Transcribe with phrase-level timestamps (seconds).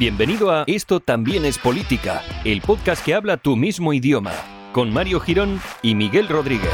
[0.00, 4.32] Bienvenido a Esto también es política, el podcast que habla tu mismo idioma,
[4.72, 6.72] con Mario Girón y Miguel Rodríguez.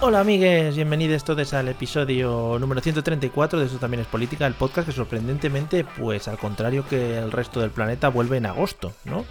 [0.00, 4.88] Hola amigues, bienvenidos todos al episodio número 134 de Esto también es política, el podcast
[4.88, 9.26] que sorprendentemente, pues al contrario que el resto del planeta, vuelve en agosto, ¿no?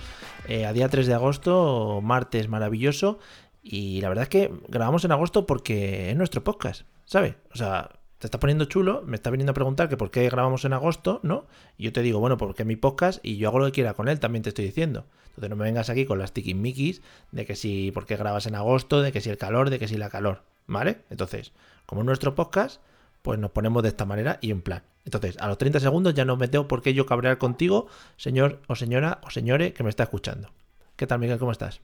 [0.47, 3.17] Eh, a día 3 de agosto, martes maravilloso,
[3.63, 7.35] y la verdad es que grabamos en agosto porque es nuestro podcast, ¿sabes?
[7.53, 10.65] O sea, te está poniendo chulo, me está viniendo a preguntar que por qué grabamos
[10.65, 11.47] en agosto, ¿no?
[11.77, 13.93] Y yo te digo, bueno, porque es mi podcast y yo hago lo que quiera
[13.93, 15.05] con él, también te estoy diciendo.
[15.29, 18.55] Entonces no me vengas aquí con las tiquismiquis de que si, por qué grabas en
[18.55, 20.43] agosto, de que si el calor, de que si la calor.
[20.67, 21.01] ¿Vale?
[21.09, 21.51] Entonces,
[21.85, 22.81] como en nuestro podcast,
[23.21, 24.83] pues nos ponemos de esta manera y en plan.
[25.03, 28.61] Entonces, a los 30 segundos ya no me tengo por qué yo cabrear contigo, señor
[28.67, 30.51] o señora o señore que me está escuchando.
[30.95, 31.37] ¿Qué tal, Miguel?
[31.37, 31.81] ¿Cómo estás?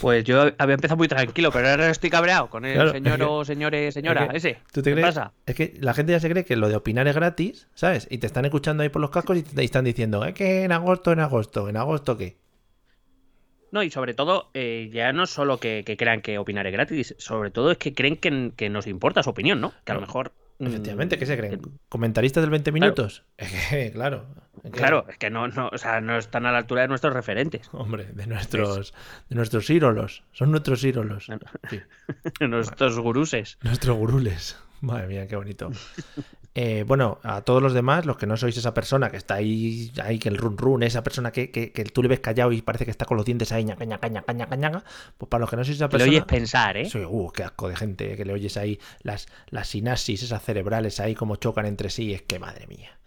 [0.00, 3.90] Pues yo había empezado muy tranquilo, pero ahora estoy cabreado con el señor o señore,
[3.92, 4.58] señora, ese.
[4.72, 5.32] ¿tú te ¿Qué pasa?
[5.46, 8.06] Es que la gente ya se cree que lo de opinar es gratis, ¿sabes?
[8.10, 10.72] Y te están escuchando ahí por los cascos y te están diciendo, es que en
[10.72, 12.36] agosto, en agosto, ¿en agosto qué?
[13.70, 17.50] No, y sobre todo, eh, ya no solo que, crean que opinar es gratis, sobre
[17.50, 19.74] todo es que creen que, nos importa su opinión, ¿no?
[19.84, 20.32] Que a lo mejor.
[20.58, 21.60] Mm, Efectivamente, ¿qué se creen?
[21.88, 23.24] ¿Comentaristas del 20 minutos?
[23.92, 24.26] Claro.
[24.72, 25.06] claro.
[25.08, 27.68] Es que no, no, o sea, no están a la altura de nuestros referentes.
[27.72, 28.92] Hombre, de nuestros,
[29.28, 30.24] de nuestros ídolos.
[30.32, 31.28] Son nuestros ídolos.
[32.40, 33.58] nuestros guruses.
[33.62, 34.58] Nuestros gurules.
[34.80, 35.70] Madre mía, qué bonito.
[36.60, 39.92] Eh, bueno, a todos los demás, los que no sois esa persona que está ahí,
[40.02, 42.84] ahí que el run run, esa persona que, que, tú le ves callado y parece
[42.84, 44.82] que está con los dientes ahí, caña, caña, caña, caña,
[45.16, 46.10] pues para los que no sois esa persona.
[46.10, 46.90] le oyes pensar, ¿eh?
[46.90, 50.98] Soy, uh, qué asco de gente, que le oyes ahí las, las sinapsis, esas cerebrales
[50.98, 52.98] ahí como chocan entre sí, es que madre mía.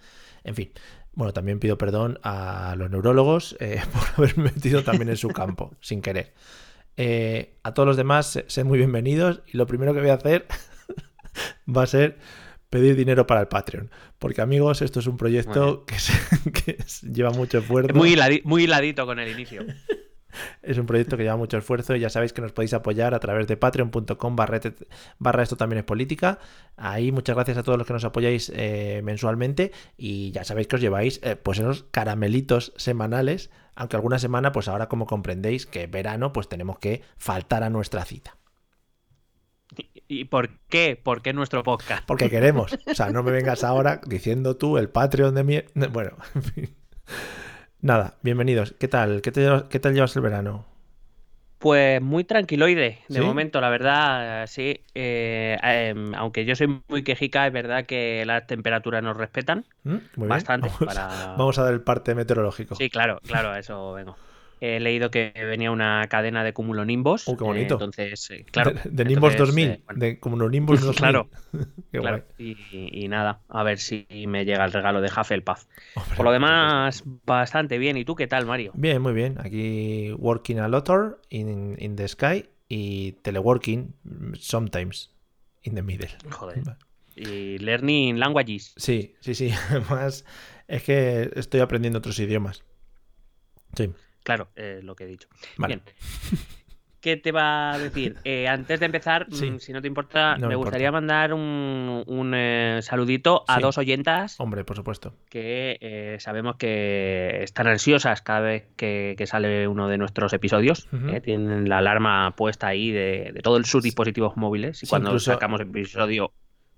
[0.45, 0.72] En fin,
[1.11, 5.75] bueno, también pido perdón a los neurólogos eh, por haberme metido también en su campo,
[5.81, 6.34] sin querer.
[6.95, 10.47] Eh, a todos los demás, sed muy bienvenidos y lo primero que voy a hacer
[11.67, 12.17] va a ser
[12.71, 13.91] pedir dinero para el Patreon.
[14.17, 16.77] Porque amigos, esto es un proyecto que,
[17.13, 17.93] lleva mucho esfuerzo.
[17.93, 19.61] Muy, muy hiladito con el inicio.
[20.63, 23.19] es un proyecto que lleva mucho esfuerzo y ya sabéis que nos podéis apoyar a
[23.19, 26.39] través de patreon.com barra esto también es política.
[26.77, 30.77] Ahí muchas gracias a todos los que nos apoyáis eh, mensualmente y ya sabéis que
[30.77, 35.87] os lleváis eh, pues esos caramelitos semanales, aunque alguna semana pues ahora como comprendéis que
[35.87, 38.37] verano pues tenemos que faltar a nuestra cita.
[40.11, 40.99] ¿Y por qué?
[41.01, 42.05] ¿Por qué nuestro podcast?
[42.05, 42.73] Porque queremos.
[42.85, 45.63] O sea, no me vengas ahora diciendo tú el Patreon de mi...
[45.73, 46.75] Bueno, en fin.
[47.79, 48.75] Nada, bienvenidos.
[48.77, 49.22] ¿Qué tal?
[49.22, 50.66] ¿Qué, qué tal llevas el verano?
[51.59, 54.81] Pues muy tranquiloide, de momento, la verdad, sí.
[54.95, 59.97] Eh, em, aunque yo soy muy quejica, es verdad que las temperaturas nos respetan ¿Mm?
[60.16, 60.69] bastante.
[61.38, 62.75] Vamos, a dar el parte meteorológico.
[62.75, 64.17] Sí, claro, claro, a eso vengo
[64.61, 67.27] he leído que venía una cadena de cumulonimbos.
[67.27, 67.73] Oh, qué bonito.
[67.73, 68.73] entonces, eh, claro.
[68.85, 70.95] De, Nimbos 2000, eh, de cumulonimbos 2000.
[70.95, 71.29] claro.
[71.91, 72.23] claro.
[72.38, 75.66] Y, nada, a ver si me llega el regalo de Hufflepuff.
[76.16, 77.97] Por lo demás, bastante bien.
[77.97, 78.72] ¿Y tú qué tal, Mario?
[78.75, 79.38] Bien, muy bien.
[79.39, 80.89] Aquí working a lot
[81.29, 83.95] in, in the sky y teleworking
[84.39, 85.11] sometimes
[85.63, 86.09] in the middle.
[86.29, 86.61] Joder.
[87.16, 88.73] Y learning languages.
[88.78, 89.51] Sí, sí, sí.
[89.69, 90.23] Además,
[90.67, 92.63] es que estoy aprendiendo otros idiomas.
[93.75, 93.89] Sí.
[94.23, 95.27] Claro, eh, lo que he dicho.
[95.57, 95.81] Bien.
[97.01, 98.17] ¿Qué te va a decir?
[98.23, 103.43] Eh, antes de empezar, mm, si no te importa, me, gustaría mandar un, eh, saludito
[103.47, 104.39] a dos oyentas.
[104.39, 105.15] Hombre, por supuesto.
[105.27, 110.87] Que sabemos que están ansiosas cada vez que, sale uno de nuestros episodios.
[111.23, 114.84] tienen la alarma puesta ahí de, todos sus dispositivos móviles.
[114.84, 115.72] Y cuando sacamos el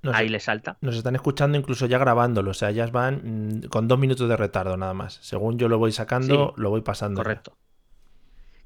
[0.09, 0.77] episodio Ahí le salta.
[0.81, 4.37] Nos están escuchando incluso ya grabándolo, o sea, ellas van mm, con dos minutos de
[4.37, 5.19] retardo nada más.
[5.21, 7.21] Según yo lo voy sacando, lo voy pasando.
[7.21, 7.57] Correcto.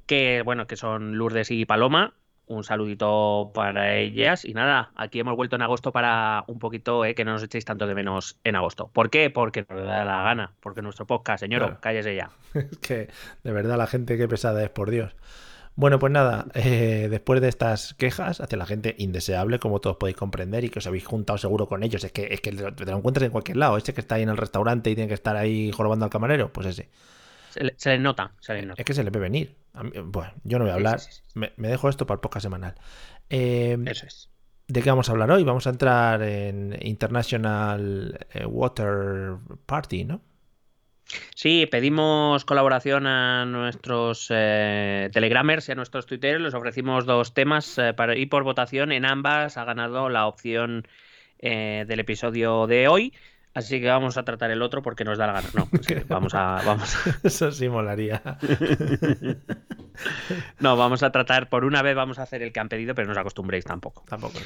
[0.06, 2.14] Que bueno, que son Lourdes y Paloma.
[2.46, 4.46] Un saludito para ellas.
[4.46, 7.66] Y nada, aquí hemos vuelto en agosto para un poquito eh, que no nos echéis
[7.66, 8.88] tanto de menos en agosto.
[8.88, 9.28] ¿Por qué?
[9.28, 10.52] Porque nos da la gana.
[10.60, 12.30] Porque nuestro podcast, señor, cállese ya.
[12.54, 13.10] es que
[13.44, 15.14] de verdad la gente que pesada es, por Dios.
[15.80, 20.16] Bueno, pues nada, eh, después de estas quejas hacia la gente indeseable, como todos podéis
[20.16, 22.96] comprender, y que os habéis juntado seguro con ellos, es que, es que te lo
[22.96, 25.36] encuentras en cualquier lado, ese que está ahí en el restaurante y tiene que estar
[25.36, 26.88] ahí jorobando al camarero, pues ese.
[27.50, 28.82] Se le, se le nota, se le nota.
[28.82, 29.54] Es que se le ve venir.
[29.80, 30.98] Mí- bueno, yo no voy a hablar.
[30.98, 31.38] sí, sí, sí.
[31.38, 32.74] Me, me dejo esto para el podcast semanal.
[33.30, 34.30] Eh, Eso es.
[34.66, 35.44] ¿De qué vamos a hablar hoy?
[35.44, 40.22] Vamos a entrar en International eh, Water Party, ¿no?
[41.34, 46.42] Sí, pedimos colaboración a nuestros eh, telegramers y a nuestros twitteros.
[46.42, 48.92] Les ofrecimos dos temas eh, para ir por votación.
[48.92, 50.86] En ambas ha ganado la opción
[51.38, 53.14] eh, del episodio de hoy.
[53.54, 55.48] Así que vamos a tratar el otro porque nos da la gana.
[55.54, 58.20] No, serio, vamos a, vamos a- Eso sí molaría.
[60.60, 63.06] no, vamos a tratar, por una vez vamos a hacer el que han pedido, pero
[63.06, 64.04] no os acostumbréis tampoco.
[64.06, 64.38] Tampoco.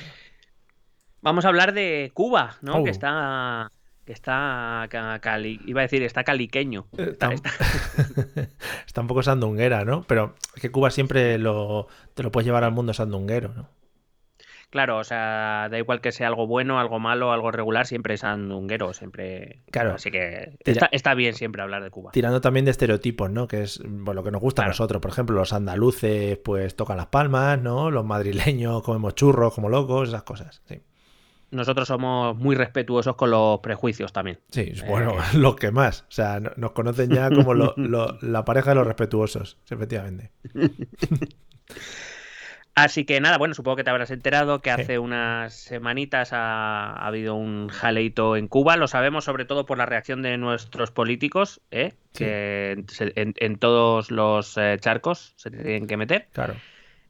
[1.20, 2.76] Vamos a hablar de Cuba, ¿no?
[2.76, 2.84] Oh.
[2.84, 3.70] Que está.
[4.12, 4.86] Está.
[4.90, 6.86] ca- cali- iba a decir, está caliqueño.
[6.96, 7.50] Está- Está,
[8.86, 10.02] está- un poco sandunguera, ¿no?
[10.04, 13.68] Pero es que Cuba siempre lo, te lo puedes llevar al mundo sandunguero, ¿no?
[14.70, 18.24] Claro, o sea, da igual que sea algo bueno, algo malo, algo regular, siempre es
[18.24, 19.60] andunguero, siempre.
[19.70, 19.92] Claro.
[19.96, 22.10] Así que está, está bien siempre hablar de Cuba.
[22.12, 23.46] Tirando también de estereotipos, ¿no?
[23.46, 25.02] Que es bueno, lo que nos gusta a nosotros.
[25.02, 27.90] Por ejemplo, los andaluces pues tocan las palmas, ¿no?
[27.90, 30.62] Los madrileños comemos churros como locos, esas cosas.
[30.64, 30.80] Sí,
[31.52, 34.40] Nosotros somos muy respetuosos con los prejuicios también.
[34.50, 36.02] sí bueno, los que más.
[36.08, 40.32] O sea, no- nos conocen ya como lo- lo- la pareja de los respetuosos, efectivamente.
[42.74, 44.80] Así que nada, bueno, supongo que te habrás enterado que Sí.
[44.80, 48.78] hace unas semanitas ha, ha habido un jaleito en Cuba.
[48.78, 51.92] Lo sabemos sobre todo por la reacción de nuestros políticos, ¿eh?
[52.14, 52.24] Sí.
[52.24, 52.84] que
[53.14, 56.28] en, en todos los eh, charcos se tienen que meter.
[56.32, 56.54] Claro.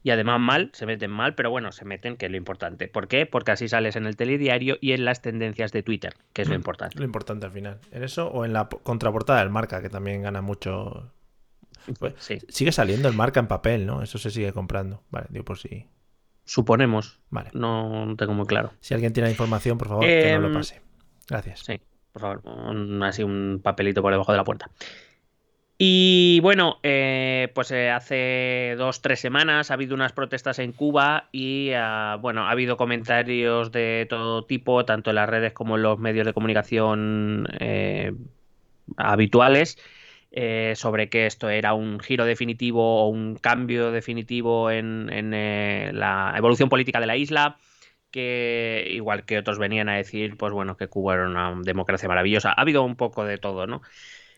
[0.05, 2.89] Y además mal, se meten mal, pero bueno, se meten, que es lo importante.
[2.89, 3.25] ¿Por qué?
[3.27, 6.55] Porque así sales en el telediario y en las tendencias de Twitter, que es lo
[6.55, 6.99] Mm, importante.
[6.99, 7.79] Lo importante al final.
[7.93, 11.13] En eso o en la contraportada del marca, que también gana mucho.
[12.01, 14.03] Pues, Sí, Sigue saliendo el marca en papel, ¿no?
[14.03, 15.03] Eso se sigue comprando.
[15.11, 15.87] Vale, digo por si.
[16.45, 17.21] suponemos.
[17.31, 17.51] Vale.
[17.55, 18.73] No, no tengo muy claro.
[18.81, 20.81] Si alguien tiene la información, por favor, que nos lo Em, pase.
[21.29, 21.61] Gracias.
[21.61, 21.81] Sí,
[22.13, 24.69] por favor, un- así un papelito por debajo de la puerta.
[25.85, 31.29] Y bueno, eh, pues eh, hace dos, tres semanas ha habido unas protestas en Cuba
[31.33, 35.83] y ah, bueno, ha habido comentarios de todo tipo, tanto en las redes como en
[35.83, 38.13] los medios de comunicación eh,
[38.97, 39.77] habituales,
[40.75, 45.33] sobre que esto era un giro definitivo o un cambio definitivo en, en,
[45.99, 47.57] la evolución política de la isla
[48.13, 52.51] que igual que otros venían a decir, pues bueno, que Cuba era una democracia maravillosa.
[52.51, 53.83] Ha habido un poco de todo, ¿no?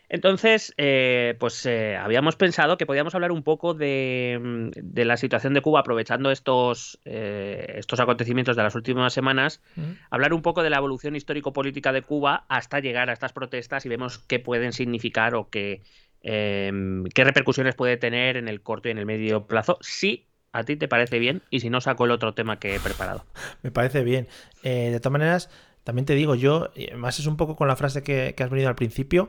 [0.09, 5.17] Entonces, eh, pues eh, habíamos pensado que podíamos hablar un poco de, mm, de la
[5.17, 9.63] situación de Cuba aprovechando estos, eh, estos acontecimientos de las últimas semanas,
[10.11, 13.89] hablar un poco de la evolución histórico-política de Cuba hasta llegar a estas protestas y
[13.89, 15.83] vemos qué pueden significar o qué,
[16.23, 20.63] em, qué repercusiones puede tener en el corto y en el medio plazo, si a
[20.63, 23.25] ti te parece bien y si no saco el otro tema que he preparado.
[23.63, 24.29] Me parece bien.
[24.63, 25.51] Eh, de todas maneras,
[25.83, 28.69] también te digo yo, además es un poco con la frase que, que has venido
[28.69, 29.29] al principio.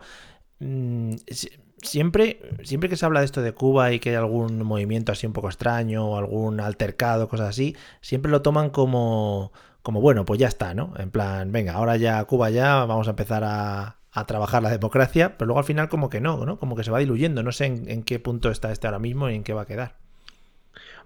[0.60, 1.50] Mm, si-
[1.82, 5.28] siempre, siempre que se habla de esto de Cuba y que hay algún movimiento así
[5.28, 10.40] un poco extraño o algún altercado, cosas así, siempre lo toman como, como bueno, pues
[10.40, 10.94] ya está, ¿no?
[10.98, 15.38] En plan, venga, ahora ya Cuba ya, vamos a empezar a, a trabajar la democracia,
[15.38, 16.58] pero luego al final como que no, ¿no?
[16.60, 17.44] Como que se va diluyendo.
[17.44, 19.66] No sé en, en qué punto está este ahora mismo y en qué va a
[19.68, 19.96] quedar.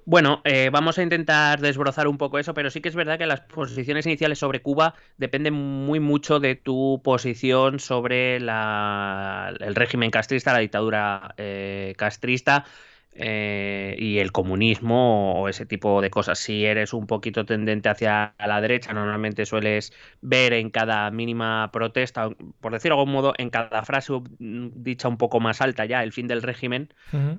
[0.06, 3.28] Bueno, eh, vamos a intentar desbrozar un poco eso, pero sí que es verdad que
[3.28, 10.10] las posiciones iniciales sobre Cuba dependen muy mucho de tu posición sobre la- el régimen
[10.10, 12.66] castrista, la dictadura eh, castrista
[13.12, 16.39] eh, y el comunismo o ese tipo de cosas.
[16.39, 22.29] Si eres un poquito tendente hacia la derecha, normalmente sueles ver en cada mínima protesta,
[22.62, 26.13] por decirlo de algún modo, en cada frase dicha un poco más alta ya, el
[26.13, 26.89] fin del régimen,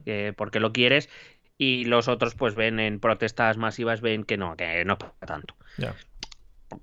[0.07, 1.09] eh, porque lo quieres,
[1.61, 5.13] y los otros pues ven en protestas masivas, ven que no, que no es para
[5.21, 5.55] tanto.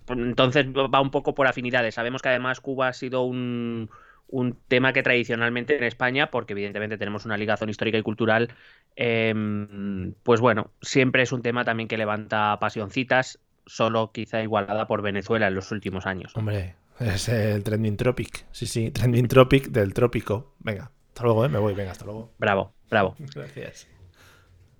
[0.07, 1.95] Entonces va un poco por afinidades.
[1.95, 3.89] Sabemos que además Cuba ha sido un,
[4.27, 8.53] un tema que tradicionalmente en España, porque evidentemente tenemos una ligazón histórica y cultural,
[8.95, 15.01] em, pues bueno, siempre es un tema también que levanta pasioncitas, solo quizá igualada por
[15.01, 16.33] Venezuela en los últimos años.
[16.35, 18.45] Hombre, es el trending tropic.
[18.51, 20.53] Sí, sí, trending tropic del trópico.
[20.59, 21.49] Venga, hasta luego, ¿eh?
[21.49, 22.31] Me voy, venga, hasta luego.
[22.37, 23.15] Bravo, bravo.
[23.33, 23.87] Gracias.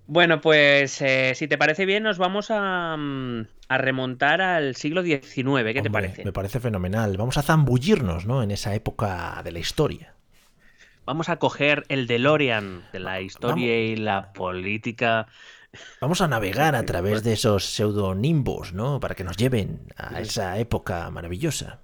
[0.08, 5.02] Bueno, pues eh, si te parece bien, nos vamos a, mm, a remontar al siglo
[5.02, 5.74] XIX.
[5.74, 6.24] ¿Qué te parece?
[6.24, 7.18] Me parece fenomenal.
[7.18, 8.42] Vamos a zambullirnos, ¿no?
[8.42, 10.14] En esa época de la historia.
[11.04, 15.26] Vamos a coger el DeLorean de la historia y la política.
[16.00, 19.00] Vamos a navegar a través de esos pseudonimbos, ¿no?
[19.00, 21.80] Para que nos lleven a esa época maravillosa.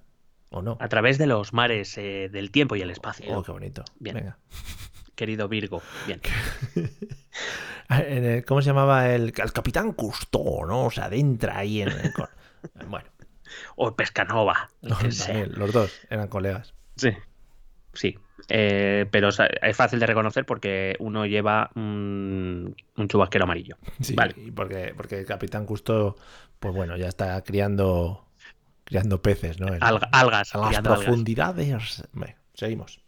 [0.49, 0.79] ¿O no?
[0.81, 3.37] A través de los mares eh, del tiempo y el espacio.
[3.37, 3.85] Oh, qué bonito.
[3.99, 4.17] Bien.
[4.17, 4.39] Venga.
[5.15, 5.83] Querido Virgo.
[6.07, 6.21] Bien.
[7.91, 10.91] En el- ¿Cómo se llamaba el, el capitán Cousteau, ¿no?
[10.91, 12.13] Se adentra ahí en el
[12.89, 13.07] Bueno,
[13.77, 14.71] O Pescanova.
[14.81, 16.73] también, los dos eran colegas.
[16.97, 17.11] Sí.
[17.93, 18.19] Sí.
[18.49, 22.75] Eh, pero es fácil de reconocer porque uno lleva un,
[23.09, 23.77] chubasquero amarillo.
[24.01, 24.35] Sí, vale.
[24.37, 26.17] y porque, porque el capitán Custo,
[26.59, 28.27] pues bueno, ya está criando,
[28.85, 29.69] criando peces, ¿no?
[29.81, 30.55] algas.
[30.55, 32.03] A las profundidades.
[32.55, 33.01] seguimos.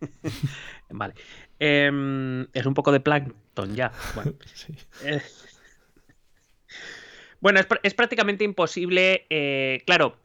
[0.90, 1.14] vale.
[1.58, 3.92] Em, es un poco de plancton ya.
[4.14, 4.32] Bueno.
[5.04, 5.20] Eh,
[7.40, 9.26] bueno, es, prácticamente imposible.
[9.30, 10.16] Eh, claro,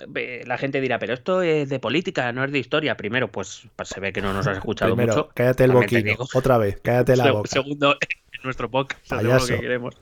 [0.46, 2.96] la gente dirá, pero esto es de política, no es de historia.
[2.98, 5.30] Primero, pues, pues se ve que no nos has escuchado Primero, mucho.
[5.36, 6.16] Cállate el boquillo.
[6.34, 7.50] Otra vez, cállate la boca.
[7.50, 9.96] Segundo, en nuestro podcast, lo que queremos.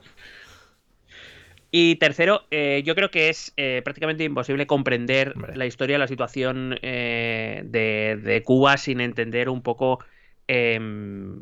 [1.72, 6.72] Y tercero, eh, yo creo que es eh, prácticamente imposible comprender la historia, la situación
[6.82, 10.00] de, de, Cuba sin entender un poco
[10.48, 11.40] em,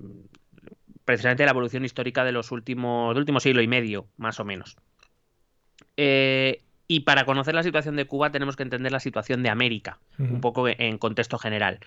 [1.08, 4.76] precisamente la evolución histórica de los últimos, del último siglo y medio, más o menos.
[5.96, 10.00] Eh, y para conocer la situación de Cuba tenemos que entender la situación de América,
[10.20, 11.80] un poco en contexto general.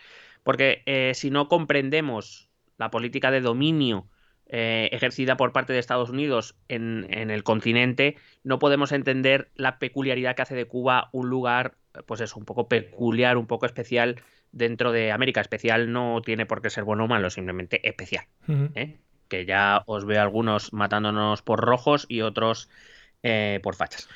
[0.42, 4.06] Porque eh, si no comprendemos la política de dominio
[4.52, 10.34] eh, ejercida por parte de Estados Unidos en, el continente, no podemos entender la peculiaridad
[10.34, 11.76] que hace de Cuba un lugar,
[12.06, 14.16] pues eso, un poco peculiar, un poco especial
[14.50, 15.40] dentro de América.
[15.40, 18.24] Especial no tiene por qué ser bueno o malo, simplemente especial.
[19.28, 22.68] Que ya os veo algunos matándonos por rojos y otros
[23.22, 24.08] eh, por fachas.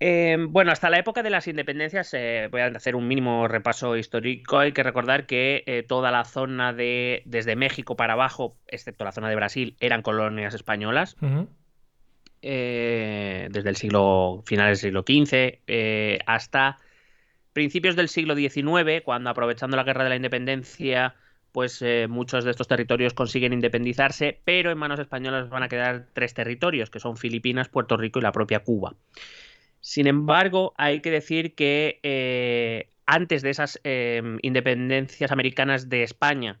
[0.00, 3.96] Em, bueno, hasta la época de las independencias, eh, voy a hacer un mínimo repaso
[3.96, 4.58] histórico.
[4.58, 9.12] Hay que recordar que eh, toda la zona de desde México para abajo, excepto la
[9.12, 11.16] zona de Brasil, eran colonias españolas.
[12.42, 16.78] desde el siglo finales del siglo XV hasta
[17.52, 21.14] principios del siglo XIX, cuando aprovechando la guerra de la independencia
[21.52, 26.06] pues eh, muchos de estos territorios consiguen independizarse, pero en manos españolas van a quedar
[26.12, 28.94] tres territorios, que son Filipinas, Puerto Rico y la propia Cuba.
[29.80, 36.60] Sin embargo, hay que decir que eh, antes de esas eh, independencias americanas de España,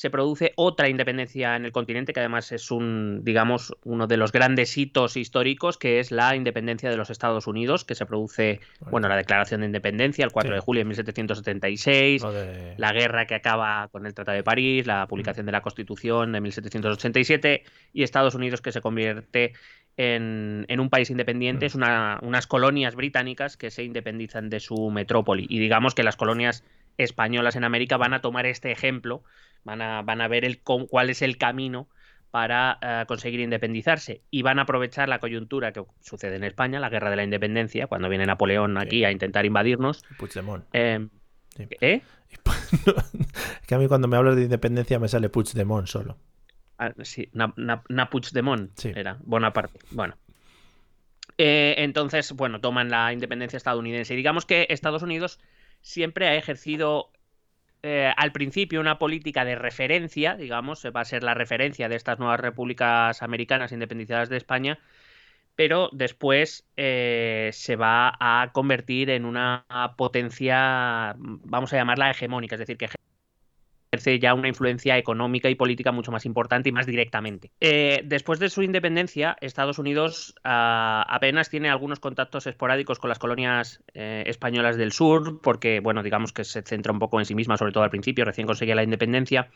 [0.00, 4.32] se produce otra independencia en el continente, que además es un, digamos, uno de los
[4.32, 8.60] grandes hitos históricos, que es la independencia de los Estados Unidos, que se produce,
[8.90, 12.22] bueno, la declaración de independencia el 4 de julio de 1776,
[12.78, 16.40] la guerra que acaba con el Tratado de París, la publicación de la Constitución de
[16.40, 19.52] 1787, y Estados Unidos que se convierte
[20.00, 25.46] en, un país independiente, es unas colonias británicas que se independizan de su metrópoli.
[25.48, 26.64] Y digamos que las colonias
[26.96, 29.22] españolas en América van a tomar este ejemplo
[29.62, 31.86] Van a, van a ver el, cuál es el camino
[32.30, 36.88] para eh, conseguir independizarse y van a aprovechar la coyuntura que sucede en España, la
[36.88, 40.02] guerra de la independencia, cuando viene Napoleón aquí a intentar invadirnos.
[40.18, 40.64] Puigdemont.
[40.72, 41.08] Eh,
[41.58, 42.00] ¿Eh?
[43.66, 46.16] que a mí cuando me hablas de independencia me sale Puigdemont solo.
[46.80, 49.80] Ah, sí, na, Puigdemont era Bonaparte.
[49.90, 50.16] Bueno.
[51.36, 54.14] Eh, entonces, bueno, toman la independencia estadounidense.
[54.14, 55.40] Y digamos que Estados Unidos
[55.82, 57.12] siempre ha ejercido
[57.82, 62.18] eh, al principio una política de referencia, digamos, va a ser la referencia de estas
[62.18, 64.78] nuevas repúblicas americanas independizadas de España,
[65.56, 69.66] pero después eh, se va a convertir en una
[69.98, 72.88] potencia, vamos a llamarla hegemónica, es decir, que
[73.92, 77.50] ejerce ya una influencia económica y política mucho más importante y más directamente.
[77.60, 83.18] Eh, después de su independencia, Estados Unidos ah, apenas tiene algunos contactos esporádicos con las
[83.18, 87.34] colonias eh, españolas del sur, porque, bueno, digamos que se centra un poco en sí
[87.34, 89.50] misma, sobre todo al principio, recién conseguía la independencia.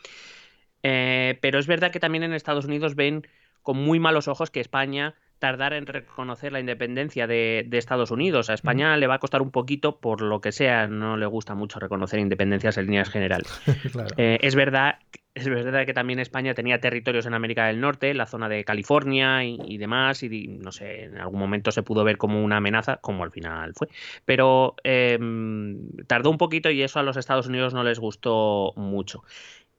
[0.83, 3.25] Eh, pero es verdad que también en Estados Unidos ven
[3.61, 8.49] con muy malos ojos que España tardar en reconocer la independencia de, Estados Unidos.
[8.49, 11.55] A España le va a costar un poquito, por lo que sea, no le gusta
[11.55, 13.47] mucho reconocer independencias en líneas generales.
[14.17, 14.99] Eh, es verdad.
[15.33, 19.43] Es verdad que también España tenía territorios en América del Norte, la zona de California
[19.43, 23.25] y, demás, y no sé, en algún momento se pudo ver como una amenaza, como
[23.25, 23.89] al final fue.
[24.23, 29.23] Pero em, tardó un poquito y eso a los Estados Unidos no les gustó mucho.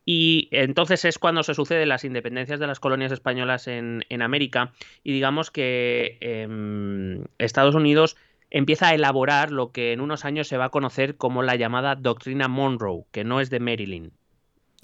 [0.09, 4.73] Y entonces es cuando se suceden las independencias de las colonias españolas en, América
[5.03, 8.17] y digamos que em, Estados Unidos
[8.51, 11.97] empieza a elaborar lo que en unos años se va a conocer como la llamada
[11.97, 14.13] doctrina Monroe, que no es de Maryland,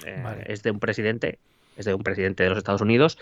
[0.05, 1.39] eh, es de un presidente,
[1.77, 3.17] es de un presidente de los Estados Unidos,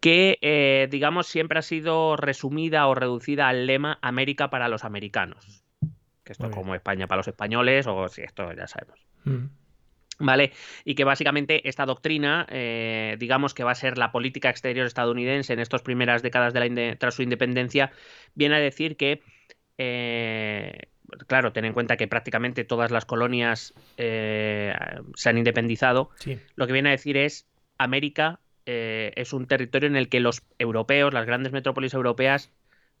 [0.00, 5.62] que eh, digamos siempre ha sido resumida o reducida al lema América para los americanos,
[6.24, 8.98] que esto es como España para los españoles o si esto ya sabemos.
[10.18, 10.52] ¿Vale?
[10.84, 15.52] Y que básicamente esta doctrina, eh, digamos que va a ser la política exterior estadounidense
[15.52, 17.90] en estas primeras décadas de la tras su independencia,
[18.34, 19.22] viene a decir que,
[19.78, 20.88] eh,
[21.26, 24.74] claro, ten en cuenta que prácticamente todas las colonias eh,
[25.14, 26.10] se han independizado,
[26.54, 31.12] lo que viene a decir es América es un territorio en el que los europeos,
[31.12, 32.52] las grandes metrópolis europeas,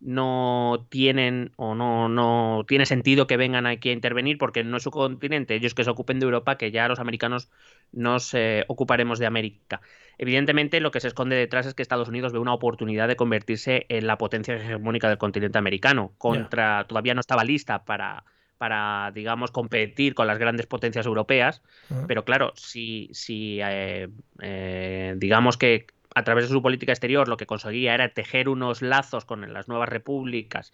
[0.02, 4.82] no tienen o no, no tiene sentido que vengan aquí a intervenir porque no es
[4.82, 7.50] su continente, ellos que se ocupen de Europa, que ya los americanos
[7.92, 8.34] nos
[8.68, 9.80] ocuparemos de América.
[10.18, 13.86] Evidentemente, lo que se esconde detrás es que Estados Unidos ve una oportunidad de convertirse
[13.88, 16.12] en la potencia hegemónica del continente americano.
[16.18, 18.24] Contra, todavía no estaba lista para,
[18.58, 21.62] para, digamos, competir con las grandes potencias europeas.
[22.06, 24.08] Pero claro, si, si eh,
[24.40, 28.82] eh, digamos que a través de su política exterior lo que conseguía era tejer unos
[28.82, 30.72] lazos con las nuevas repúblicas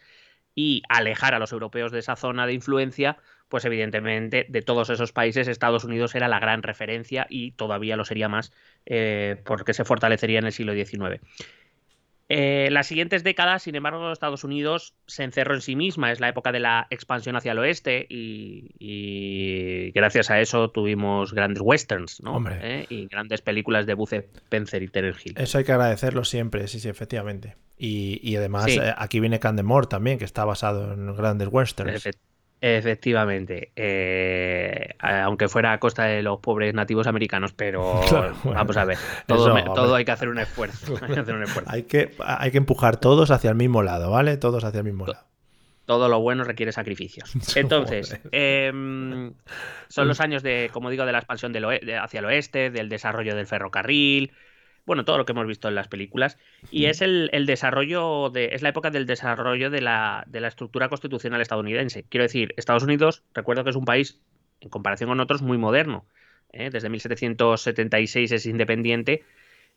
[0.55, 3.19] y alejar a los europeos de esa zona de influencia,
[3.49, 8.05] pues evidentemente de todos esos países Estados Unidos era la gran referencia y todavía lo
[8.05, 8.53] sería más
[8.85, 11.21] eh, porque se fortalecería en el siglo XIX.
[12.31, 16.29] Eh, las siguientes décadas, sin embargo, Estados Unidos se encerró en sí misma, es la
[16.29, 22.45] época de la expansión hacia el oeste y, gracias a eso tuvimos grandes westerns ¿no?
[22.51, 22.87] ¿Eh?
[22.91, 25.35] y grandes películas de Buce Spencer y Terence Hill.
[25.39, 27.57] Eso hay que agradecerlo siempre, sí, sí, efectivamente.
[27.79, 28.67] Y, además
[28.97, 32.09] aquí viene Candemore también, que está basado en grandes westerns.
[32.61, 38.01] Efectivamente, eh, aunque fuera a costa de los pobres nativos americanos, pero
[38.45, 38.99] vamos a ver,
[39.29, 39.55] todo,
[39.95, 40.97] hay que hacer un esfuerzo.
[41.67, 44.37] Hay que, hay que, empujar todos hacia el mismo lado, ¿vale?
[44.39, 45.25] Todos hacia el mismo lado.
[45.85, 47.33] Todo lo bueno requiere sacrificios.
[47.57, 49.33] Entonces, em,
[49.89, 53.37] son los años de, como digo, de la expansión del hacia el oeste, del desarrollo
[53.37, 54.33] del ferrocarril,
[54.89, 56.39] bueno, todo lo que hemos visto en las películas,
[56.71, 60.89] y es el, desarrollo, de, es la época del desarrollo de la, de la estructura
[60.89, 62.07] constitucional estadounidense.
[62.09, 64.19] Quiero decir, Estados Unidos, recuerdo que es un país,
[64.61, 66.07] en comparación con otros, muy moderno.
[66.53, 66.71] ¿eh?
[66.71, 69.25] Desde 1776 es independiente,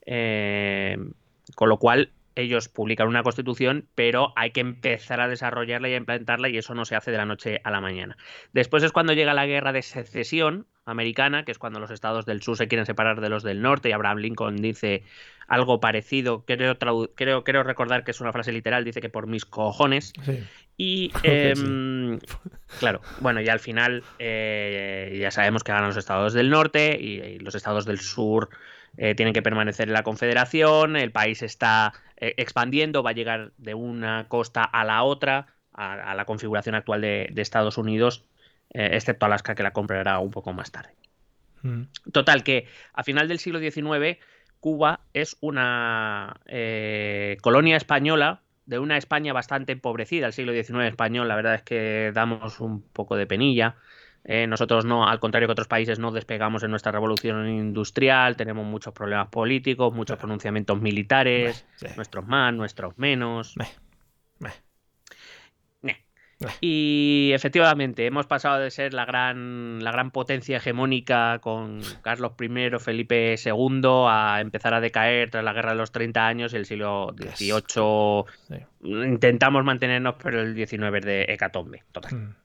[0.06, 0.98] eh,
[1.56, 5.98] con lo cual ellos publican una constitución, pero hay que empezar a desarrollarla y a
[5.98, 8.18] implementarla y eso no se hace de la noche a la mañana.
[8.54, 12.42] Después es cuando llega la guerra de secesión americana, que es cuando los estados del
[12.42, 15.04] sur se quieren separar de los del norte y Abraham Lincoln dice
[15.48, 16.78] algo parecido, creo,
[17.16, 20.14] creo, creo recordar que es una frase literal, dice que por mis cojones.
[20.78, 22.20] Y em,
[22.80, 27.40] claro, bueno, y al final eh, ya sabemos que ganan los estados del norte y
[27.40, 28.50] los estados del sur
[28.98, 33.52] eh, tienen que permanecer en la Confederación, el país está eh, expandiendo, va a llegar
[33.58, 38.26] de una costa a la otra, a, la configuración actual de, Estados Unidos,
[38.74, 40.94] eh, excepto Alaska que la comprará un poco más tarde.
[41.62, 41.84] Mm.
[42.12, 44.18] Total, que a final del siglo XIX
[44.60, 46.40] Cuba es una
[47.42, 50.28] colonia española de una España bastante empobrecida.
[50.28, 53.76] El siglo XIX español, la verdad es que damos un poco de penilla.
[54.24, 58.66] Eh, nosotros no, al contrario que otros países, no despegamos en nuestra revolución industrial, tenemos
[58.66, 63.56] muchos problemas políticos, muchos pronunciamientos militares, nuestros más, nuestros menos.
[66.60, 72.80] Y efectivamente, hemos pasado de ser la gran, la gran potencia hegemónica con Carlos I,
[72.80, 76.66] Felipe II, a empezar a decaer tras la guerra de los 30 años y el
[76.66, 78.66] siglo XVIII.
[78.84, 82.16] Intentamos mantenernos, pero el XIX es de hecatombe, total.
[82.16, 82.36] Mm,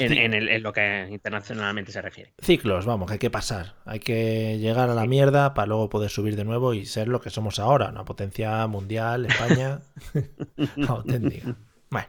[0.00, 2.32] en, lo que internacionalmente se refiere.
[2.40, 3.74] Ciclos, vamos, hay que pasar.
[3.84, 7.20] Hay que llegar a la mierda para luego poder subir de nuevo y ser lo
[7.20, 9.80] que somos ahora, una potencia mundial, España
[10.88, 11.56] auténtica.
[11.90, 12.08] Bueno.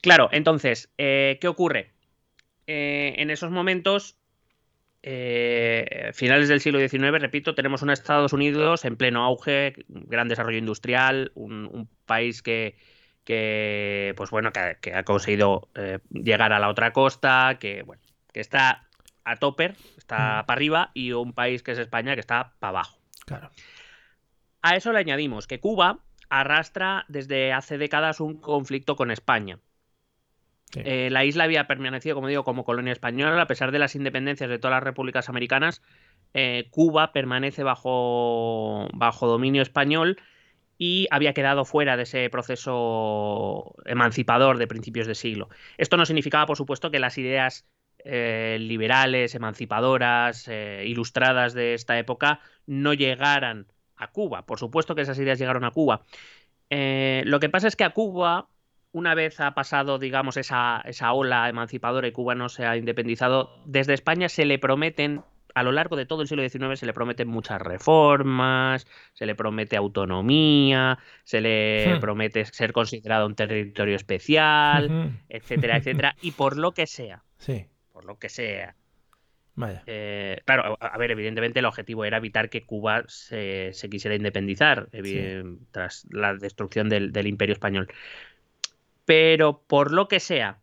[0.00, 1.92] Claro, entonces, eh, ¿qué ocurre?
[2.66, 4.18] Eh, en esos momentos,
[5.02, 10.58] eh, finales del siglo XIX, repito, tenemos un Estados Unidos en pleno auge, gran desarrollo
[10.58, 12.76] industrial, un país que,
[13.30, 18.40] que pues bueno, que, ha conseguido eh, llegar a la otra costa, que bueno, que
[18.40, 18.88] está
[19.22, 22.98] a topper, está para arriba, y un país que es España que está para abajo.
[23.26, 23.50] Claro.
[24.62, 29.60] A eso le añadimos que Cuba arrastra desde hace décadas un conflicto con España.
[30.74, 34.50] Eh, la isla había permanecido, como digo, como colonia española, a pesar de las independencias
[34.50, 35.82] de todas las repúblicas americanas.
[36.34, 40.18] Eh, Cuba permanece bajo, bajo dominio español
[40.82, 45.50] y había quedado fuera de ese proceso emancipador de principios de siglo.
[45.76, 47.66] Esto no significaba, por supuesto, que las ideas
[48.02, 54.46] eh, liberales, emancipadoras, eh, ilustradas de esta época no llegaran a Cuba.
[54.46, 56.06] Por supuesto que esas ideas llegaron a Cuba.
[56.70, 58.48] Eh, lo que pasa es que a Cuba,
[58.90, 63.60] una vez ha pasado, digamos, esa, esa ola emancipadora y Cuba no se ha independizado,
[63.66, 66.92] desde España se le prometen a lo largo de todo el siglo XIX se le
[66.92, 72.00] prometen muchas reformas, se le promete autonomía, se le hmm.
[72.00, 77.66] promete ser considerado un territorio especial, etcétera, etcétera, y por lo que sea, sí.
[77.92, 78.74] por lo que sea.
[79.56, 79.82] Vaya.
[79.86, 84.88] Eh, claro, a ver, evidentemente el objetivo era evitar que Cuba se, quisiera independizar
[85.70, 87.88] tras la destrucción del, del imperio español.
[89.04, 90.60] Pero por lo que sea,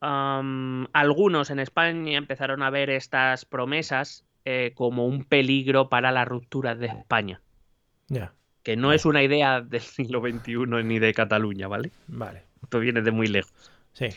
[0.00, 6.74] algunos en España empezaron a ver estas promesas eh, como un peligro para la ruptura
[6.74, 7.40] de España.
[8.62, 11.90] que no es una idea del siglo XXI ni de Cataluña, ¿vale?
[12.08, 12.44] Vale.
[12.62, 13.70] Esto viene de muy lejos.
[13.92, 14.08] Sí.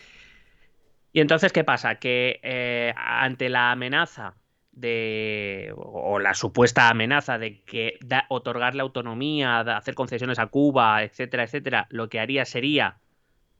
[1.12, 1.96] Y entonces, ¿qué pasa?
[1.96, 4.36] Que eh, ante la amenaza
[4.72, 11.44] de, o la supuesta amenaza de que da, otorgarle autonomía, hacer concesiones a Cuba, etcétera,
[11.44, 12.98] etcétera, lo que haría sería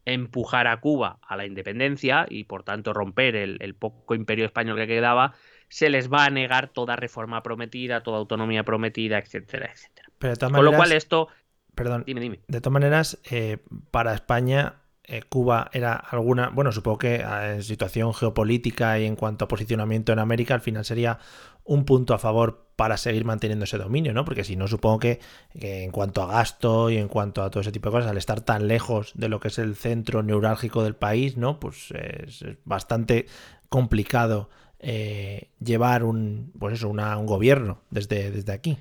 [0.06, 4.78] empujar a Cuba a la independencia y por tanto romper el, el poco imperio español
[4.78, 5.34] que quedaba,
[5.70, 10.10] se les va a negar toda reforma prometida, toda autonomía prometida, etcétera, etcétera.
[10.20, 11.28] Pero de todas Con maneras, lo cual esto...
[11.76, 12.40] perdón, Dime, dime.
[12.48, 13.58] de todas maneras, eh,
[13.92, 19.16] para España, eh, Cuba era alguna, bueno, supongo que eh, en situación geopolítica y en
[19.16, 21.20] cuanto a posicionamiento en América, al final sería
[21.66, 24.26] un punto a favor para seguir manteniendo ese dominio, ¿no?
[24.26, 25.20] Porque si no, supongo que,
[25.54, 28.42] en cuanto a gasto y en cuanto a todo ese tipo de cosas, al estar
[28.42, 31.60] tan lejos de lo que es el centro neurálgico del país, ¿no?
[31.60, 33.28] Pues es, bastante
[33.70, 34.50] complicado
[34.80, 38.78] eh, llevar un, pues eso, una- un gobierno desde, desde aquí.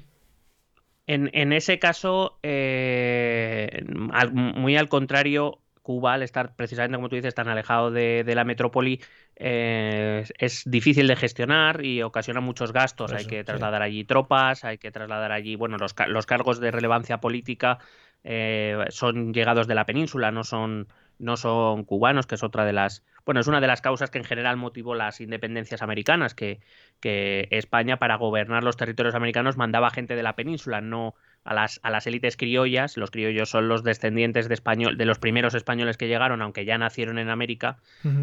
[1.07, 3.85] En, en ese caso, eh,
[4.33, 8.45] muy al contrario, Cuba, al estar precisamente, como tú dices, tan alejado de, de la
[8.45, 9.01] metrópoli,
[9.45, 13.13] eh, es difícil de gestionar y ocasiona muchos gastos.
[13.13, 13.45] Hay que sí.
[13.45, 17.79] trasladar allí tropas, hay que trasladar allí, bueno, los, los cargos de relevancia política
[18.23, 20.87] eh, son llegados de la península, no son,
[21.19, 24.19] no son cubanos, que es otra de las, bueno, es una de las causas que
[24.19, 26.61] en general motivó las independencias americanas, que,
[27.01, 31.81] que España para gobernar los territorios americanos mandaba gente de la península, no a las,
[31.83, 32.97] a las élites criollas.
[32.97, 36.79] Los criollos son los descendientes de, español, de los primeros españoles que llegaron, aunque ya
[36.79, 37.79] nacieron en América,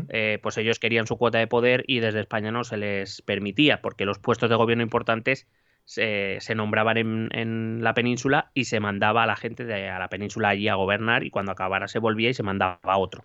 [0.09, 3.81] eh, pues ellos querían su cuota de poder y desde España no se les permitía,
[3.81, 5.47] porque los puestos de gobierno importantes
[5.85, 9.97] se, se nombraban en, en la península y se mandaba a la gente de a
[9.97, 13.23] la península allí a gobernar y cuando acabara se volvía y se mandaba a otro.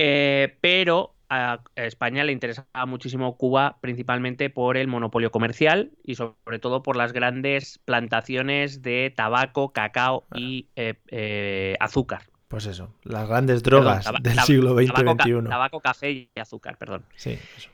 [0.00, 6.58] Eh, pero a España le interesaba muchísimo Cuba principalmente por el monopolio comercial y sobre
[6.60, 12.22] todo por las grandes plantaciones de tabaco, cacao y eh, eh, azúcar.
[12.48, 15.48] Pues eso, las grandes drogas Perdón, del siglo XX tabaco, ca- XXI.
[15.48, 17.04] Tabaco, café y azúcar, perdón.
[17.16, 17.70] Sí, eso.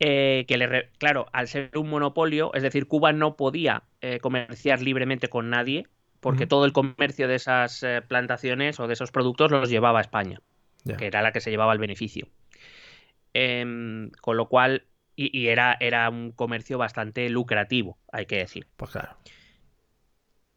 [0.00, 3.82] Eh, que le claro, al ser un monopolio, es decir, Cuba no podía
[4.20, 5.86] comerciar libremente con nadie
[6.20, 10.40] porque todo el comercio de esas plantaciones o de esos productos los llevaba a España
[10.96, 12.28] que era la que se llevaba el beneficio.
[13.34, 14.84] Em, con lo cual,
[15.16, 18.66] y, y era, era un comercio bastante lucrativo, hay que decir.
[18.76, 19.16] Pues claro.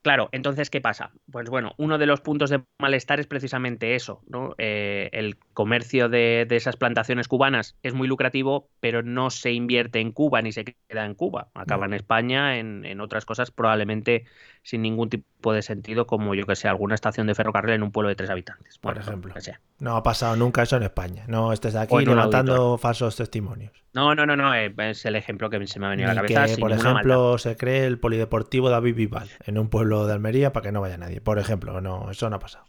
[0.02, 1.12] Claro, entonces, ¿qué pasa?
[1.32, 4.56] Pues bueno, uno de los puntos de malestar es precisamente eso, ¿no?
[4.58, 10.00] Eh, el comercio de, de esas plantaciones cubanas es muy lucrativo, pero no se invierte
[10.00, 11.50] en Cuba ni se queda en Cuba.
[11.54, 14.26] Acaba en España, en, en otras cosas probablemente
[14.64, 17.92] sin ningún tipo de sentido, como yo que sé, alguna estación de ferrocarril en un
[17.92, 18.78] pueblo de tres habitantes.
[18.78, 19.34] Por Bueno, ejemplo.
[19.42, 19.60] sea.
[19.80, 21.24] No ha pasado nunca eso en España.
[21.28, 23.72] No estés aquí levantando falsos testimonios.
[23.94, 26.22] No, no, no, no, eh, es el ejemplo que se me ha venido a la
[26.22, 26.56] cabeza.
[26.56, 27.38] que, por ejemplo, maldad.
[27.38, 30.98] se cree el polideportivo David Bisbal en un pueblo de Almería para que no vaya
[30.98, 31.22] nadie.
[31.22, 32.66] Por ejemplo, no, eso no ha pasado.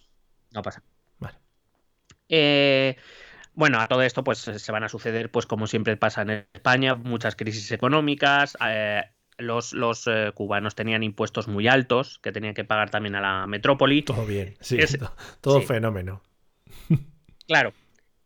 [0.52, 0.82] No pasa.
[2.34, 2.96] Eh,
[3.54, 6.94] bueno, a todo esto, pues se van a suceder, pues como siempre pasa en España,
[6.94, 8.56] muchas crisis económicas.
[8.66, 9.04] eh,
[9.38, 13.46] los los eh, cubanos tenían impuestos muy altos que tenían que pagar también a la
[13.46, 14.02] metrópoli.
[14.02, 14.98] Todo bien, sí, Es-
[15.40, 15.66] todo sí.
[15.66, 16.22] fenómeno.
[17.46, 17.74] Claro.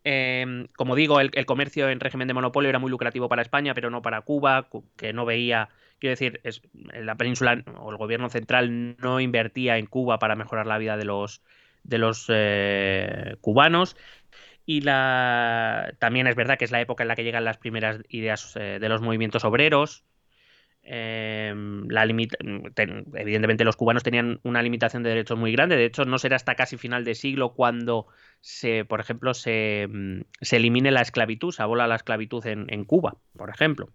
[0.04, 3.74] eh, como digo, el, el comercio en régimen de monopolio era muy lucrativo para España,
[3.74, 6.62] pero no para Cuba, cu- que no veía, quiero decir, es,
[6.94, 11.04] la península o el gobierno central no invertía en Cuba para mejorar la vida de
[11.04, 11.42] los,
[11.88, 13.96] de los eh, cubanos.
[14.64, 18.00] Y la, también es verdad que es la época en la que llegan las primeras
[18.08, 20.04] ideas eh, de los movimientos obreros.
[20.88, 21.52] Eh,
[21.88, 22.38] la limita-
[22.74, 25.76] ten- evidentemente los cubanos tenían una limitación de derechos muy grande.
[25.76, 28.06] De hecho, no será hasta casi final de siglo cuando
[28.40, 32.84] se, por ejemplo, se, mm, se elimine la esclavitud, se abola la esclavitud en, en
[32.84, 33.88] Cuba, por ejemplo.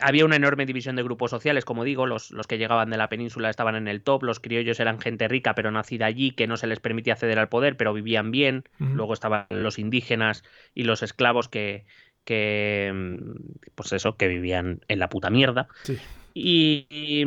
[0.00, 3.08] Había una enorme división de grupos sociales, como digo, los, los que llegaban de la
[3.08, 6.56] península estaban en el top, los criollos eran gente rica pero nacida allí, que no
[6.56, 11.02] se les permitía acceder al poder, pero vivían bien, luego estaban los indígenas y los
[11.02, 11.84] esclavos que,
[12.24, 15.68] que mm, pues eso, que vivían en la puta mierda.
[15.82, 15.98] Sí.
[16.34, 17.24] Y, y,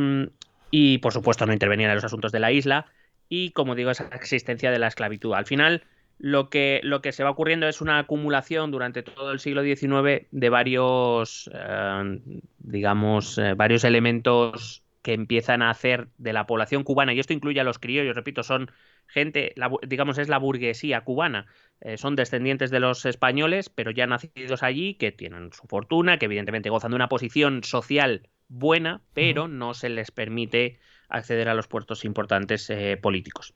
[0.71, 2.87] y, por supuesto no intervenían en los asuntos de la isla
[3.29, 5.33] y como digo esa existencia de la esclavitud.
[5.33, 5.83] Al final
[6.17, 10.27] lo que, lo que se va ocurriendo es una acumulación durante todo el siglo XIX
[10.31, 12.19] de varios, eh,
[12.59, 17.59] digamos, eh, varios elementos que empiezan a hacer de la población cubana, y esto incluye
[17.59, 18.71] a los criollos, repito, son
[19.05, 21.45] gente, la digamos, es la burguesía cubana,
[21.81, 26.25] eh, son descendientes de los españoles, pero ya nacidos allí, que tienen su fortuna, que
[26.25, 31.67] evidentemente gozan de una posición social buena, pero no se les permite acceder a los
[31.67, 33.53] puestos importantes políticos.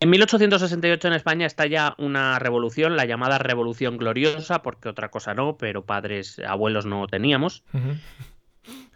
[0.00, 5.56] En 1868 en España estalla una revolución, la llamada Revolución Gloriosa, porque otra cosa no,
[5.56, 7.64] pero padres, abuelos no teníamos.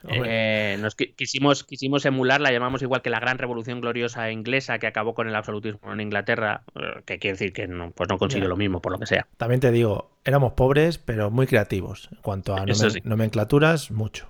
[0.08, 4.86] Eh, nos quisimos, quisimos emular, la llamamos igual que la gran revolución gloriosa inglesa que
[4.86, 8.48] acabó con el absolutismo en Inglaterra, eh, que quiere decir que no, pues no consigue
[8.48, 9.28] lo mismo, por lo que sea.
[9.36, 12.08] También te digo, éramos pobres, pero muy creativos.
[12.10, 12.66] En cuanto a
[13.04, 14.28] nomenclaturas, mucho.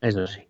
[0.00, 0.40] Eso sí.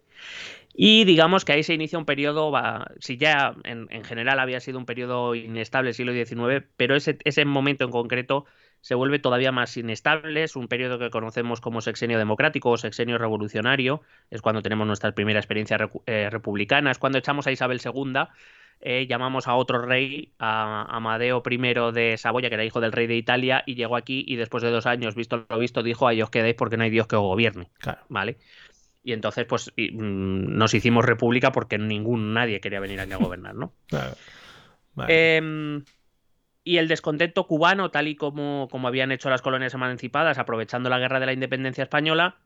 [0.78, 2.52] Y digamos que ahí se inicia un periodo,
[3.00, 7.46] si ya en, general había sido un periodo inestable el siglo XIX, pero ese, ese
[7.46, 8.44] momento en concreto
[8.82, 13.16] se vuelve todavía más inestable, es un periodo que conocemos como sexenio democrático o sexenio
[13.16, 18.28] revolucionario, es cuando tenemos nuestra primera experiencia eh, republicana, es cuando echamos a Isabel II,
[18.80, 21.56] eh, llamamos a otro rey, a Amadeo I
[21.92, 24.70] de Saboya, que era hijo del rey de Italia, y llegó aquí y después de
[24.70, 27.22] dos años, visto lo visto, dijo, ahí os quedéis porque no hay Dios que os
[27.22, 27.70] gobierne.
[28.08, 28.36] ¿Vale?
[29.06, 33.54] Y entonces pues mm, nos hicimos república porque ningún nadie quería venir aquí a gobernar,
[33.54, 33.72] ¿no?
[35.08, 35.84] Em,
[36.64, 40.98] y el descontento cubano, tal y como, como habían hecho las colonias emancipadas, aprovechando la
[40.98, 42.38] guerra de la independencia española,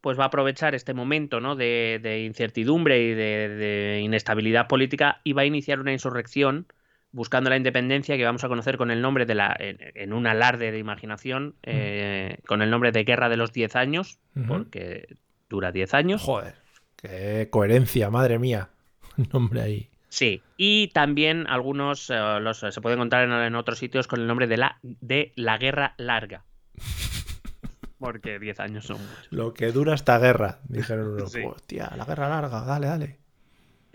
[0.00, 1.56] pues va a aprovechar este momento ¿no?
[1.56, 6.66] de, incertidumbre y de, inestabilidad política y va a iniciar una insurrección
[7.10, 10.70] buscando la independencia que vamos a conocer con el nombre de la en, un alarde
[10.70, 15.08] de imaginación eh, con el nombre de Guerra de los Diez Años porque
[15.48, 16.22] dura 10 años.
[16.22, 16.54] Joder,
[16.96, 18.70] qué coherencia, madre mía.
[19.32, 19.90] Nombre ahí.
[20.08, 24.46] Sí, y también algunos eh, los, se pueden contar en, otros sitios con el nombre
[24.46, 26.44] de la, de la Guerra Larga.
[27.98, 28.98] Porque 10 años son.
[29.30, 31.34] Lo que dura esta guerra, dijeron unos.
[31.34, 33.25] Hostia, la guerra larga, dale, dale.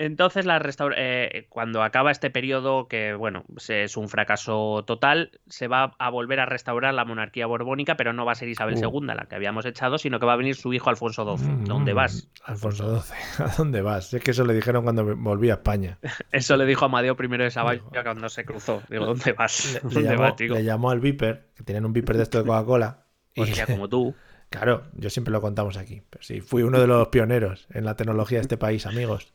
[0.01, 0.59] Entonces, la
[0.97, 6.39] eh, cuando acaba este periodo, que bueno, es un fracaso total, se va a volver
[6.39, 9.01] a restaurar la monarquía borbónica, pero no va a ser Isabel II uh.
[9.03, 11.47] la que habíamos echado, sino que va a venir su hijo Alfonso XII.
[11.47, 12.31] Mm, ¿Dónde vas?
[12.43, 14.11] Alfonso XII, ¿a dónde vas?
[14.11, 15.99] Es que eso le dijeron cuando volví a España.
[16.31, 18.81] eso le dijo Amadeo I de Saboya cuando se cruzó.
[18.89, 19.79] Digo, ¿dónde vas?
[19.83, 23.05] Le, llamó, le llamó al Viper, que tenían un Viper de esto de Coca-Cola.
[23.35, 24.15] Y ya como tú.
[24.49, 26.01] Claro, yo siempre lo contamos aquí.
[26.09, 29.31] Pero sí, fui uno de los pioneros en la tecnología de este país, amigos.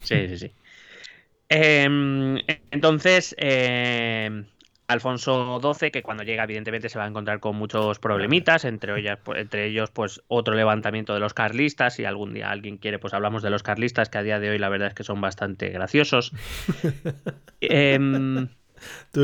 [0.00, 0.52] Sí, sí, sí.
[1.48, 2.38] Em,
[2.70, 4.46] entonces, em,
[4.86, 9.18] Alfonso XII, que cuando llega, evidentemente, se va a encontrar con muchos problemitas, entre, ellas,
[9.22, 11.94] pues, entre ellos, pues, otro levantamiento de los carlistas.
[11.94, 14.58] Si algún día alguien quiere, pues hablamos de los carlistas, que a día de hoy
[14.58, 16.32] la verdad es que son bastante graciosos.
[17.60, 18.48] eh,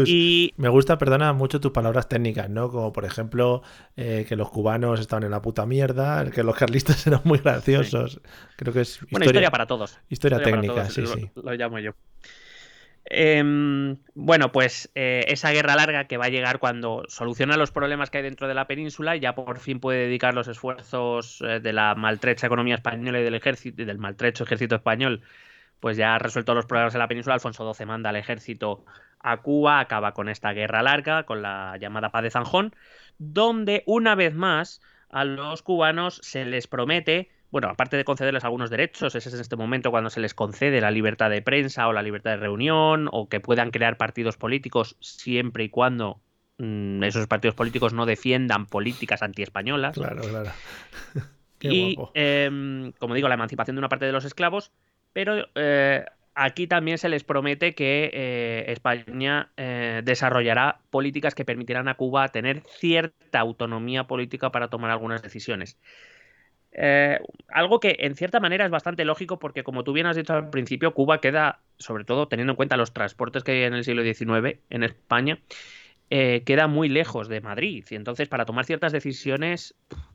[0.07, 0.53] y...
[0.57, 2.71] Me gusta, perdona, mucho tus palabras técnicas, ¿no?
[2.71, 3.63] Como por ejemplo
[3.97, 8.21] eh, que los cubanos estaban en la puta mierda, que los carlistas eran muy graciosos.
[8.57, 9.99] Creo que es historia, historia para todos.
[10.09, 11.31] Historia, técnica, sí, sí.
[11.35, 11.93] Lo, llamo yo.
[13.07, 18.09] Em, bueno, pues eh, esa guerra larga que va a llegar cuando soluciona los problemas
[18.09, 21.73] que hay dentro de la península, ya por fin puede dedicar los esfuerzos eh, de
[21.75, 25.23] la maltrecha economía española y del ejército y del maltrecho ejército español,
[25.81, 27.35] pues ya ha resuelto los problemas de la península.
[27.35, 28.87] Alfonso XII manda al ejército
[29.25, 32.75] a Cuba, acaba con esta guerra larga, con la llamada paz de Zanjón,
[33.19, 38.69] donde una vez más a los cubanos se les promete, bueno, aparte de concederles algunos
[38.69, 41.95] derechos, ese es en este momento cuando se les concede la libertad de prensa o
[41.95, 46.21] la libertad de reunión, o que puedan crear partidos políticos siempre y cuando
[46.59, 49.95] mm, esos partidos políticos no defiendan políticas antiespañolas.
[49.95, 50.51] Claro, claro.
[51.63, 54.71] y, em, como digo, la emancipación de una parte de los esclavos,
[55.15, 61.89] pero eh, aquí también se les promete que eh, España eh, desarrollará políticas que permitirán
[61.89, 65.79] a Cuba tener cierta autonomía política para tomar algunas decisiones.
[66.73, 70.33] Eh, algo que en cierta manera es bastante lógico porque, como tú bien has dicho
[70.33, 73.85] al principio, Cuba queda, sobre todo teniendo en cuenta los transportes que hay en el
[73.85, 75.39] siglo XIX en España,
[76.11, 77.85] queda muy lejos de Madrid.
[77.91, 79.75] Y entonces, para tomar ciertas decisiones,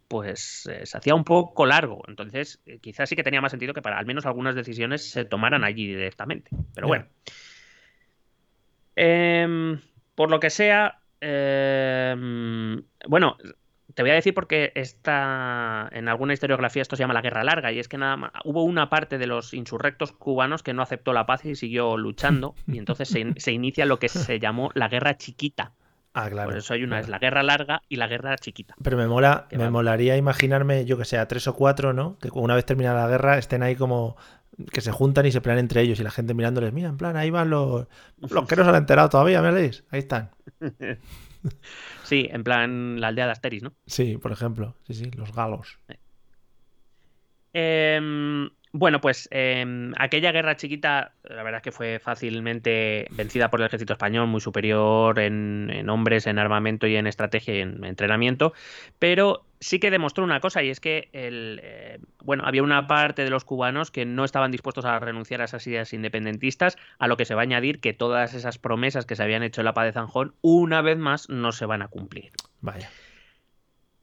[0.10, 2.02] pues eh, se hacía un poco largo.
[2.08, 5.24] Entonces, eh, quizás sí que tenía más sentido que para al menos algunas decisiones se
[5.24, 6.50] tomaran allí directamente.
[6.74, 7.06] Pero bueno.
[8.96, 9.80] Em,
[10.16, 13.38] por lo que sea, em, bueno,
[13.94, 17.72] te voy a decir porque está en alguna historiografía esto se llama la guerra larga
[17.72, 21.14] y es que nada más, hubo una parte de los insurrectos cubanos que no aceptó
[21.14, 25.18] la paz y siguió luchando y entonces se inicia lo que se llamó la guerra
[25.18, 25.74] chiquita
[26.14, 26.50] Ah, claro.
[26.50, 28.76] Por eso hay una, es la guerra larga y la guerra chiquita.
[28.84, 32.18] Pero me mola, me molaría imaginarme, yo que sé, a tres o cuatro, ¿no?
[32.18, 34.18] Que una vez terminada la guerra estén ahí como
[34.72, 37.16] que se juntan y se pelean entre ellos y la gente mirándoles, mira, en plan,
[37.16, 39.86] ahí van los, los que no se han enterado todavía, ¿me leéis?
[39.90, 40.32] Ahí están.
[42.04, 43.74] sí, en plan la aldea de Asteris, ¿no?
[43.86, 45.80] Sí, por ejemplo, sí, sí, los galos.
[47.54, 53.62] Eh, bueno, pues em, aquella guerra chiquita, la verdad es que fue fácilmente vencida por
[53.62, 58.54] el ejército español, muy superior en, hombres, en armamento y en estrategia y en entrenamiento,
[59.00, 63.24] pero sí que demostró una cosa y es que el, eh, bueno, había una parte
[63.24, 67.18] de los cubanos que no estaban dispuestos a renunciar a esas ideas independentistas, a lo
[67.18, 69.74] que se va a añadir que todas esas promesas que se habían hecho en la
[69.74, 72.32] paz de Zanjón, una vez más, no se van a cumplir.
[72.62, 72.90] Vaya.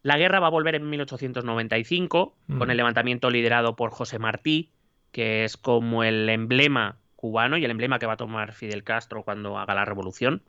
[0.07, 4.71] La guerra va a volver en 1895 con el levantamiento liderado por José Martí,
[5.11, 9.25] que es como el emblema cubano y el emblema que va a tomar Fidel Castro
[9.25, 10.42] cuando haga la revolución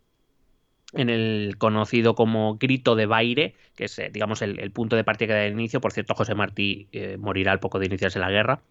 [0.94, 5.34] en el conocido como grito de Baire, que es, eh, digamos, el, punto de partida
[5.34, 5.82] del inicio.
[5.82, 8.62] Por cierto, José Martí eh, morirá al poco de iniciarse la guerra.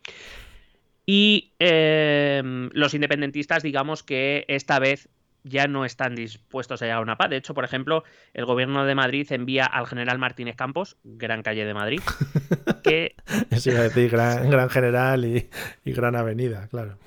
[1.05, 5.09] Y em, los independentistas, digamos que esta vez
[5.46, 7.30] ya no están dispuestos a llegar a una paz.
[7.30, 8.04] De hecho, por ejemplo,
[8.35, 12.00] el gobierno de Madrid envía al general Martínez Campos, gran calle de Madrid,
[12.82, 13.14] que...
[13.50, 15.48] Eso iba a decir, gran, general y,
[15.85, 16.98] y, gran avenida, claro.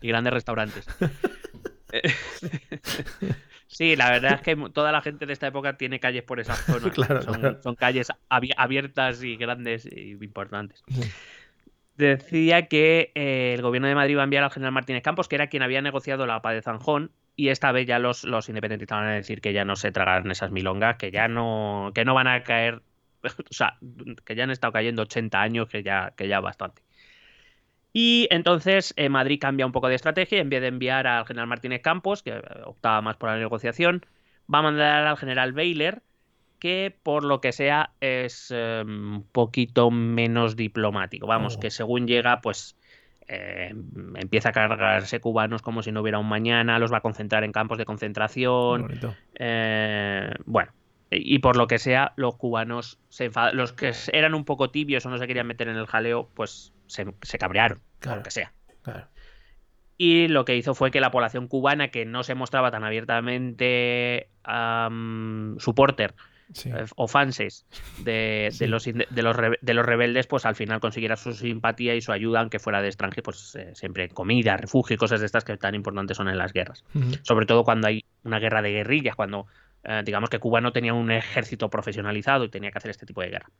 [0.00, 0.86] Y grandes restaurantes.
[3.66, 6.56] Sí, la verdad es que toda la gente de esta época tiene calles por esa
[6.56, 6.92] zona.
[7.62, 10.82] son, calles abiertas y grandes y importantes.
[11.96, 15.36] Decía que eh, el gobierno de Madrid va a enviar al general Martínez Campos, que
[15.36, 18.98] era quien había negociado la paz de Zanjón, y esta vez ya los, los independentistas
[18.98, 22.14] van a decir que ya no se tragarán esas milongas, que ya no, que no
[22.14, 22.82] van a caer,
[23.22, 23.78] o sea,
[24.24, 26.82] que ya han estado cayendo 80 años, que ya, que ya bastante.
[27.92, 31.48] Y entonces eh, Madrid cambia un poco de estrategia en vez de enviar al general
[31.48, 34.06] Martínez Campos, que optaba más por la negociación,
[34.52, 36.02] va a mandar al general Baylor,
[36.60, 41.26] que por lo que sea es em, un poquito menos diplomático.
[41.26, 41.60] Vamos, oh.
[41.60, 42.76] que según llega, pues
[43.32, 43.72] eh,
[44.16, 47.52] empieza a cargarse cubanos como si no hubiera un mañana, los va a concentrar en
[47.52, 48.88] campos de concentración.
[50.46, 50.72] bueno,
[51.12, 53.30] y por lo que sea, los cubanos se.
[53.52, 56.72] Los que eran un poco tibios o no se querían meter en el jaleo, pues
[56.88, 57.04] se,
[57.38, 58.52] cabrearon, claro, lo que sea.
[59.96, 64.28] Y lo que hizo fue que la población cubana, que no se mostraba tan abiertamente
[65.58, 66.14] supporter
[66.64, 67.66] eh, o fanses
[67.98, 72.12] de, los, de, los, de, los, rebeldes, pues al final consiguiera su simpatía y su
[72.12, 75.56] ayuda, aunque fuera de extranjero, pues eh, siempre comida, refugio y cosas de estas que
[75.56, 76.84] tan importantes son en las guerras.
[77.22, 79.46] Sobre todo cuando hay una guerra de guerrillas, cuando
[79.84, 83.20] eh, digamos que Cuba no tenía un ejército profesionalizado y tenía que hacer este tipo
[83.20, 83.50] de guerra.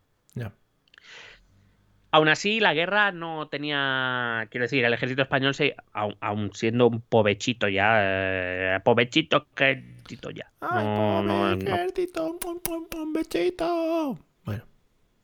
[2.12, 4.48] Aún así, la guerra no tenía.
[4.50, 7.98] Quiero decir, el ejército español, se, aún, siendo un povechito ya.
[8.00, 10.50] Eh, povechito, ejército ya.
[10.60, 12.36] Ay, no, ejército,
[12.90, 14.18] povechito.
[14.44, 14.64] Bueno.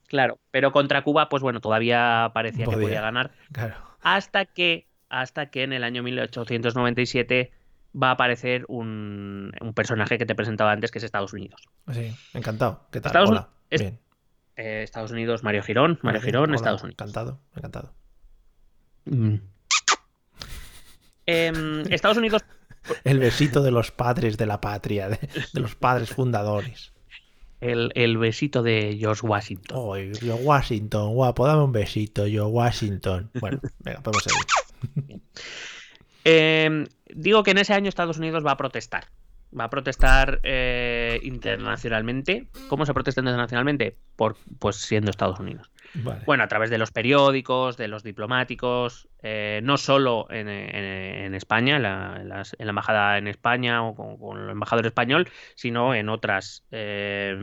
[0.06, 3.32] Claro, pero contra Cuba, pues bueno, todavía parecía que podía ganar.
[3.50, 3.74] Claro.
[4.02, 7.50] Hasta que, hasta que en el año 1897
[8.00, 11.60] va a aparecer un, un personaje que te presentaba antes, que es Estados Unidos.
[11.92, 12.86] Sí, encantado.
[12.92, 13.26] ¿Qué tal?
[13.26, 13.48] Hola.
[13.70, 13.98] Bien.
[14.56, 15.98] Eh, Estados Unidos, Mario Girón.
[16.02, 16.94] Mario Girón, Estados Unidos.
[16.98, 17.92] Encantado, encantado.
[19.04, 19.36] Mm.
[21.26, 22.44] Em, Estados Unidos.
[23.04, 25.18] El besito de los padres de la patria, de,
[25.54, 26.92] los padres fundadores.
[27.60, 29.76] El, besito de George Washington.
[29.76, 33.30] Oh, George Washington, guapo, dame un besito, George Washington.
[33.40, 35.20] Bueno, venga, podemos seguir.
[36.24, 39.06] Em, digo que en ese año Estados Unidos va a protestar
[39.58, 42.48] va a protestar eh, internacionalmente.
[42.68, 43.96] ¿Cómo se protesta internacionalmente?
[44.16, 45.70] Por, pues siendo Estados Unidos.
[46.26, 50.48] Bueno, a través de los periódicos, de los diplomáticos, eh, no solo en,
[51.34, 57.34] España, en la, embajada en España o con, el embajador español, sino en otras, eh,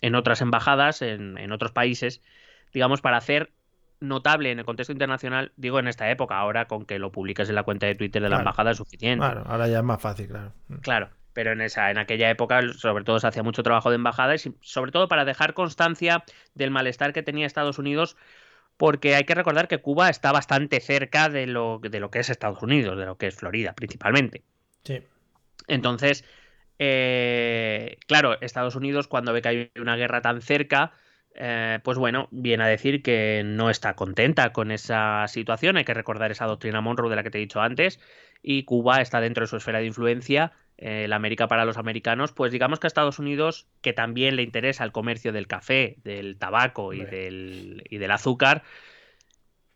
[0.00, 2.22] en otras embajadas, en, otros países,
[2.72, 3.52] digamos, para hacer
[4.00, 7.54] notable en el contexto internacional, digo en esta época, ahora con que lo publiques en
[7.54, 9.26] la cuenta de Twitter de la embajada es suficiente.
[9.26, 10.52] Claro, ahora ya es más fácil, claro.
[10.80, 14.34] Claro pero en esa en aquella época sobre todo se hacía mucho trabajo de embajada
[14.34, 18.16] y sobre todo para dejar constancia del malestar que tenía Estados Unidos
[18.76, 22.30] porque hay que recordar que Cuba está bastante cerca de lo, de lo que es
[22.30, 24.42] Estados Unidos, de lo que es Florida principalmente.
[24.84, 25.02] Sí.
[25.68, 26.24] Entonces,
[26.78, 30.92] eh, claro, Estados Unidos cuando ve que hay una guerra tan cerca,
[31.34, 35.76] eh, pues bueno, viene a decir que no está contenta con esa situación.
[35.76, 38.00] Hay que recordar esa doctrina Monroe de la que te he dicho antes.
[38.42, 42.32] Y Cuba está dentro de su esfera de influencia eh, la América para los americanos,
[42.32, 46.38] pues digamos que a Estados Unidos, que también le interesa el comercio del café, del
[46.38, 48.62] tabaco y, del, y del, azúcar,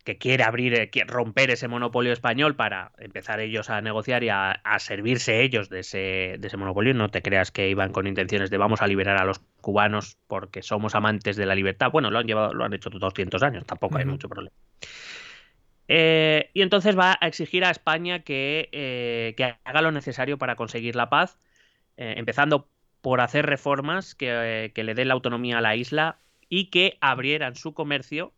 [0.03, 4.31] que quiere abrir, eh, quiere romper ese monopolio español para empezar ellos a negociar y
[4.31, 6.95] a, servirse ellos de ese, de ese, monopolio.
[6.95, 10.63] No te creas que iban con intenciones de vamos a liberar a los cubanos porque
[10.63, 11.91] somos amantes de la libertad.
[11.91, 14.57] Bueno, lo han llevado, lo han hecho 200 años, tampoco hay mucho problema.
[15.89, 20.97] Eh, y entonces va a exigir a España que, eh, haga lo necesario para conseguir
[20.97, 21.39] la paz,
[21.97, 22.69] eh, empezando
[23.03, 27.75] por hacer reformas que, le den la autonomía a la isla y que abrieran su
[27.75, 28.33] comercio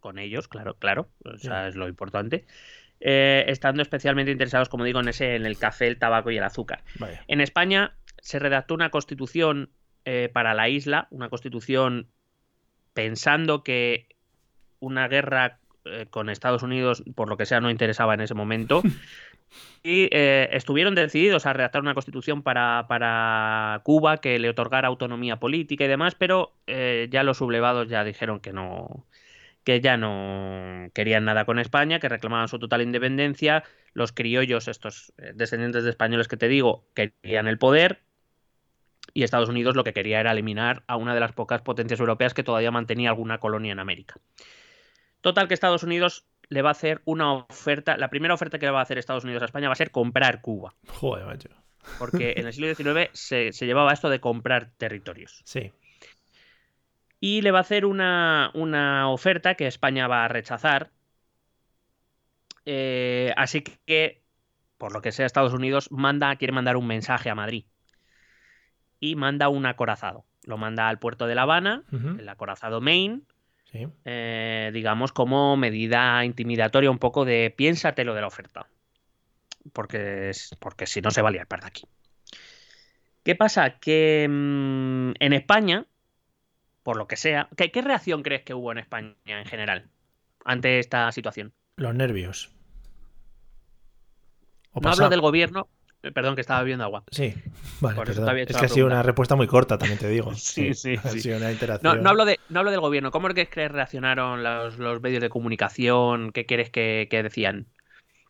[0.00, 2.46] con ellos, claro, claro, o es lo importante,
[3.00, 6.84] estando especialmente interesados, como digo, en ese, en el café, el tabaco y el azúcar.
[7.26, 9.70] En España se redactó una constitución
[10.32, 12.08] para la isla, una constitución
[12.94, 14.06] pensando que
[14.78, 18.82] una guerra eh, con Estados Unidos, por lo que sea, no interesaba en ese momento.
[19.82, 25.38] y eh, estuvieron decididos a redactar una constitución para, para, Cuba que le otorgara autonomía
[25.38, 29.06] política y demás, pero eh, ya los sublevados ya dijeron que no
[29.64, 33.64] que ya no querían nada con España, que reclamaban su total independencia.
[33.94, 38.02] Los criollos, estos descendientes de españoles que te digo, querían el poder.
[39.12, 42.32] Y Estados Unidos lo que quería era eliminar a una de las pocas potencias europeas
[42.32, 44.20] que todavía mantenía alguna colonia en América.
[45.26, 48.70] Total que Estados Unidos le va a hacer una oferta, la primera oferta que le
[48.70, 50.72] va a hacer Estados Unidos a España va a ser comprar Cuba.
[50.86, 51.48] Joder, macho.
[51.98, 55.42] Porque en el siglo XIX se, llevaba esto de comprar territorios.
[55.44, 55.72] Sí.
[57.18, 58.52] Y le va a hacer una,
[59.08, 60.92] oferta que España va a rechazar.
[62.64, 64.22] Eh, así que,
[64.78, 67.64] por lo que sea, Estados Unidos manda, quiere mandar un mensaje a Madrid.
[69.00, 70.24] Y manda un acorazado.
[70.44, 73.22] Lo manda al puerto de La Habana, el acorazado Maine,
[74.04, 78.66] eh, digamos, como medida intimidatoria un poco de piénsatelo de la oferta.
[79.72, 81.84] Porque, porque si no se va a liar para aquí.
[83.24, 83.78] ¿Qué pasa?
[83.80, 85.86] Que mm, en España,
[86.84, 89.88] por lo que sea, ¿qué, reacción crees que hubo en España en general
[90.44, 91.52] ante esta situación?
[91.76, 92.52] Los nervios.
[94.80, 95.68] no hablo del gobierno,
[96.12, 97.04] perdón, que estaba bebiendo agua.
[97.10, 97.34] Sí,
[97.80, 98.02] vale,
[98.46, 100.34] Es que ha sido una respuesta muy corta, también te digo.
[100.36, 100.96] sí, sí.
[101.04, 102.02] Ha sido una interacción.
[102.02, 103.10] No, hablo de, no hablo del gobierno.
[103.10, 106.32] ¿Cómo crees que reaccionaron los, medios de comunicación?
[106.32, 107.66] ¿Qué quieres que, decían?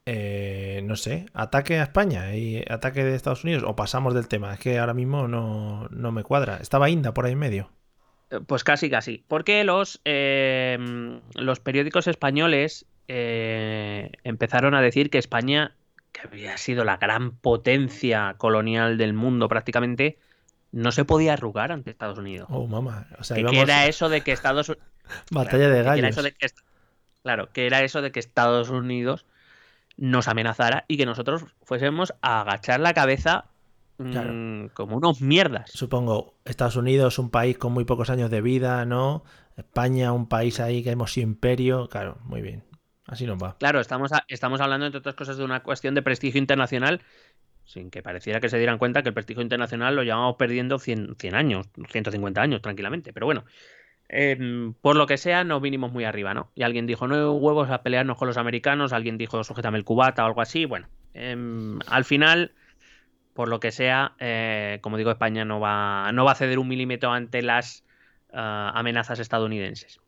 [0.04, 4.54] Eh, no sé, ataque a España y ataque de Estados Unidos o pasamos del tema.
[4.54, 6.58] Es que ahora mismo no, me cuadra.
[6.58, 7.70] Estaba Inda por ahí en medio.
[8.30, 9.24] Eh, pues casi, casi.
[9.26, 15.74] Porque los, los periódicos españoles empezaron a decir que España
[16.16, 20.18] que había sido la gran potencia colonial del mundo prácticamente,
[20.72, 22.48] no se podía arrugar ante Estados Unidos.
[22.50, 23.06] Oh, mamá.
[23.18, 24.86] O sea, que, era eso de que Estados Unidos...
[25.30, 26.16] Batalla de gallos.
[27.22, 29.26] Claro, que era eso de que Estados Unidos
[29.96, 33.46] nos amenazara y que nosotros fuésemos a agachar la cabeza
[33.98, 35.70] mm, como unos mierdas.
[35.72, 39.24] Supongo, Estados Unidos, un país con muy pocos años de vida, ¿no?
[39.56, 41.88] España, un país ahí que hemos sido imperio.
[41.88, 42.62] Claro, muy bien.
[43.06, 43.56] Así nos va.
[43.58, 47.00] Claro, estamos, estamos hablando, entre otras cosas, de una cuestión de prestigio internacional,
[47.64, 51.16] sin que pareciera que se dieran cuenta que el prestigio internacional lo llevamos perdiendo 100,
[51.18, 53.12] 100 años, 150 años, tranquilamente.
[53.12, 53.44] Pero bueno,
[54.08, 56.50] em, por lo que sea, nos vinimos muy arriba, ¿no?
[56.54, 60.24] Y alguien dijo, no huevos a pelearnos con los americanos, alguien dijo, sujétame el cubata
[60.24, 60.64] o algo así.
[60.64, 62.52] Bueno, em, al final,
[63.34, 66.66] por lo que sea, eh, como digo, España no va, no va a ceder un
[66.66, 67.84] milímetro ante las
[68.32, 70.00] ah, amenazas estadounidenses.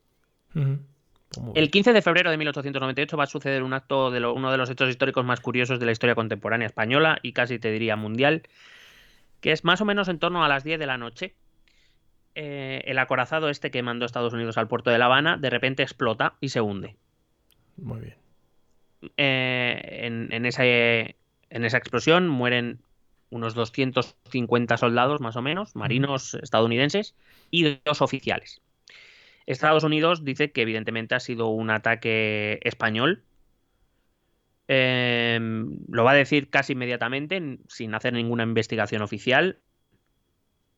[1.54, 4.70] El 15 de febrero de 1898 va a suceder un acto de uno de los
[4.70, 8.42] hechos históricos más curiosos de la historia contemporánea española y casi te diría mundial,
[9.40, 11.34] que es más o menos en torno a las 10 de la noche.
[12.34, 15.82] Eh, el acorazado este que mandó Estados Unidos al puerto de La Habana de repente
[15.82, 16.96] explota y se hunde.
[17.76, 18.16] Muy bien.
[19.16, 21.14] Eh, en, esa, en
[21.50, 22.80] esa explosión mueren
[23.30, 27.14] unos 250 soldados más o menos, marinos estadounidenses,
[27.50, 28.60] y dos oficiales.
[29.48, 33.24] Estados Unidos dice que evidentemente ha sido un ataque español.
[34.68, 39.58] Em, lo va a decir casi inmediatamente, sin hacer ninguna investigación oficial.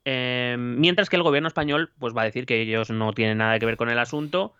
[0.04, 3.58] Em, mientras que el gobierno español pues, va a decir que ellos no tienen nada
[3.58, 4.54] que ver con el asunto,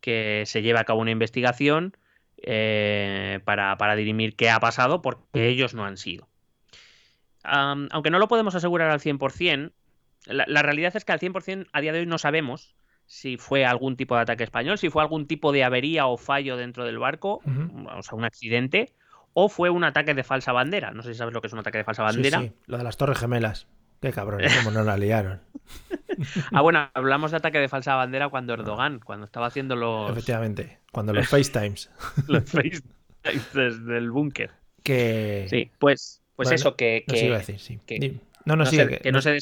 [0.00, 1.96] que se lleva a cabo una investigación
[2.38, 6.28] eh, para, dirimir qué ha pasado, porque ellos no han sido.
[7.44, 9.70] aunque no lo podemos asegurar al 100%,
[10.26, 12.74] la, la realidad es que al 100% a día de hoy no sabemos
[13.06, 16.56] si fue algún tipo de ataque español, si fue algún tipo de avería o fallo
[16.56, 17.40] dentro del barco,
[17.96, 18.92] o sea, un accidente,
[19.32, 20.90] o fue un ataque de falsa bandera.
[20.90, 22.40] No sé si sabes lo que es un ataque de falsa bandera.
[22.40, 23.66] Sí, lo de las Torres Gemelas.
[24.00, 25.40] Qué cabrones, cómo no la liaron.
[26.52, 30.10] ah, bueno, hablamos de ataque de falsa bandera cuando Erdogan, cuando estaba haciendo los.
[30.10, 31.90] Efectivamente, cuando los FaceTimes.
[32.28, 32.82] los FaceTimes
[33.54, 34.52] desde el búnker.
[34.82, 35.46] Que.
[35.48, 37.04] Sí, pues, pues eso que.
[37.06, 37.80] que iba a decir, sí.
[38.44, 38.98] no, no, sigue.
[38.98, 39.38] que, no, se.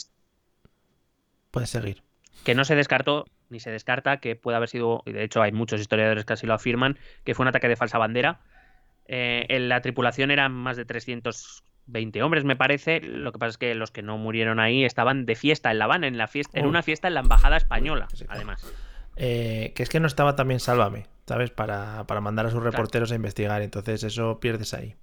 [1.50, 2.02] Puedes seguir.
[2.44, 5.52] Que no se descartó ni se descarta que pueda haber sido, y de hecho hay
[5.52, 8.40] muchos historiadores que así lo afirman, que fue un ataque de falsa bandera.
[9.06, 13.00] Eh, en la tripulación eran más de 320 hombres, me parece.
[13.00, 15.84] Lo que pasa es que los que no murieron ahí estaban de fiesta en La
[15.84, 18.64] Habana, en, la fiesta, en una fiesta en la embajada española, además.
[19.16, 21.50] Eh, que es que no estaba también Sálvame, ¿sabes?
[21.50, 24.96] Para, mandar a sus reporteros a investigar, entonces eso pierdes ahí.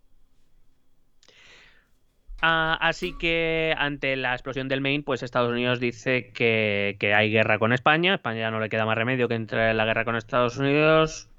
[2.41, 7.59] Ah, así que ante la explosión del Maine, pues Estados Unidos dice que, hay guerra
[7.59, 8.15] con España.
[8.15, 11.29] España ya no le queda más remedio que entrar en la guerra con Estados Unidos.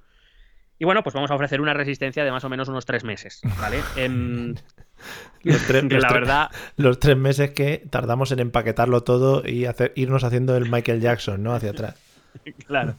[0.78, 3.40] Y bueno, pues vamos a ofrecer una resistencia de más o menos unos tres meses,
[3.61, 3.80] ¿vale?
[3.96, 4.55] Em,
[5.42, 6.50] los tres, la verdad...
[6.76, 11.42] los tres meses que tardamos en empaquetarlo todo y hacer, irnos haciendo el Michael Jackson,
[11.42, 11.55] ¿no?
[11.55, 11.94] Hacia atrás.
[12.66, 12.94] claro.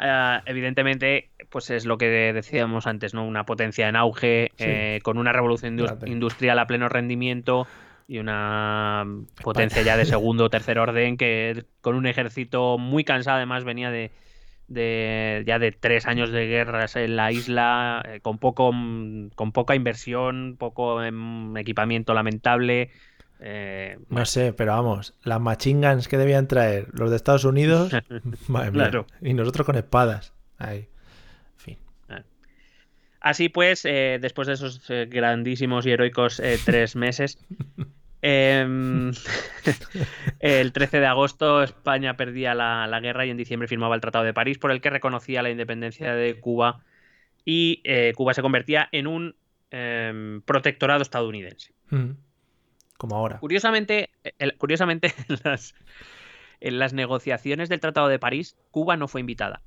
[0.00, 3.26] Eh, evidentemente, pues es lo que decíamos antes, ¿no?
[3.26, 7.66] Una potencia en auge, eh, con una revolución industrial a pleno rendimiento
[8.06, 9.04] y una
[9.42, 13.90] potencia ya de segundo o tercer orden que con un ejército muy cansado además venía
[13.90, 14.10] de,
[15.46, 20.56] ya de tres años de guerras en la isla eh, con poco con poca inversión
[20.58, 22.90] poco em, equipamiento lamentable
[23.40, 27.92] eh, no sé, pero vamos, las machingans que debían traer los de Estados Unidos,
[29.22, 30.32] y nosotros con espadas.
[30.58, 30.88] Ahí.
[31.56, 31.78] fin.
[32.08, 32.22] Ah.
[33.20, 37.38] Así pues, eh, después de esos eh, grandísimos y heroicos tres meses,
[38.22, 39.12] em,
[40.40, 44.34] el 13 de agosto España perdía la, guerra y en diciembre firmaba el Tratado de
[44.34, 46.80] París por el que reconocía la independencia de Cuba
[47.44, 47.82] y
[48.14, 49.36] Cuba se convertía en un
[49.70, 51.72] em, protectorado estadounidense.
[51.90, 52.27] Mm
[52.98, 53.38] como ahora.
[53.38, 54.10] Curiosamente,
[54.58, 55.14] curiosamente
[56.60, 59.62] en, las, negociaciones del Tratado de París, Cuba no fue invitada.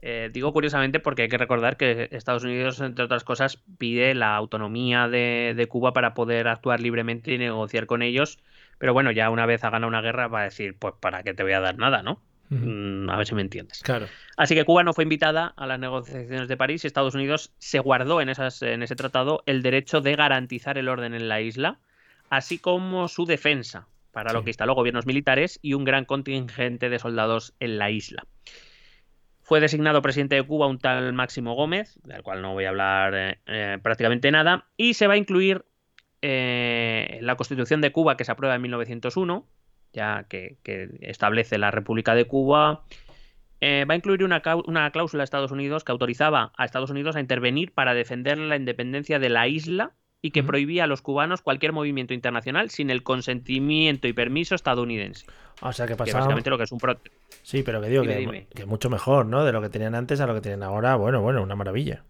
[0.00, 4.36] Eh, digo curiosamente porque hay que recordar que Estados Unidos, entre otras cosas, pide la
[4.36, 8.38] autonomía de, Cuba para poder actuar libremente y negociar con ellos.
[8.78, 11.34] Pero bueno, ya una vez ha ganado una guerra va a decir, pues para qué
[11.34, 12.22] te voy a dar nada, ¿no?
[12.50, 13.82] Mm, a ver si me entiendes.
[13.82, 14.06] Claro.
[14.36, 17.80] Así que Cuba no fue invitada a las negociaciones de París y Estados Unidos se
[17.80, 21.80] guardó en, esas, en ese tratado el derecho de garantizar el orden en la isla
[22.30, 26.98] así como su defensa, para lo que instaló gobiernos militares y un gran contingente de
[26.98, 28.24] soldados en la isla.
[29.42, 33.14] Fue designado presidente de Cuba un tal Máximo Gómez, del cual no voy a hablar
[33.14, 35.64] eh, eh, prácticamente nada, y se va a incluir
[36.20, 39.46] eh, la Constitución de Cuba que se aprueba en 1901,
[39.92, 40.58] ya que,
[41.00, 42.84] establece la República de Cuba,
[43.62, 47.20] va a incluir una, una, cláusula de Estados Unidos que autorizaba a Estados Unidos a
[47.20, 51.72] intervenir para defender la independencia de la isla y que prohibía a los cubanos cualquier
[51.72, 55.26] movimiento internacional sin el consentimiento y permiso estadounidense.
[55.60, 56.20] O sea, que pasaba...
[56.20, 56.80] básicamente lo que es un...
[57.42, 59.44] Sí, pero que digo que, que, mucho mejor, ¿no?
[59.44, 62.04] De lo que tenían antes a lo que tienen ahora, bueno, bueno, una maravilla.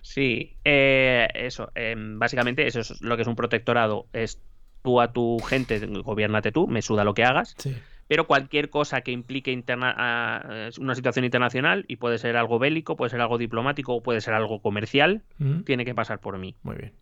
[0.00, 4.40] Sí, eh, eso, em, básicamente eso es lo que es un protectorado, es
[4.82, 7.54] tú a tu gente, gobiernate tú, me suda lo que hagas.
[7.58, 7.76] Sí
[8.08, 13.10] pero cualquier cosa que implique interna una situación internacional, y puede ser algo bélico, puede
[13.10, 15.22] ser algo diplomático o puede ser algo comercial,
[15.64, 16.56] tiene que pasar por mí.
[16.62, 16.92] Muy bien.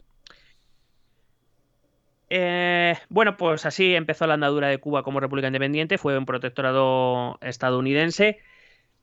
[2.29, 7.39] Eh, bueno, pues así empezó la andadura de Cuba como república independiente, fue un protectorado
[7.41, 8.41] estadounidense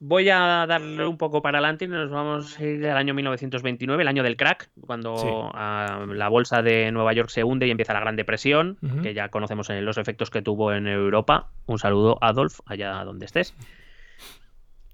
[0.00, 4.02] Voy a darle un poco para adelante y nos vamos a ir al año 1929,
[4.02, 8.00] el año del crack, cuando la bolsa de Nueva York se hunde y empieza la
[8.00, 11.48] Gran Depresión, que ya conocemos los efectos que tuvo en Europa.
[11.66, 13.54] Un saludo, Adolf, allá donde estés.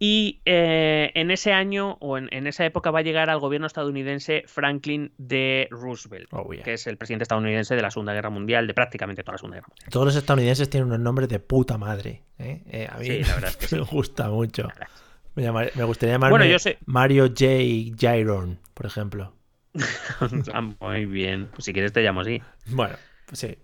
[0.02, 4.44] Y eh, en ese año o en, esa época va a llegar al gobierno estadounidense
[4.46, 5.68] Franklin D.
[5.70, 9.34] Roosevelt, oh, que es el presidente estadounidense de la Segunda Guerra Mundial, de prácticamente toda
[9.34, 9.90] la Segunda Guerra Mundial.
[9.90, 12.22] Todos los estadounidenses tienen unos nombres de puta madre.
[12.38, 12.62] ¿eh?
[12.70, 14.68] Eh, a mí la verdad es que me gusta mucho.
[15.34, 17.46] Me, gustaría llamarme Mario J.
[17.94, 19.36] Gyron, por ejemplo.
[20.54, 21.48] Ah, muy bien.
[21.52, 22.40] Pues si quieres te llamo así.
[22.68, 22.96] Bueno,
[23.26, 23.58] pues sí.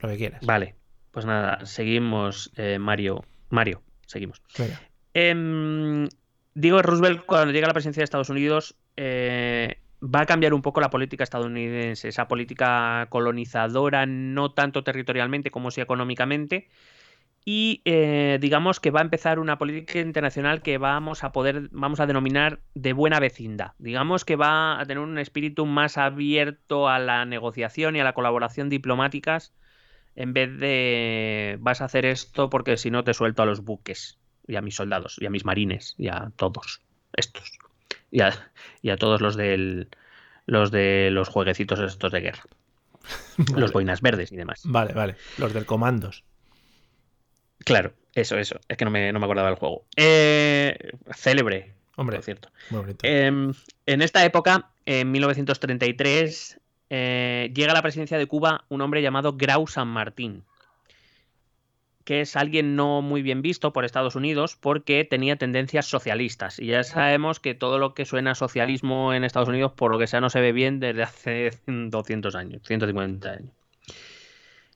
[0.00, 0.44] Lo que quieras.
[0.44, 0.74] Vale.
[1.10, 3.24] Pues nada, seguimos, Mario.
[3.48, 4.42] Mario, seguimos.
[5.20, 6.08] Em,
[6.54, 10.62] digo, Roosevelt cuando llega a la presidencia de Estados Unidos eh, va a cambiar un
[10.62, 16.68] poco la política estadounidense, esa política colonizadora, no tanto territorialmente como sí económicamente.
[17.44, 21.98] Y eh, digamos que va a empezar una política internacional que vamos a poder, vamos
[21.98, 23.72] a denominar de buena vecindad.
[23.78, 28.12] Digamos que va a tener un espíritu más abierto a la negociación y a la
[28.12, 29.52] colaboración diplomáticas
[30.14, 34.20] en vez de vas a hacer esto porque si no te suelto a los buques
[34.48, 36.80] y a mis soldados, y a mis marines, y a todos
[37.12, 37.52] estos.
[38.10, 38.32] Y a,
[38.82, 39.88] y a todos los del
[40.46, 42.42] los de los jueguecitos estos de guerra.
[43.54, 44.62] Los boinas verdes y demás.
[44.64, 45.16] Vale, vale.
[45.36, 46.24] Los del comandos.
[47.64, 48.58] Claro, eso, eso.
[48.68, 49.84] Es que no me, no me acordaba del juego.
[49.96, 50.76] Eh,
[51.14, 51.74] célebre.
[51.96, 52.50] Hombre, cierto.
[52.70, 53.06] Muy bonito.
[53.06, 53.52] Em,
[53.86, 59.36] en esta época, en 1933, eh, llega a la presidencia de Cuba un hombre llamado
[59.36, 60.44] Grau San Martín
[62.08, 66.58] que es alguien no muy bien visto por Estados Unidos porque tenía tendencias socialistas.
[66.58, 69.98] Y ya sabemos que todo lo que suena a socialismo en Estados Unidos, por lo
[69.98, 73.50] que sea, no se ve bien desde hace 200 años, 150 años.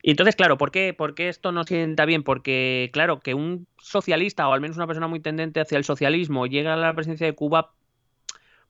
[0.03, 2.23] Y entonces, claro, ¿por qué, ¿por qué esto no sienta bien?
[2.23, 6.47] Porque, claro, que un socialista o al menos una persona muy tendente hacia el socialismo
[6.47, 7.73] llega a la presidencia de Cuba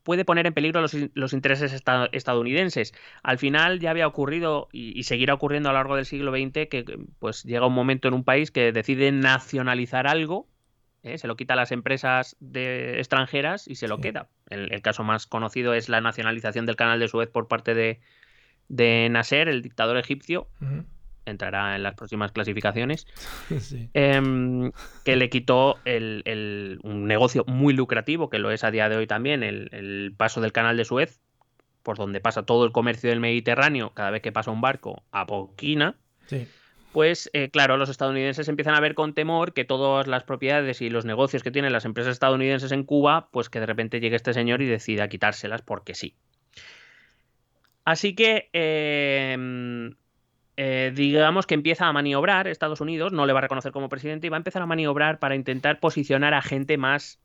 [0.03, 1.73] puede poner en peligro los, intereses
[2.13, 2.93] estadounidenses.
[3.23, 6.85] Al final ya había ocurrido y, seguirá ocurriendo a lo largo del siglo XX que
[7.19, 10.49] pues llega un momento en un país que decide nacionalizar algo,
[11.03, 11.19] ¿eh?
[11.19, 14.29] se lo quita a las empresas de, extranjeras y se lo queda.
[14.51, 18.01] El, caso más conocido es la nacionalización del canal de Suez por parte de,
[18.69, 20.49] de Nasser, el dictador egipcio.
[21.27, 23.07] Entrará en las próximas clasificaciones,
[23.95, 24.73] em,
[25.05, 29.43] que le quitó un negocio muy lucrativo, que lo es a día de hoy también,
[29.43, 31.21] el, paso del canal de Suez,
[31.83, 35.27] por donde pasa todo el comercio del Mediterráneo cada vez que pasa un barco a
[35.27, 35.97] Poquina.
[36.93, 40.91] Pues eh, claro, los estadounidenses empiezan a ver con temor que todas las propiedades y
[40.91, 44.35] los negocios que tienen las empresas estadounidenses en Cuba, pues que de repente llegue este
[44.35, 46.15] señor y decida quitárselas porque sí.
[47.85, 49.95] Así que em,
[50.57, 54.27] eh, digamos que empieza a maniobrar Estados Unidos, no le va a reconocer como presidente
[54.27, 57.21] y va a empezar a maniobrar para intentar posicionar a gente más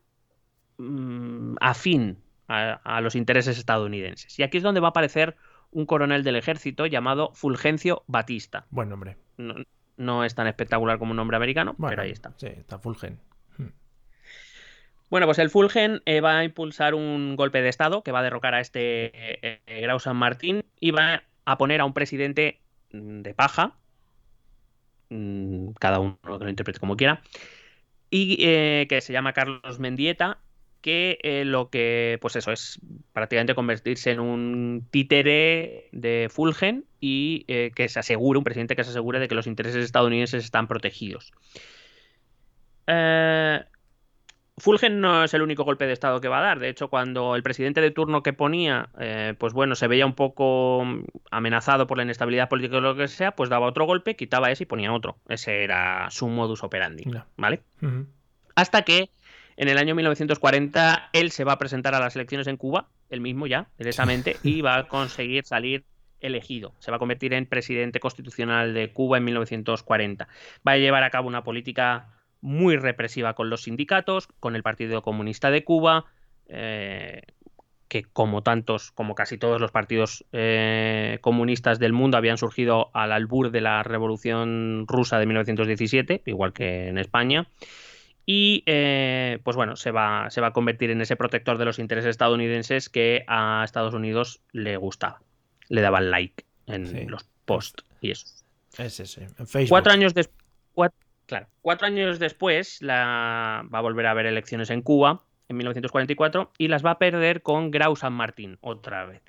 [0.78, 4.39] mm, afín a, los intereses estadounidenses.
[4.39, 5.36] Y aquí es donde va a aparecer
[5.71, 8.65] un coronel del ejército llamado Fulgencio Batista.
[8.69, 9.17] Buen nombre.
[9.97, 12.34] No, es tan espectacular como un nombre americano, pero ahí está.
[12.38, 13.19] Sí, está Fulgen.
[13.57, 13.71] Hmm.
[15.09, 18.23] Bueno, pues el Fulgen eh, va a impulsar un golpe de Estado que va a
[18.23, 22.61] derrocar a este eh, Grau San Martín y va a poner a un presidente
[22.91, 23.75] de paja,
[25.09, 27.21] mm, cada uno que lo interprete como quiera,
[28.09, 30.39] y eh, que se llama Carlos Mendieta,
[30.81, 32.79] que eh, lo que, pues eso, es
[33.13, 38.83] prácticamente convertirse en un títere de Fulgen y eh, que se asegure, un presidente que
[38.83, 41.33] se asegure de que los intereses estadounidenses están protegidos.
[44.59, 46.59] Fulgen no es el único golpe de Estado que va a dar.
[46.59, 50.15] De hecho, cuando el presidente de turno que ponía, eh, pues bueno, se veía un
[50.15, 50.83] poco
[51.29, 54.63] amenazado por la inestabilidad política o lo que sea, pues daba otro golpe, quitaba ese
[54.63, 55.17] y ponía otro.
[55.29, 57.03] Ese era su modus operandi.
[57.35, 57.61] ¿Vale?
[58.55, 59.11] Hasta que
[59.57, 63.21] en el año 1940 él se va a presentar a las elecciones en Cuba, él
[63.21, 65.83] mismo ya, directamente, y va a conseguir salir
[66.19, 66.73] elegido.
[66.79, 70.27] Se va a convertir en presidente constitucional de Cuba en 1940.
[70.67, 72.16] Va a llevar a cabo una política
[72.47, 76.05] muy represiva con los sindicatos, con el Partido Comunista de Cuba,
[76.47, 77.21] eh,
[77.89, 83.11] que como tantos, como casi todos los partidos eh, comunistas del mundo habían surgido al
[83.11, 87.49] albur de la Revolución Rusa de 1917, igual que en España.
[88.25, 91.79] Y eh, pues bueno, se va, se va a convertir en ese protector de los
[91.79, 95.21] intereses estadounidenses que a Estados Unidos le gustaba.
[95.67, 98.25] Le daban like en los posts y eso.
[98.77, 99.69] Es ese, en Facebook.
[99.69, 100.91] Cuatro años después
[101.28, 103.65] Claro, cuatro años después la...
[103.71, 107.41] va a volver a haber elecciones en Cuba, en 1944, y las va a perder
[107.41, 109.21] con Grau San Martín, otra vez,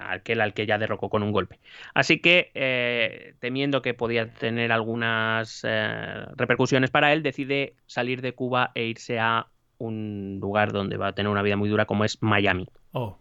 [0.00, 1.58] aquel al que ya derrocó con un golpe.
[1.94, 8.34] Así que, eh, temiendo que podía tener algunas eh, repercusiones para él, decide salir de
[8.34, 12.04] Cuba e irse a un lugar donde va a tener una vida muy dura como
[12.04, 12.68] es Miami.
[12.92, 13.18] Oh,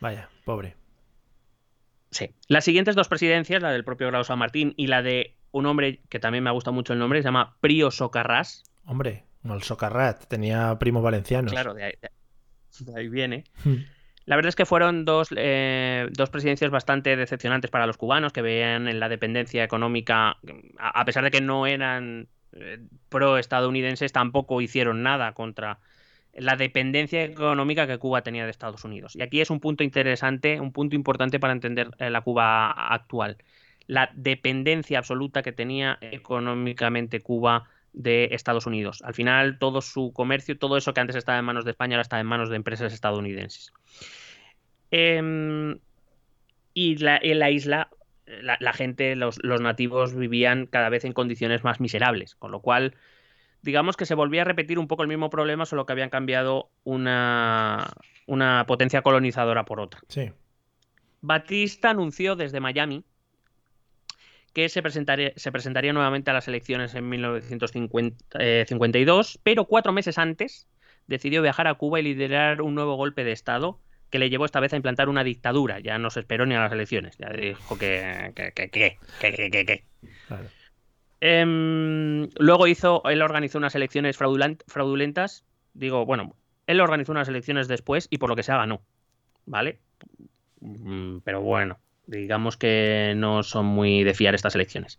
[0.00, 0.74] vaya, pobre.
[2.10, 2.30] Sí.
[2.48, 6.00] Las siguientes dos presidencias, la del propio Grau San Martín y la de un hombre
[6.08, 8.64] que también me ha gustado mucho el nombre, se llama Prio Socarrás.
[8.86, 11.52] Hombre, el Socarrat, tenía primos valencianos.
[11.52, 11.96] Claro, de
[12.96, 13.44] ahí, viene.
[13.62, 13.76] Hmm.
[14.26, 18.42] La verdad es que fueron dos, eh, dos, presidencias bastante decepcionantes para los cubanos, que
[18.42, 20.38] veían en la dependencia económica,
[20.76, 25.78] a, pesar de que no eran eh, pro-estadounidenses, tampoco hicieron nada contra
[26.32, 29.14] la dependencia económica que Cuba tenía de Estados Unidos.
[29.14, 33.36] Y aquí es un punto interesante, un punto importante para entender eh, la Cuba actual
[33.86, 39.02] la dependencia absoluta que tenía económicamente Cuba de Estados Unidos.
[39.02, 42.02] Al final, todo su comercio, todo eso que antes estaba en manos de España, ahora
[42.02, 43.72] está en manos de empresas estadounidenses.
[44.90, 45.78] Em,
[46.74, 47.88] y en la isla,
[48.26, 52.94] la, gente, los, nativos vivían cada vez en condiciones más miserables, con lo cual,
[53.62, 56.70] digamos que se volvía a repetir un poco el mismo problema, solo que habían cambiado
[56.82, 57.92] una,
[58.26, 60.00] una potencia colonizadora por otra.
[60.08, 60.32] Sí.
[61.20, 63.04] Batista anunció desde Miami
[64.54, 70.66] que se presentaría, se presentaría nuevamente a las elecciones en 1952, pero cuatro meses antes
[71.06, 73.78] decidió viajar a Cuba y liderar un nuevo golpe de Estado
[74.10, 75.80] que le llevó esta vez a implantar una dictadura.
[75.80, 77.18] Ya no se esperó ni a las elecciones.
[77.18, 78.30] Ya dijo que...
[78.36, 78.96] que, que, que,
[79.50, 79.82] que
[81.20, 85.44] em, luego hizo, él organizó unas elecciones fraudulentas.
[85.72, 86.36] Digo, bueno,
[86.68, 88.82] él organizó unas elecciones después y por lo que sea ganó.
[89.46, 89.80] ¿Vale?
[90.60, 94.98] Mm, pero bueno, digamos que no son muy de fiar estas elecciones.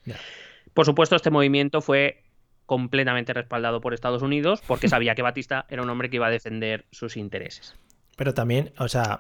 [0.74, 2.24] Por supuesto, este movimiento fue
[2.66, 6.32] completamente respaldado por Estados Unidos porque sabía que Batista era un hombre que iba a
[6.32, 7.76] defender sus intereses.
[8.16, 9.20] Pero también, o sea,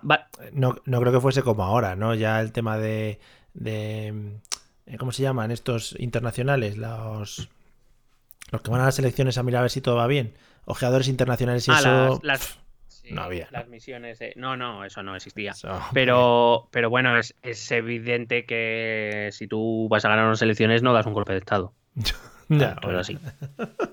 [0.54, 2.16] no, creo que fuese como ahora, ¿no?
[2.16, 3.20] Ya el tema de,
[3.54, 4.38] de
[4.86, 6.78] eh, ¿cómo se llaman estos internacionales?
[6.78, 7.50] Los,
[8.52, 10.34] los que van a las elecciones a mirar a ver si todo va bien.
[10.64, 12.22] Ojeadores internacionales y ah, eso
[13.12, 13.48] no había.
[13.52, 15.54] Las misiones No, no, eso no existía.
[15.94, 21.06] pero, pero bueno, es, evidente que si tú vas a ganar unas elecciones no das
[21.06, 21.74] un golpe de Estado.
[22.50, 23.18] ya, pero sí.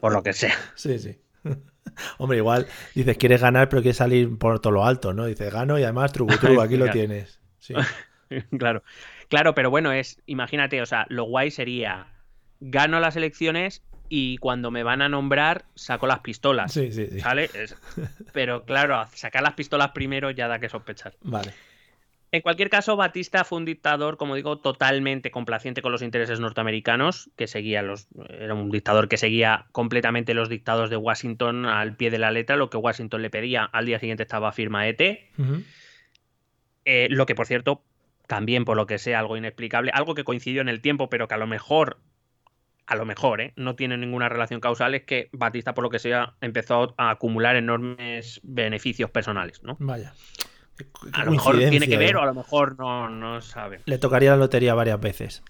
[0.00, 0.54] Por lo que sea.
[0.74, 1.20] Sí, sí.
[2.18, 5.26] Hombre, igual dices, quieres ganar, pero quieres salir por todo lo alto, ¿no?
[5.26, 7.40] Dices, gano y además truco, truco, aquí lo tienes.
[8.58, 8.82] claro.
[9.28, 12.08] Claro, pero bueno, es, imagínate, o sea, lo guay sería,
[12.60, 13.82] gano las elecciones
[14.14, 16.70] y cuando me van a nombrar saco las pistolas.
[16.70, 17.20] Sí, sí, sí.
[17.20, 17.48] ¿Sale?
[17.54, 17.74] Es-
[18.34, 21.14] pero claro, sacar las pistolas primero ya da que sospechar.
[21.22, 21.50] Vale.
[22.30, 27.30] En cualquier caso, Batista fue un dictador, como digo, totalmente complaciente con los intereses norteamericanos,
[27.36, 28.08] que seguía los.
[28.28, 32.56] Era un dictador que seguía completamente los dictados de Washington al pie de la letra,
[32.56, 33.64] lo que Washington le pedía.
[33.64, 35.30] Al día siguiente estaba firma ET.
[35.38, 35.62] Ujú.
[36.84, 37.82] Eh, lo que, por cierto,
[38.26, 41.34] también por lo que sea algo inexplicable, algo que coincidió en el tiempo, pero que
[41.34, 41.98] a lo mejor,
[42.86, 43.52] a lo mejor, ¿eh?
[43.56, 47.56] no tiene ninguna relación causal, es que Batista, por lo que sea, empezó a acumular
[47.56, 49.76] enormes beneficios personales, ¿no?
[49.78, 50.12] Vaya.
[51.12, 52.16] A lo mejor tiene que ver ¿eh?
[52.16, 55.42] o a lo mejor no, no sabe, Le tocaría la lotería varias veces.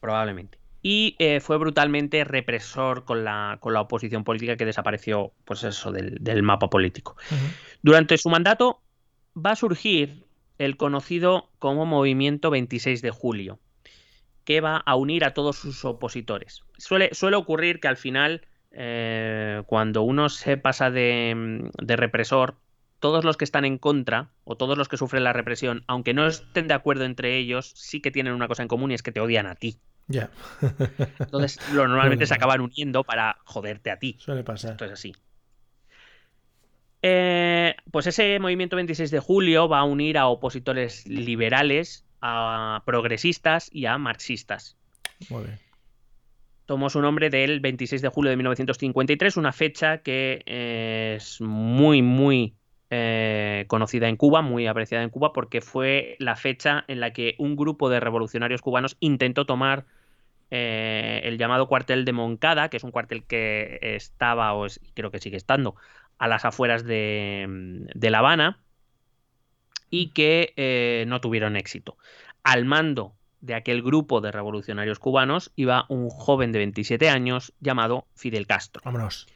[0.00, 0.58] probablemente.
[0.82, 5.90] Y eh, fue brutalmente represor con la, con la oposición política que desapareció, pues eso,
[5.90, 7.16] del, del mapa político.
[7.82, 8.80] Durante su mandato
[9.36, 10.24] va a surgir
[10.58, 13.58] el conocido como Movimiento 26 de Julio,
[14.46, 16.62] que va a unir a todos sus opositores.
[16.78, 22.54] Suele, suele ocurrir que al final, eh, cuando uno se pasa de, de represor,
[23.00, 26.26] todos los que están en contra o todos los que sufren la represión, aunque no
[26.26, 29.12] estén de acuerdo entre ellos, sí que tienen una cosa en común y es que
[29.12, 29.78] te odian a ti.
[30.06, 30.30] Ya.
[31.18, 34.16] Entonces, lo normalmente se acaban uniendo para joderte a ti.
[34.18, 34.72] Suele pasar.
[34.72, 35.12] Esto es así.
[37.02, 43.68] Eh, pues ese movimiento 26 de julio va a unir a opositores liberales, a progresistas
[43.72, 44.76] y a marxistas.
[45.30, 45.58] Muy bien.
[46.66, 52.02] Tomó su nombre del 26 de julio de 1953, una fecha que eh, es muy,
[52.02, 52.56] muy
[52.90, 57.36] eh, conocida en Cuba, muy apreciada en Cuba, porque fue la fecha en la que
[57.38, 59.86] un grupo de revolucionarios cubanos intentó tomar
[60.50, 65.12] eh, el llamado cuartel de Moncada, que es un cuartel que estaba, o es- creo
[65.12, 65.76] que sigue estando,
[66.18, 67.46] a las afueras de,
[67.94, 68.58] de La Habana
[69.90, 71.96] y que eh, no tuvieron éxito.
[72.42, 78.06] Al mando de aquel grupo de revolucionarios cubanos iba un joven de 27 años llamado
[78.14, 78.82] Fidel Castro.
[78.84, 79.26] Vámonos.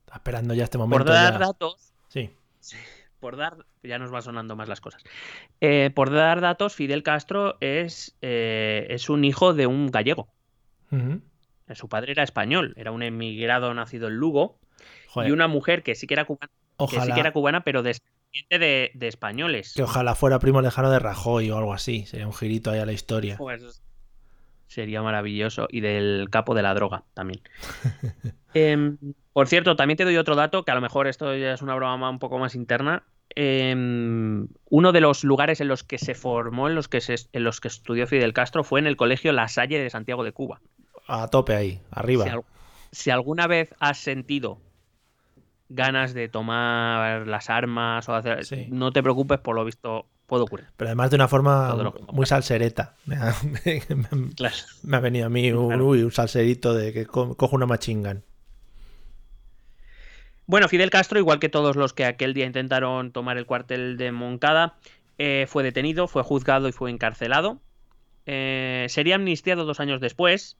[0.00, 1.04] Está esperando ya este momento.
[1.04, 1.38] Por dar ya.
[1.38, 2.30] datos, Sí.
[3.20, 5.02] por dar, ya nos va sonando más las cosas.
[5.60, 10.28] Eh, por dar datos, Fidel Castro es, eh, es un hijo de un gallego.
[11.74, 14.58] Su padre era español, era un emigrado nacido en Lugo
[15.08, 16.50] Joder, y una mujer que sí que era cubana,
[16.90, 18.17] que sí que era cubana pero descendiente
[18.50, 19.74] de, de españoles.
[19.74, 22.06] que ojalá fuera primo lejano de Rajoy o algo así.
[22.06, 23.36] Sería un girito ahí a la historia.
[23.36, 23.82] Pues
[24.68, 25.66] sería maravilloso.
[25.70, 27.40] Y del capo de la droga también.
[28.54, 28.96] Em,
[29.34, 31.74] por cierto, también te doy otro dato, que a lo mejor esto ya es una
[31.74, 33.04] broma un poco más interna.
[33.34, 37.44] Em, uno de los lugares en los que se formó, en los que, se, en
[37.44, 40.60] los que estudió Fidel Castro, fue en el Colegio La Salle de Santiago de Cuba.
[41.06, 42.42] A tope ahí, arriba.
[42.90, 44.60] Si alguna vez has sentido
[45.68, 48.44] ganas de tomar las armas o hacer...
[48.44, 48.66] Sí.
[48.70, 50.66] No te preocupes, por lo visto puede ocurrir.
[50.76, 51.74] Pero además de una forma
[52.12, 52.94] muy salsereta.
[53.06, 54.54] Me ha, me- Claro.
[54.82, 55.86] me ha venido a mí un, Claro.
[55.86, 58.22] uy, un salserito de que co- cojo una machingan.
[60.46, 64.12] Bueno, Fidel Castro, igual que todos los que aquel día intentaron tomar el cuartel de
[64.12, 64.76] Moncada,
[65.18, 67.60] eh, fue detenido, fue juzgado y fue encarcelado.
[68.24, 70.56] Eh, sería amnistiado dos años después,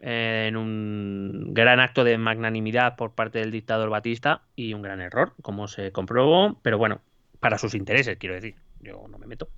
[0.00, 5.00] eh, en un gran acto de magnanimidad por parte del dictador Batista y un gran
[5.00, 7.00] error, como se comprobó, pero bueno,
[7.40, 9.48] para sus intereses, quiero decir, yo no me meto.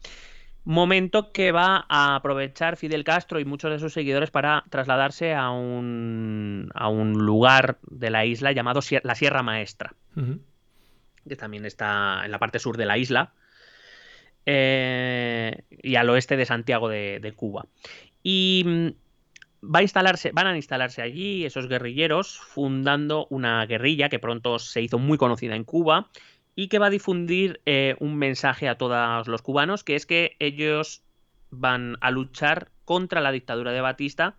[0.65, 5.51] Momento que va a aprovechar Fidel Castro y muchos de sus seguidores para trasladarse a
[5.51, 9.95] un, a un lugar de la isla llamado la Sierra Maestra
[11.29, 13.33] que también está en la parte sur de la isla,
[14.45, 17.67] eh, y al oeste de Santiago de, de Cuba.
[18.23, 18.89] Y mm,
[19.67, 24.83] va a instalarse, van a instalarse allí esos guerrilleros, fundando una guerrilla que pronto se
[24.83, 26.09] hizo muy conocida en Cuba
[26.55, 30.37] y que va a difundir eh, un mensaje a todos los cubanos, que es que
[30.39, 31.03] ellos
[31.51, 34.37] van a luchar contra la dictadura de Batista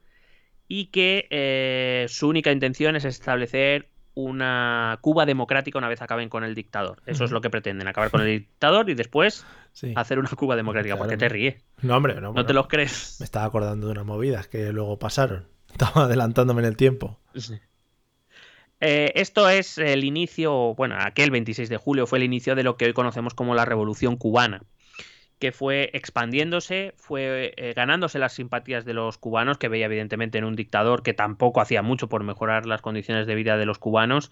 [0.68, 3.90] y que eh, su única intención es establecer
[4.20, 7.02] una Cuba democrática una vez acaben con el dictador.
[7.06, 9.94] Eso es lo que pretenden, acabar con el dictador y después Sí.
[9.96, 10.98] hacer una Cuba democrática.
[10.98, 11.34] ¿Por qué te Claro.
[11.34, 11.64] ríes?
[11.84, 12.22] No, hombre, no.
[12.22, 13.18] ¿No bueno, te lo crees?
[13.20, 15.46] Me estaba acordando de unas movidas que luego pasaron.
[15.72, 17.20] Estaba adelantándome en el tiempo.
[18.80, 22.76] Eh, esto es el inicio, bueno, aquel 26 de julio fue el inicio de lo
[22.78, 24.62] que hoy conocemos como la Revolución Cubana,
[25.40, 30.46] que fue expandiéndose, fue eh, ganándose las simpatías de los cubanos, que veía evidentemente en
[30.46, 34.32] un dictador que tampoco hacía mucho por mejorar las condiciones de vida de los cubanos,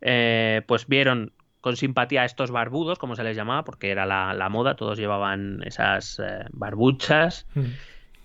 [0.00, 4.32] eh, pues vieron con simpatía a estos barbudos, como se les llamaba, porque era la,
[4.32, 7.64] la moda, todos llevaban esas eh, barbuchas, Mm.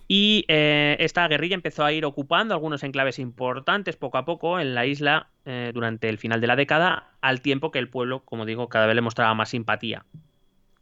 [0.08, 4.86] y esta guerrilla empezó a ir ocupando algunos enclaves importantes poco a poco en la
[4.86, 5.28] isla
[5.72, 8.94] durante el final de la década, al tiempo que el pueblo, como digo, cada vez
[8.94, 10.04] le mostraba más simpatía.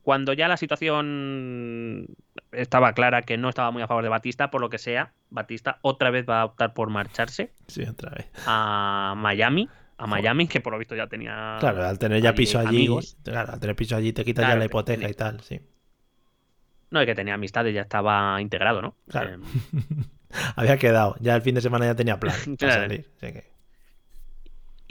[0.03, 2.07] Cuando ya la situación
[2.51, 5.79] estaba clara que no estaba muy a favor de Batista, por lo que sea, Batista
[5.83, 8.27] otra vez va a optar por marcharse Sí, otra vez.
[8.47, 9.69] a Miami.
[9.99, 11.59] A Miami, que por lo visto ya tenía.
[11.61, 13.17] Claro, al tener ya piso allí, amigos.
[13.23, 15.61] claro, al tener piso allí te quitas ya la hipoteca tenía- y tal, sí.
[16.91, 18.97] No, y que tenía amistades, ya estaba integrado, ¿no?
[19.09, 19.35] Claro.
[19.35, 19.39] Eh,
[20.57, 22.83] Había quedado, ya el fin de semana ya tenía plan Claro.
[22.83, 23.09] salir.
[23.17, 23.52] así que-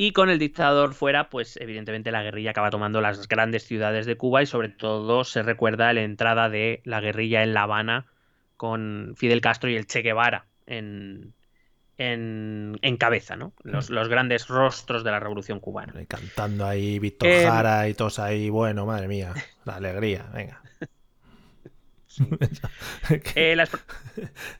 [0.04, 4.18] Y con el dictador fuera, pues evidentemente la guerrilla acaba tomando las grandes ciudades de
[4.18, 8.08] Cuba y sobre todo se recuerda la entrada de la guerrilla en La Habana
[8.58, 11.34] con Fidel Castro y el Che Guevara en,
[12.00, 13.54] en, en cabeza, ¿no?
[13.64, 15.94] Los, los grandes rostros de la revolución cubana.
[16.02, 19.34] y cantando ahí Víctor Eh, Jara y todos ahí, bueno, madre mía,
[19.66, 20.62] la alegría, venga.
[23.36, 23.72] Eh, las-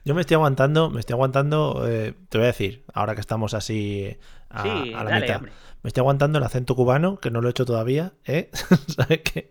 [0.04, 3.54] Yo me estoy aguantando, me estoy aguantando, eh, te voy a decir, ahora que estamos
[3.54, 4.16] así
[4.52, 5.58] a, Sí, a la dale, mitad, hombre.
[5.82, 8.50] me estoy aguantando el acento cubano, que no lo he hecho todavía, ¿eh?
[8.88, 9.48] ¿Sabes qué?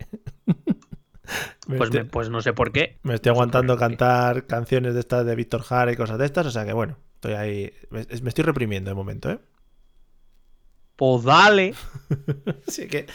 [1.66, 2.99] me, Pues, estoy, me- pues no sé por qué.
[3.04, 6.26] me estoy no sé aguantando cantar canciones de estas de Víctor Jara y cosas de
[6.26, 9.39] estas, o sea que bueno, estoy ahí, me, me estoy reprimiendo de momento, ¿eh?
[10.95, 11.74] Pues dale.
[12.68, 13.08] Sí, que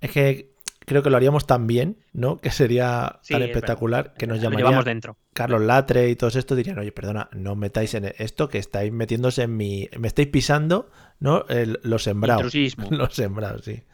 [0.00, 0.54] es que
[0.90, 2.38] creo que lo haríamos tan bien, ¿no?
[2.38, 5.16] Que sería Sí, tan es espectacular que nos llamaría llevamos dentro.
[5.32, 9.44] Carlos Latre y todos estos dirían, oye, perdona, no metáis en esto que estáis metiéndose
[9.44, 9.88] en mi...
[9.98, 11.44] Me estáis pisando, ¿no?
[11.48, 12.42] El- los sembrados.
[12.54, 12.88] Intrusismo.
[12.90, 13.84] Los sembrados, sí.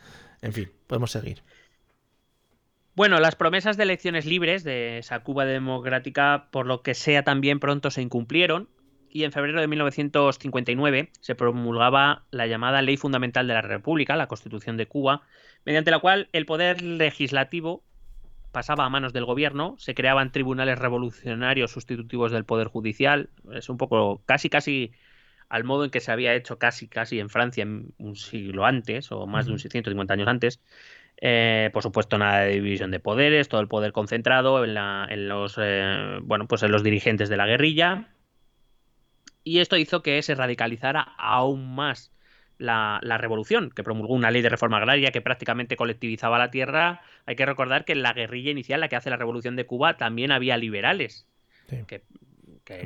[0.40, 1.42] En fin, podemos seguir.
[2.94, 7.60] Bueno, las promesas de elecciones libres de esa Cuba democrática, por lo que sea también
[7.60, 8.70] pronto se incumplieron,
[9.10, 14.28] y en febrero de 1959 se promulgaba la llamada Ley Fundamental de la República, la
[14.28, 15.22] Constitución de Cuba,
[15.66, 17.84] mediante la cual el poder legislativo
[18.52, 23.76] pasaba a manos del gobierno, se creaban tribunales revolucionarios sustitutivos del poder judicial, es un
[23.76, 24.92] poco casi casi
[25.50, 29.26] al modo en que se había hecho casi casi en Francia un siglo antes o
[29.26, 30.60] más de un 150 años antes.
[31.20, 35.28] Eh, por supuesto, nada de división de poderes, todo el poder concentrado en, la- en
[35.28, 38.08] los eh, bueno, pues en los dirigentes de la guerrilla.
[39.44, 42.12] Y esto hizo que se radicalizara aún más
[42.58, 47.00] la, la revolución, que promulgó una ley de reforma agraria que prácticamente colectivizaba la tierra.
[47.26, 49.96] Hay que recordar que en la guerrilla inicial, la que hace la revolución de Cuba,
[49.96, 51.26] también había liberales
[51.68, 51.78] Sí.
[51.86, 52.02] que,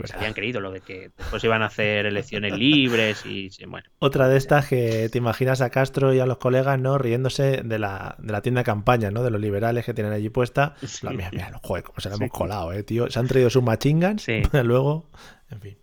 [0.05, 3.89] se habían creído lo de que después iban a hacer elecciones libres y bueno.
[3.99, 6.99] Otra de estas que te imaginas a Castro y a los colegas, ¿no?
[6.99, 9.23] Riéndose de la, de la tienda de campaña, ¿no?
[9.23, 10.75] De los liberales que tienen allí puesta.
[10.87, 11.07] Sí.
[11.07, 12.25] La, mira, mira, joder, cómo se la Sí.
[12.25, 13.11] hemos colado, ¿eh, tío?
[13.11, 14.43] Se han traído sus machingans Sí.
[14.65, 15.09] luego...
[15.51, 15.79] En fin,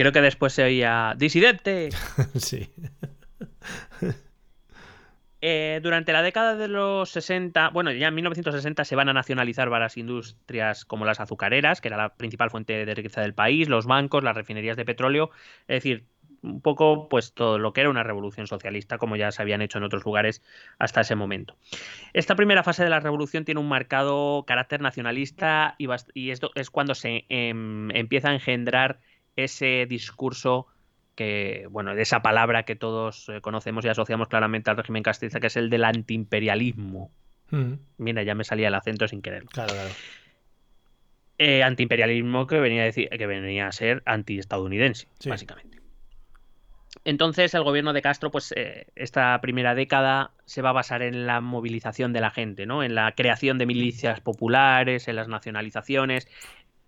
[0.00, 1.90] Creo que después se oía ¡Disidente!
[2.34, 2.70] sí.
[5.42, 9.70] Eh, durante la década de los 60, bueno, ya en 1960 se van a nacionalizar
[9.70, 13.86] varias industrias como las azucareras, que era la principal fuente de riqueza del país, los
[13.86, 15.30] bancos, las refinerías de petróleo,
[15.62, 16.04] es decir,
[16.42, 19.78] un poco pues todo lo que era una revolución socialista, como ya se habían hecho
[19.78, 20.42] en otros lugares
[20.78, 21.56] hasta ese momento.
[22.12, 26.94] Esta primera fase de la revolución tiene un marcado carácter nacionalista y, esto es cuando
[26.94, 29.00] se em, empieza a engendrar
[29.44, 30.66] ese discurso
[31.14, 35.40] que, bueno, de esa palabra que todos eh, conocemos y asociamos claramente al régimen castrista,
[35.40, 37.10] que es el del antiimperialismo.
[37.50, 39.44] Mm, Mira, ya me salía el acento sin querer.
[39.46, 39.90] claro, claro.
[41.38, 45.30] Eh, antiimperialismo que venía a decir, que venía a ser antiestadounidense, Sí.
[45.30, 45.78] básicamente.
[47.04, 51.26] Entonces, el gobierno de Castro, pues eh, esta primera década se va a basar en
[51.26, 52.82] la movilización de la gente, ¿no?
[52.82, 56.28] En la creación de milicias populares, en las nacionalizaciones,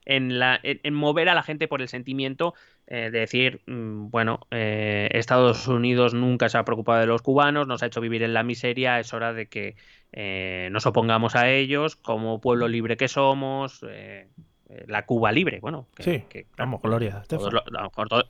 [0.05, 2.55] en, la, en, en mover a la gente por el sentimiento
[2.87, 7.67] eh, de decir, mm, bueno, eh, Estados Unidos nunca se ha preocupado de los cubanos,
[7.69, 9.77] nos ha hecho vivir en la miseria, es hora de que
[10.13, 14.29] eh, nos opongamos a ellos como pueblo libre que somos, eh,
[14.87, 15.87] la Cuba libre, bueno.
[15.95, 17.53] Que, Sí, que, vamos, Gloria todos Estefan.
[17.55, 18.29] lo- a lo mejor todo-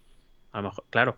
[0.53, 1.17] a lo mejor, claro.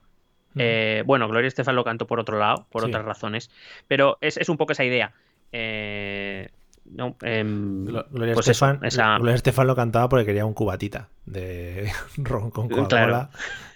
[0.57, 2.89] Eh, bueno, Gloria Estefan lo cantó por otro lado, por Sí.
[2.89, 3.51] otras razones,
[3.89, 5.13] pero es, es un poco esa idea.
[5.51, 6.49] Eh,
[6.85, 10.55] no, em, Glo- Gloria, pues eso, Estefan, esa- Gloria Estefan lo cantaba porque quería un
[10.55, 12.89] cubatita de ron con Coca-Cola.
[12.89, 13.29] Claro.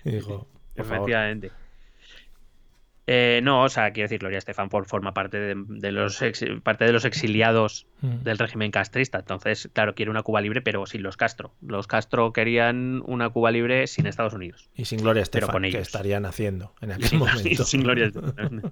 [0.05, 0.47] Y dijo,
[0.77, 1.09] por favor.
[1.09, 1.51] Efectivamente.
[3.11, 6.85] Eh, no, o sea, quiero decir, Gloria Estefan forma parte de, de los ex- parte
[6.85, 8.19] de los exiliados Mm.
[8.23, 9.19] del régimen castrista.
[9.19, 11.55] Entonces, claro, quiere una Cuba libre, pero sin los Castro.
[11.63, 14.69] Los Castro querían una Cuba libre sin Estados Unidos.
[14.75, 17.65] Y sin Gloria Pero Estefan, con que estarían haciendo en Y aquel sin, momento.
[17.65, 18.63] sin Gloria Estefan.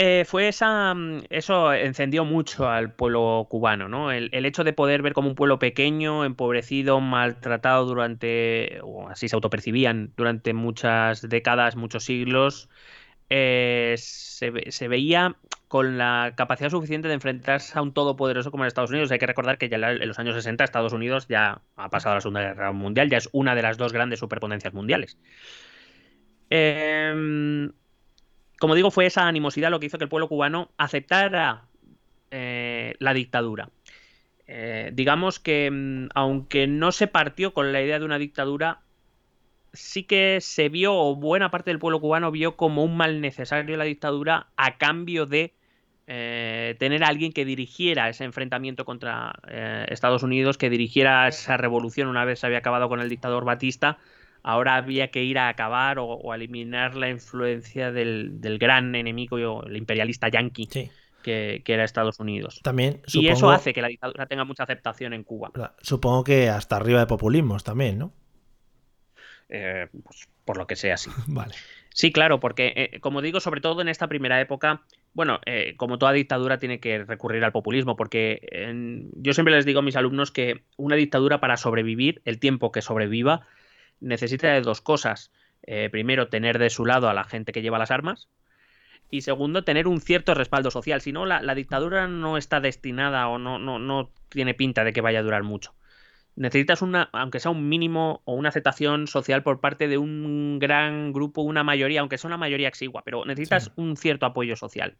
[0.00, 0.94] Eh, fue esa.
[0.94, 4.12] mm, Eso encendió mucho al pueblo cubano, ¿no?
[4.12, 8.78] El, hecho de poder ver como un pueblo pequeño, empobrecido, maltratado durante.
[8.82, 12.68] o así se autopercibían durante muchas décadas, muchos siglos.
[13.30, 15.38] eh, se, se veía
[15.68, 19.10] con la capacidad suficiente de enfrentarse a un todopoderoso como en Estados Unidos.
[19.12, 22.22] Hay que recordar que ya en los años 60 Estados Unidos ya ha pasado la
[22.22, 25.18] Segunda Guerra Mundial, ya es una de las dos grandes superpotencias mundiales.
[26.50, 27.72] Em,
[28.58, 31.64] como digo, fue esa animosidad lo que hizo que el pueblo cubano aceptara
[32.30, 33.70] la dictadura.
[34.92, 38.82] digamos que mm, aunque no se partió con la idea de una dictadura,
[39.72, 43.76] sí que se vio, o buena parte del pueblo cubano vio como un mal necesario
[43.76, 45.54] la dictadura a cambio de
[46.06, 51.56] eh, tener a alguien que dirigiera ese enfrentamiento contra eh, Estados Unidos, que dirigiera esa
[51.56, 53.98] revolución una vez se había acabado con el dictador Batista.
[54.42, 60.28] Ahora había que ir a acabar o, eliminar la influencia del, gran enemigo, el imperialista
[60.28, 60.68] yanqui.
[61.22, 62.60] Que, era Estados Unidos.
[62.62, 65.52] También, y eso hace que la dictadura tenga mucha aceptación en Cuba.
[65.82, 68.14] Supongo que hasta arriba de populismos también, ¿no?
[69.48, 71.10] Eh, pues, por lo que sea, sí.
[71.26, 71.54] Vale.
[71.92, 74.82] Sí, claro, porque, eh, como digo, sobre todo en esta primera época,
[75.14, 78.40] bueno, eh, como toda dictadura tiene que recurrir al populismo, porque
[79.14, 82.82] yo siempre les digo a mis alumnos que una dictadura para sobrevivir, el tiempo que
[82.82, 83.46] sobreviva,
[84.00, 85.30] necesita de dos cosas.
[85.90, 88.28] primero, tener de su lado a la gente que lleva las armas,
[89.10, 91.00] y segundo, tener un cierto respaldo social.
[91.00, 94.92] Si no, la, la, dictadura no está destinada o no, no, no tiene pinta de
[94.92, 95.74] que vaya a durar mucho
[96.38, 101.12] necesitas una, aunque sea un mínimo o una aceptación social por parte de un gran
[101.12, 104.96] grupo, una mayoría, aunque sea una mayoría exigua, pero necesitas un cierto apoyo social.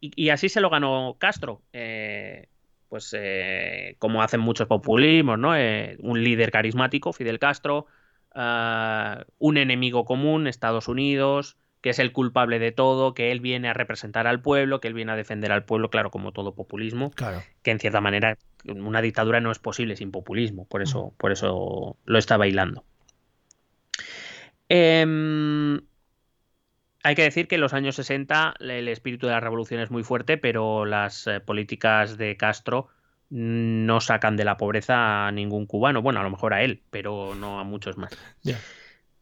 [0.00, 1.60] y, así se lo ganó Castro.
[1.72, 2.48] Eh,
[2.90, 5.56] pues eh, como hacen muchos populismos, ¿no?
[5.56, 7.86] Eh, un líder carismático, Fidel Castro,
[8.34, 13.68] ah, un enemigo común, Estados Unidos, que es el culpable de todo, que él viene
[13.68, 17.12] a representar al pueblo, que él viene a defender al pueblo, claro, como todo populismo,
[17.12, 17.42] claro.
[17.62, 21.96] que en cierta manera una dictadura no es posible sin populismo, por eso, por eso
[22.04, 22.84] lo está bailando.
[24.68, 25.80] Em,
[27.02, 30.02] hay que decir que en los años 60 el espíritu de la revolución es muy
[30.02, 32.88] fuerte, pero las eh, políticas de Castro
[33.30, 36.02] no sacan de la pobreza a ningún cubano.
[36.02, 38.16] Bueno, a lo mejor a él, pero no a muchos más.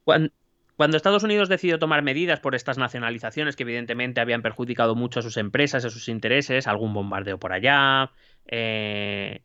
[0.02, 0.30] Cuando,
[0.76, 5.22] cuando Estados Unidos decidió tomar medidas por estas nacionalizaciones que evidentemente habían perjudicado mucho a
[5.22, 8.12] sus empresas, a sus intereses, algún bombardeo por allá,
[8.46, 9.42] eh,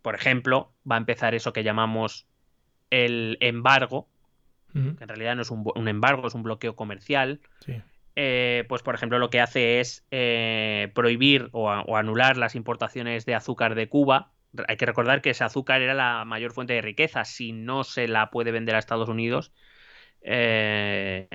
[0.00, 2.26] por ejemplo, va a empezar eso que llamamos
[2.90, 4.08] el embargo,
[4.96, 7.40] que en realidad no es un, embargo, es un bloqueo comercial.
[8.18, 13.26] Eh, pues por ejemplo lo que hace es eh, prohibir o, o, anular las importaciones
[13.26, 14.32] de azúcar de Cuba.
[14.68, 17.24] Hay que recordar que ese azúcar era la mayor fuente de riqueza.
[17.24, 19.52] Si no se la puede vender a Estados Unidos,
[20.22, 21.28] eh,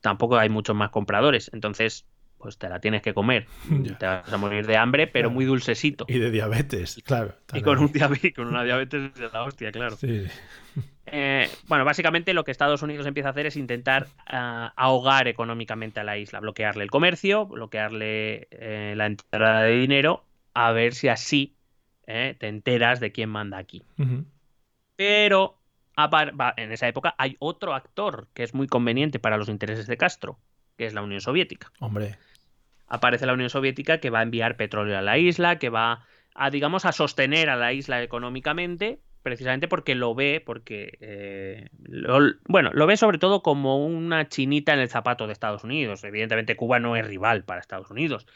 [0.00, 1.50] tampoco hay muchos más compradores.
[1.52, 2.06] Entonces,
[2.38, 3.46] pues te la tienes que comer.
[3.98, 6.06] Te vas a morir de hambre, pero muy dulcesito.
[6.08, 7.34] Y de diabetes, claro.
[7.52, 7.92] Y con, un
[8.34, 9.96] con una diabetes de la hostia, claro.
[11.06, 16.00] Eh, bueno, básicamente lo que Estados Unidos empieza a hacer es intentar ah, ahogar económicamente
[16.00, 21.08] a la isla, bloquearle el comercio, bloquearle eh, la entrada de dinero, a ver si
[21.08, 21.54] así
[22.06, 23.82] te enteras de quién manda aquí.
[24.94, 25.58] Pero
[26.56, 30.38] en esa época hay otro actor que es muy conveniente para los intereses de Castro,
[30.76, 31.72] que es la Unión Soviética.
[31.80, 32.16] Hombre.
[32.88, 36.50] Aparece la Unión Soviética que va a enviar petróleo a la isla, que va a,
[36.50, 41.68] digamos, a sostener a la isla económicamente, precisamente porque lo ve, porque, eh,
[42.46, 46.04] bueno, lo ve sobre todo como una chinita en el zapato de Estados Unidos.
[46.04, 48.26] Evidentemente Cuba no es rival para Estados Unidos,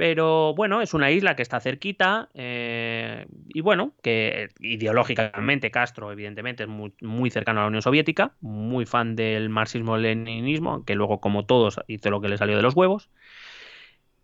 [0.00, 6.62] pero bueno, es una isla que está cerquita eh, y bueno, que ideológicamente Castro evidentemente
[6.62, 11.80] es muy, cercano a la Unión Soviética, muy fan del marxismo-leninismo, que luego como todos
[11.86, 13.10] hizo lo que le salió de los huevos.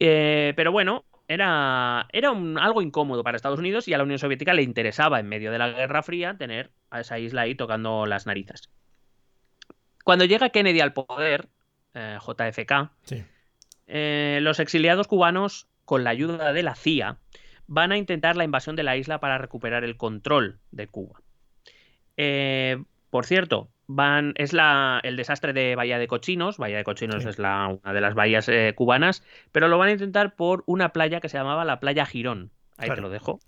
[0.00, 4.54] Eh, pero bueno, era, era algo incómodo para Estados Unidos y a la Unión Soviética
[4.54, 8.24] le interesaba en medio de la Guerra Fría tener a esa isla ahí tocando las
[8.24, 8.70] narices.
[10.04, 11.50] Cuando llega Kennedy al poder,
[11.92, 13.24] eh, JFK, sí
[13.86, 17.18] eh, los exiliados cubanos, con la ayuda de la CIA,
[17.66, 21.20] van a intentar la invasión de la isla para recuperar el control de Cuba.
[22.16, 26.58] Eh, por cierto, van, es la, el desastre de Bahía de Cochinos.
[26.58, 29.22] Bahía de Cochinos es la, una de las bahías eh, cubanas,
[29.52, 32.50] pero lo van a intentar por una playa que se llamaba la playa Girón.
[32.76, 33.40] Ahí te lo dejo.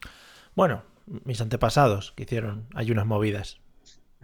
[0.54, 3.60] Bueno, mis antepasados que hicieron, hay unas movidas.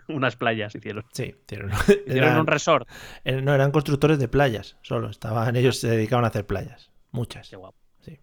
[0.09, 1.05] unas playas hicieron.
[1.13, 1.71] Sí, hicieron,
[2.07, 2.89] hicieron un resort.
[3.25, 5.11] No, eran constructores de playas, solo.
[5.11, 6.91] Estaban, ellos se dedicaban a hacer playas.
[7.11, 7.49] Muchas.
[7.49, 7.79] Qué guapo.
[8.01, 8.19] Sí.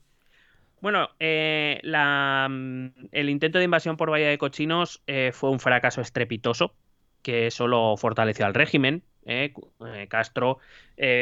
[0.82, 5.60] Bueno, eh, la, mm, el intento de invasión por Bahía de Cochinos eh, fue un
[5.60, 6.76] fracaso estrepitoso
[7.22, 9.04] que solo fortaleció al régimen.
[9.24, 9.54] Eh,
[10.10, 10.58] Castro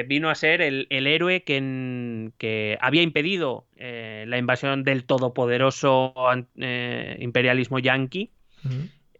[0.07, 6.13] vino a ser el, héroe que, que, había impedido la invasión del todopoderoso
[6.55, 8.31] imperialismo yanqui.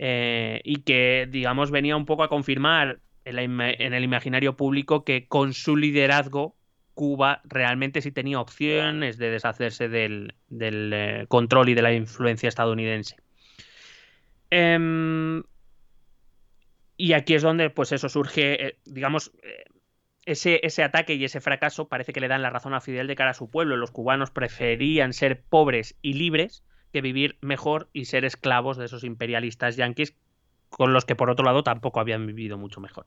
[0.02, 5.54] Eh, y que, digamos, venía un poco a confirmar en, el imaginario público que con
[5.54, 6.56] su liderazgo
[6.94, 13.18] Cuba realmente sí tenía opciones de deshacerse del, eh, control y de la influencia estadounidense.
[14.50, 15.44] Em,
[16.96, 19.32] y aquí es donde, pues eso surge, eh, digamos,
[20.26, 23.16] ese, ese ataque y ese fracaso parece que le dan la razón a Fidel de
[23.16, 23.76] cara a su pueblo.
[23.76, 29.04] Los cubanos preferían ser pobres y libres que vivir mejor y ser esclavos de esos
[29.04, 30.16] imperialistas yanquis
[30.70, 33.06] con los que por otro lado tampoco habían vivido mucho mejor.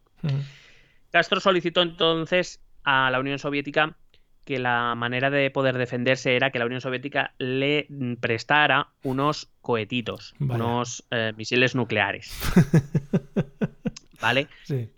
[1.10, 3.96] Castro solicitó entonces a la Unión Soviética
[4.44, 7.86] que la manera de poder defenderse era que la Unión Soviética le
[8.20, 12.36] prestara unos cohetitos, unos eh, misiles nucleares.
[14.20, 14.48] ¿Vale?
[14.64, 14.90] Sí.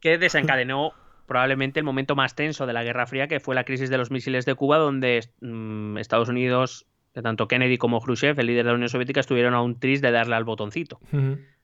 [0.00, 0.92] Que desencadenó
[1.26, 4.10] probablemente el momento más tenso de la Guerra Fría, que fue la crisis de los
[4.10, 6.86] misiles de Cuba, donde mm, Estados Unidos,
[7.22, 10.10] tanto Kennedy como Khrushchev, el líder de la Unión Soviética, estuvieron a un tris de
[10.10, 11.00] darle al botoncito,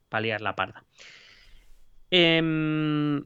[0.09, 0.85] para liar la parda.
[2.11, 3.25] Em,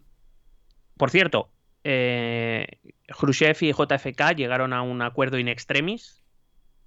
[0.97, 1.51] por cierto,
[1.83, 2.67] eh,
[3.09, 6.23] Khrushchev y JFK llegaron a un acuerdo in extremis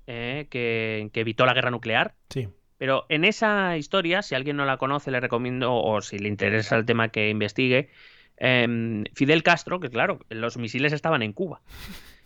[0.08, 2.16] eh, que, evitó la guerra nuclear.
[2.30, 2.48] Sí.
[2.78, 6.78] Pero en esa historia, si alguien no la conoce, le recomiendo, o si le interesa
[6.78, 7.90] el tema que investigue,
[8.38, 11.62] em, Fidel Castro, que claro, los misiles estaban en Cuba.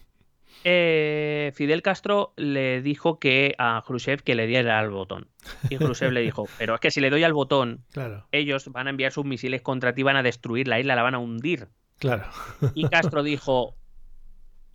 [0.63, 5.27] Eh, Fidel Castro le dijo que a Khrushchev que le diera al botón.
[5.69, 7.83] Y Khrushchev le dijo, pero es que si le doy al botón,
[8.31, 11.15] ellos van a enviar sus misiles contra ti, van a destruir la isla, la van
[11.15, 11.67] a hundir.
[11.99, 12.25] Claro.
[12.73, 13.75] Y Castro dijo,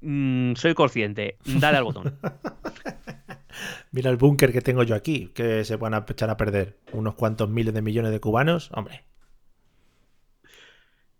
[0.00, 2.18] mm, soy consciente, dale al botón.
[3.90, 7.14] Mira el búnker que tengo yo aquí, que se van a echar a perder unos
[7.14, 9.04] cuantos miles de millones de cubanos, hombre.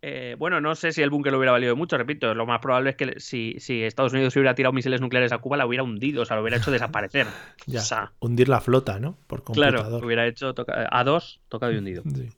[0.01, 2.90] Eh, bueno, no sé si el búnker lo hubiera valido mucho, repito, lo más probable
[2.90, 6.24] es que si, Estados Unidos hubiera tirado misiles nucleares a Cuba, la hubiera hundido, o
[6.24, 7.26] sea, lo hubiera hecho desaparecer.
[7.66, 9.16] ya, hundir la flota, ¿no?
[9.26, 9.80] Por computador.
[9.80, 10.55] Claro, hubiera hecho
[10.90, 12.05] a dos, tocado y hundido.
[12.14, 12.28] Sí.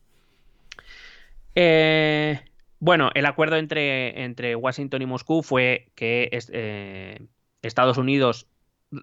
[1.55, 2.41] Eh,
[2.79, 7.27] bueno, el acuerdo entre, entre Washington y Moscú fue que eh,
[7.61, 8.47] Estados Unidos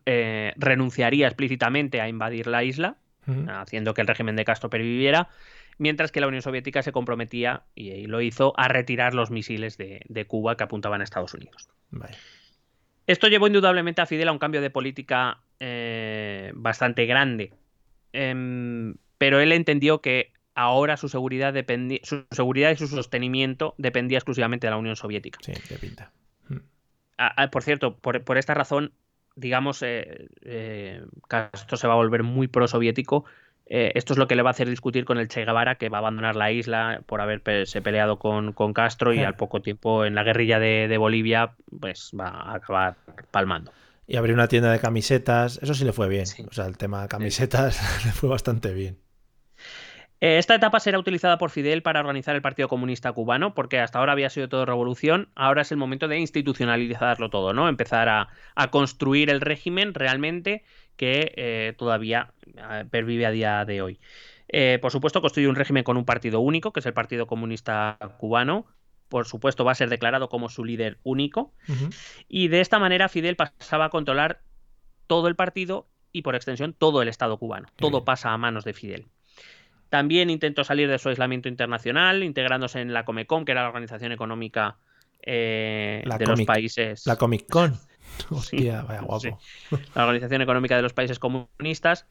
[0.05, 2.97] eh, renunciaría explícitamente a invadir la isla,
[3.49, 5.27] haciendo que el régimen de Castro perviviera,
[5.77, 10.25] mientras que la Unión Soviética se comprometía, y, lo hizo, a retirar los misiles de,
[10.27, 11.69] Cuba que apuntaban a Estados Unidos.
[13.05, 17.53] Esto llevó indudablemente a Fidel a un cambio de política eh, bastante grande,
[18.11, 24.17] em, pero él entendió que ahora su seguridad, dependía, su seguridad y su sostenimiento dependía
[24.17, 25.39] exclusivamente de la Unión Soviética.
[25.41, 26.11] Sí, qué pinta.
[26.49, 26.57] Hmm.
[27.17, 28.91] Ah, ah, por cierto, por, esta razón,
[29.35, 33.25] digamos, eh, eh, Castro se va a volver muy pro-soviético.
[33.69, 35.89] Eh, esto es lo que le va a hacer discutir con el Che Guevara, que
[35.89, 40.15] va a abandonar la isla por haberse peleado con, Castro y al poco tiempo en
[40.15, 42.95] la guerrilla de, Bolivia, pues va a acabar
[43.31, 43.71] palmando.
[44.07, 46.25] Y abrió una tienda de camisetas, eso sí le fue bien.
[46.49, 48.97] O sea, el tema de camisetas le fue bastante bien.
[50.19, 53.99] Eh, esta etapa será utilizada por Fidel para organizar el Partido Comunista Cubano, porque hasta
[53.99, 57.69] ahora había sido todo revolución, ahora es el momento de institucionalizarlo todo, ¿no?
[57.69, 58.27] Empezar a,
[58.71, 60.63] construir el régimen realmente
[60.97, 63.99] que eh, todavía eh, pervive a día de hoy.
[64.81, 68.65] por supuesto, construye un régimen con un partido único, que es el Partido Comunista Cubano.
[69.07, 71.53] Por supuesto, va a ser declarado como su líder único.
[72.27, 74.41] Y de esta manera, Fidel pasaba a controlar
[75.07, 77.67] todo el partido y, por extensión, todo el Estado cubano.
[77.77, 79.07] Todo pasa a manos de Fidel.
[79.89, 84.11] También intentó salir de su aislamiento internacional, integrándose en la Comecon, que era la organización
[84.11, 84.77] económica
[85.21, 87.05] eh, de los países.
[87.05, 87.73] La Comic Con.
[88.29, 89.39] Hostia, vaya guapo.
[89.95, 92.05] La Organización Económica de los Países Comunistas,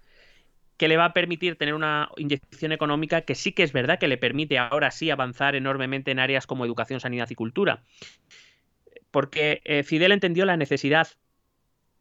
[0.76, 4.08] que le va a permitir tener una inyección económica que sí que es verdad que
[4.08, 7.82] le permite ahora sí avanzar enormemente en áreas como educación, sanidad y cultura.
[9.10, 11.08] Porque eh, Fidel entendió la necesidad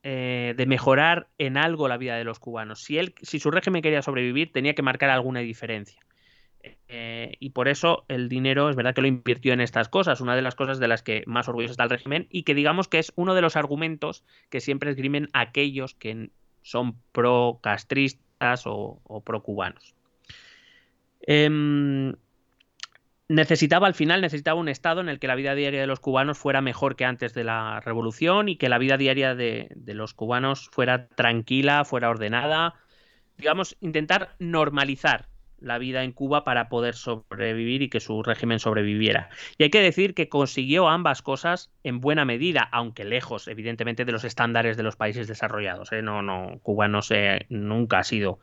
[0.03, 2.83] eh, de mejorar en algo la vida de los cubanos.
[2.83, 5.99] Si, él, si su régimen quería sobrevivir, tenía que marcar alguna diferencia.
[6.87, 10.35] Eh, y por eso el dinero es verdad que lo invirtió en estas cosas, una
[10.35, 12.99] de las cosas de las que más orgulloso está el régimen y que digamos que
[12.99, 16.29] es uno de los argumentos que siempre esgrimen aquellos que
[16.61, 19.95] son pro-castristas o, pro-cubanos.
[21.21, 22.13] Em,
[23.27, 26.37] necesitaba al final, necesitaba un estado en el que la vida diaria de los cubanos
[26.37, 30.69] fuera mejor que antes de la revolución y que la vida diaria de, los cubanos
[30.71, 32.75] fuera tranquila, fuera ordenada.
[33.37, 35.27] Digamos, intentar normalizar
[35.65, 39.29] la vida en Cuba para poder sobrevivir y que su régimen sobreviviera.
[39.57, 44.11] Y hay que decir que consiguió ambas cosas en buena medida, aunque lejos, evidentemente, de
[44.11, 45.91] los estándares de los países desarrollados.
[45.91, 46.03] ¿eh?
[46.03, 48.39] No, no, Cuba no se, nunca ha sido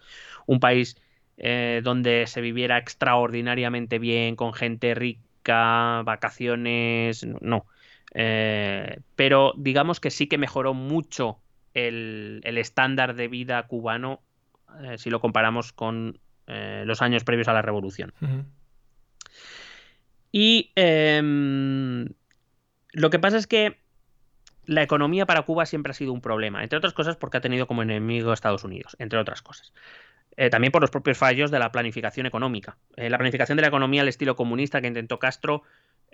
[0.46, 1.00] un país
[1.36, 7.66] eh, donde se viviera extraordinariamente bien, con gente rica, vacaciones, no.
[8.14, 11.38] Eh, pero digamos que sí que mejoró mucho
[11.72, 14.20] el, estándar de vida cubano
[14.96, 18.12] si lo comparamos con los años previos a la revolución.
[20.32, 22.08] Y em,
[22.92, 23.78] lo que pasa es que
[24.64, 27.66] la economía para Cuba siempre ha sido un problema, entre otras cosas porque ha tenido
[27.66, 29.72] como enemigo a Estados Unidos, entre otras cosas.
[30.36, 32.78] Eh, también por los propios fallos de la planificación económica.
[32.96, 35.62] Eh, la planificación de la economía al estilo comunista que intentó Castro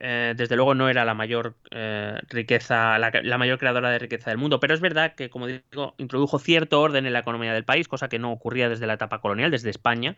[0.00, 4.38] eh, desde luego no era la mayor eh, riqueza, la, mayor creadora de riqueza del
[4.38, 7.88] mundo, pero es verdad que, como digo, introdujo cierto orden en la economía del país,
[7.88, 10.16] cosa que no ocurría desde la etapa colonial, desde España,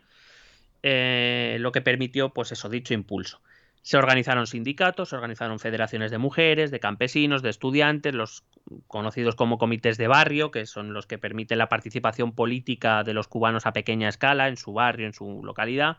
[0.83, 3.41] eh, lo que permitió, pues eso, dicho impulso.
[3.81, 8.43] Se organizaron sindicatos, se organizaron federaciones de mujeres, de campesinos, de estudiantes, los
[8.85, 13.27] conocidos como comités de barrio, que son los que permiten la participación política de los
[13.27, 15.97] cubanos a pequeña escala, en su barrio, en su localidad.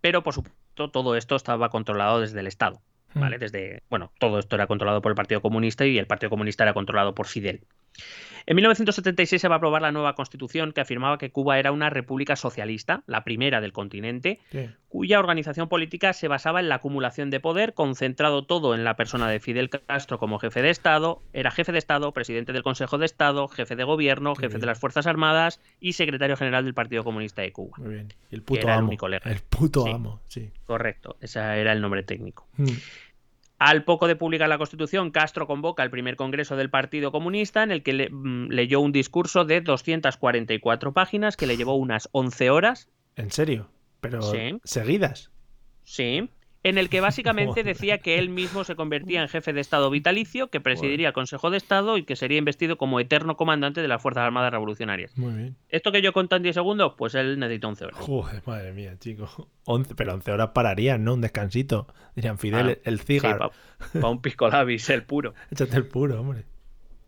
[0.00, 2.80] Pero, por supuesto, todo esto estaba controlado desde el Estado.
[3.14, 3.36] ¿vale?
[3.36, 3.40] Hmm.
[3.40, 6.74] Desde, bueno, todo esto era controlado por el Partido Comunista y el Partido Comunista era
[6.74, 7.66] controlado por Fidel.
[8.46, 11.90] En 1976 se va a aprobar la nueva constitución que afirmaba que Cuba era una
[11.90, 14.40] república socialista, la primera del continente,
[14.88, 19.28] cuya organización política se basaba en la acumulación de poder, concentrado todo en la persona
[19.28, 23.06] de Fidel Castro como jefe de Estado, era jefe de Estado, presidente del Consejo de
[23.06, 27.42] Estado, jefe de gobierno, jefe de las Fuerzas Armadas y secretario general del Partido Comunista
[27.42, 27.76] de Cuba.
[27.78, 28.08] Muy bien.
[28.30, 28.90] el puto amo.
[28.90, 30.50] El, puto amo, sí.
[30.66, 32.48] Correcto, ese era el nombre técnico.
[32.56, 32.66] Mm.
[33.60, 37.70] Al poco de publicar la Constitución, Castro convoca el primer Congreso del Partido Comunista en
[37.70, 42.88] el que mm, leyó un discurso de 244 páginas que le llevó unas 11 horas.
[43.16, 43.68] ¿En serio?
[44.00, 44.22] ¿Pero
[44.64, 45.30] seguidas?
[45.84, 46.30] Sí
[46.62, 50.48] en el que básicamente decía que él mismo se convertía en jefe de Estado vitalicio,
[50.48, 54.02] que presidiría el Consejo de Estado y que sería investido como eterno comandante de las
[54.02, 55.16] Fuerzas Armadas Revolucionarias.
[55.16, 55.56] Muy bien.
[55.68, 56.94] ¿Esto que yo conté en 10 segundos?
[56.96, 58.00] Pues él necesita 11 horas.
[58.00, 59.48] Joder, madre mía, chico.
[59.64, 61.14] 11, pero 11 horas pararían, ¿no?
[61.14, 61.86] Un descansito.
[62.14, 63.52] Dirían Fidel, ah, el cigarro.
[63.92, 65.34] Para un pisco labis, el puro.
[65.50, 66.44] Échate el puro, hombre.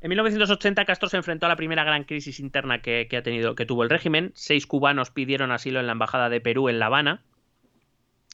[0.01, 3.55] En 1980 Castro se enfrentó a la primera gran crisis interna que, que, ha tenido,
[3.55, 4.33] que tuvo el régimen.
[4.35, 7.23] Seis cubanos pidieron asilo en la embajada de Perú en La Habana.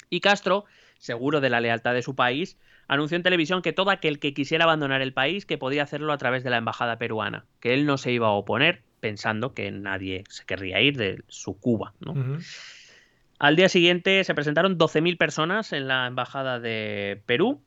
[0.08, 0.64] Y Castro
[0.98, 2.58] seguro de la lealtad de su país,
[2.88, 6.18] anunció en televisión que todo aquel que quisiera abandonar el país que podía hacerlo a
[6.18, 10.24] través de la embajada peruana, que él no se iba a oponer pensando que nadie
[10.28, 11.94] se querría ir de su Cuba.
[13.38, 17.62] Al día siguiente se presentaron 12.000 personas en la embajada de Perú.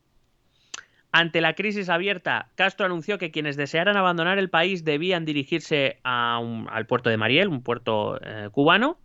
[1.13, 6.85] Ante la crisis abierta, Castro anunció que quienes desearan abandonar el país debían dirigirse al
[6.87, 8.97] puerto de Mariel, un puerto eh, cubano,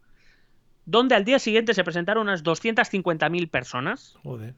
[0.86, 4.16] donde al día siguiente se presentaron unas 250.000 personas.
[4.22, 4.54] Joder.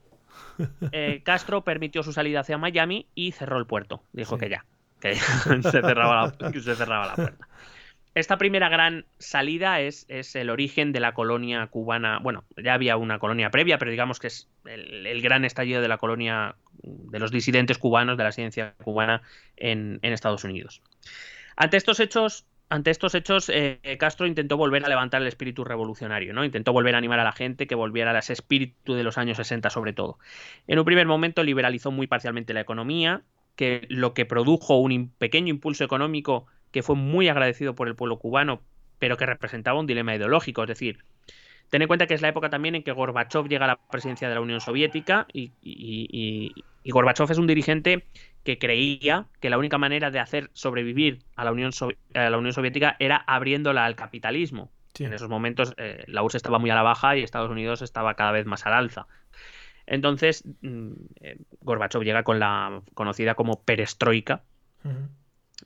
[0.93, 4.03] Eh, Castro permitió su salida hacia Miami y cerró el puerto.
[4.13, 4.65] Dijo que ya,
[5.01, 7.49] que se, cerraba la, puerta.
[8.15, 12.19] Esta primera gran salida es, es, el origen de la colonia cubana.
[12.19, 15.99] Bueno, ya había una colonia previa, pero digamos que es el, gran estallido de la
[15.99, 19.23] colonia de los disidentes cubanos, de la ciencia cubana
[19.57, 20.83] en, en Estados Unidos.
[21.57, 26.35] Ante estos hechos, ante estos hechos, eh, Castro intentó volver a levantar el espíritu revolucionario,
[26.35, 26.45] ¿no?
[26.45, 29.39] Intentó volver a animar a la gente que volviera a ese espíritu de los años
[29.39, 30.19] 60 sobre todo.
[30.67, 33.23] En un primer momento liberalizó muy parcialmente la economía,
[33.57, 38.19] que lo que produjo un pequeño impulso económico que fue muy agradecido por el pueblo
[38.19, 38.61] cubano,
[38.99, 40.99] pero que representaba un dilema ideológico, es decir,
[41.71, 44.29] Ten en cuenta que es la época también en que Gorbachev llega a la presidencia
[44.29, 46.55] de la Unión Soviética y, y,
[46.91, 48.07] Gorbachev es un dirigente
[48.49, 51.71] que creía que la única manera de hacer sobrevivir a la Unión,
[52.15, 54.71] a la Unión Soviética era abriéndola al capitalismo.
[54.99, 58.15] En esos momentos eh, la URSS estaba muy a la baja y Estados Unidos estaba
[58.15, 59.07] cada vez más al alza.
[59.87, 64.41] Entonces, mm, eh, Gorbachev llega con la conocida como perestroika,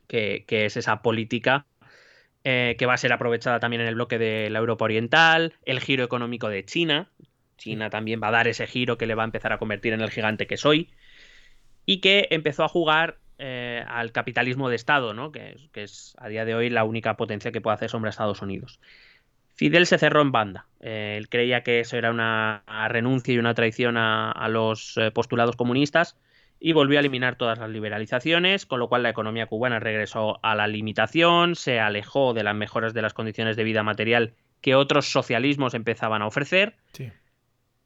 [0.09, 1.67] que, que, es esa política
[2.43, 5.79] eh, que va a ser aprovechada también en el bloque de la Europa Oriental, el
[5.79, 7.11] giro económico de China.
[7.59, 10.01] China también va a dar ese giro que le va a empezar a convertir en
[10.01, 10.91] el gigante que soy.
[11.87, 15.33] Y que empezó a jugar eh, al capitalismo de Estado, ¿no?
[15.33, 18.43] que, es a día de hoy la única potencia que puede hacer sombra a Estados
[18.43, 18.81] Unidos.
[19.55, 20.67] Fidel se cerró en banda.
[20.81, 26.17] Eh, él creía que eso era una renuncia y una traición a los postulados comunistas
[26.65, 30.55] y volvió a eliminar todas las liberalizaciones, con lo cual la economía cubana regresó a
[30.55, 35.11] la limitación, se alejó de las mejoras de las condiciones de vida material que otros
[35.11, 36.77] socialismos empezaban a ofrecer.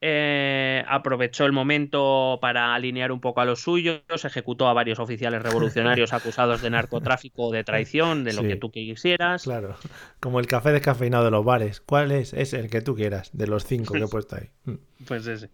[0.02, 5.42] Eh, aprovechó el momento para alinear un poco a los suyos, ejecutó a varios oficiales
[5.42, 9.44] revolucionarios acusados de narcotráfico o de traición, de lo que tú quisieras.
[9.44, 9.76] Claro,
[10.20, 11.80] como el café descafeinado de los bares.
[11.80, 12.34] ¿Cuál es?
[12.34, 14.50] Es el que tú quieras, de los cinco que he puesto ahí.
[15.06, 15.50] Pues ese.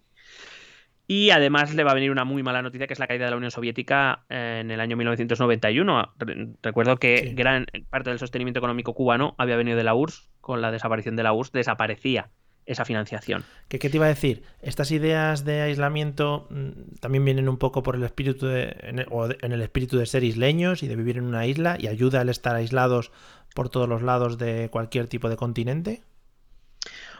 [1.07, 3.33] Y además le va a venir una muy mala noticia, que es la caída de
[3.33, 6.15] la Unión Soviética eh, en el año 1991.
[6.63, 10.31] Recuerdo que gran parte del sostenimiento económico cubano había venido de la URSS.
[10.41, 12.31] Con la desaparición de la URSS desaparecía
[12.73, 13.45] esa financiación.
[13.69, 14.43] ¿Qué, te iba a decir?
[14.61, 19.63] Estas ideas de aislamiento mm, también vienen un poco por el espíritu de, en el
[19.63, 23.13] espíritu de ser isleños y de vivir en una isla y ayuda al estar aislados
[23.55, 26.03] por todos los lados de cualquier tipo de continente.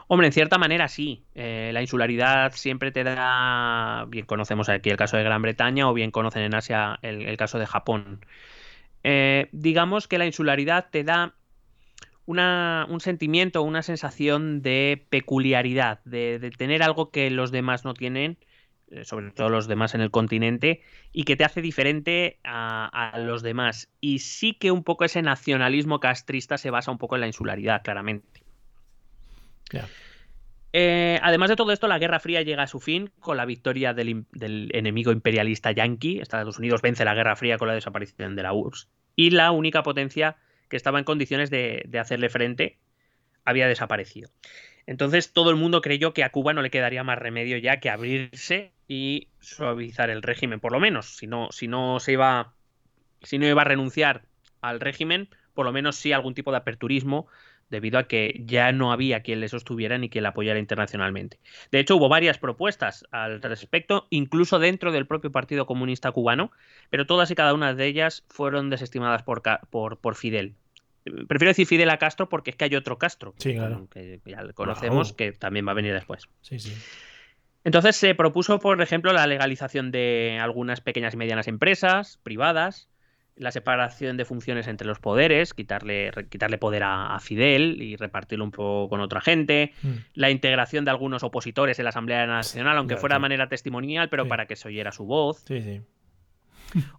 [0.09, 1.25] Hombre, en cierta manera sí.
[1.35, 4.05] Eh, la insularidad siempre te da.
[4.09, 7.59] Bien conocemos aquí el caso de Gran Bretaña o bien conocen en Asia el, caso
[7.59, 8.21] de Japón.
[9.05, 11.35] Eh, digamos que la insularidad te da
[12.27, 18.39] una, un sentimiento, una sensación de peculiaridad, de, tener algo que los demás no tienen,
[18.91, 20.83] eh, sobre todo los demás en el continente,
[21.13, 23.89] y que te hace diferente a, los demás.
[24.01, 27.83] Y sí que un poco ese nacionalismo castrista se basa un poco en la insularidad,
[27.83, 28.43] claramente.
[30.75, 33.93] Eh, además de todo esto, la Guerra Fría llega a su fin con la victoria
[33.95, 34.27] del,
[34.73, 36.21] enemigo imperialista yanqui.
[36.21, 38.89] Estados Unidos vence la Guerra Fría con la desaparición de la URSS.
[39.17, 40.37] Y la única potencia
[40.73, 42.79] que estaba en condiciones de hacerle frente
[43.45, 44.31] había desaparecido.
[44.87, 47.91] Entonces todo el mundo creyó que a Cuba no le quedaría más remedio ya que
[47.91, 51.17] abrirse y suavizar el régimen, por lo menos.
[51.17, 52.55] Si no, si no se iba,
[53.23, 54.23] si no iba a renunciar
[54.61, 57.29] al régimen, por lo menos sí algún tipo de aperturismo,
[57.69, 61.39] debido a que ya no había quien le sostuviera ni quien le apoyara internacionalmente.
[61.71, 66.51] De hecho, hubo varias propuestas al respecto, incluso dentro del propio Partido Comunista Cubano,
[66.91, 70.55] pero todas y cada una de ellas fueron desestimadas por, por, por Fidel
[71.05, 73.35] prefiero decir Fidel a Castro porque es que hay otro Castro.
[73.39, 73.89] Sí, claro.
[73.91, 76.29] Que ya conocemos, que también va a venir después.
[76.41, 76.73] Sí, sí.
[77.65, 82.89] Entonces se propuso, por ejemplo, la legalización de algunas pequeñas y medianas empresas privadas,
[83.37, 88.51] la separación de funciones entre los poderes, quitarle, quitarle poder a, Fidel y repartirlo un
[88.51, 89.89] poco con otra gente, mm.
[90.15, 94.27] la integración de algunos opositores en la Asamblea Nacional, aunque fuera de manera testimonial, pero
[94.27, 95.45] para que se oyera su voz.
[95.47, 95.81] Sí, sí.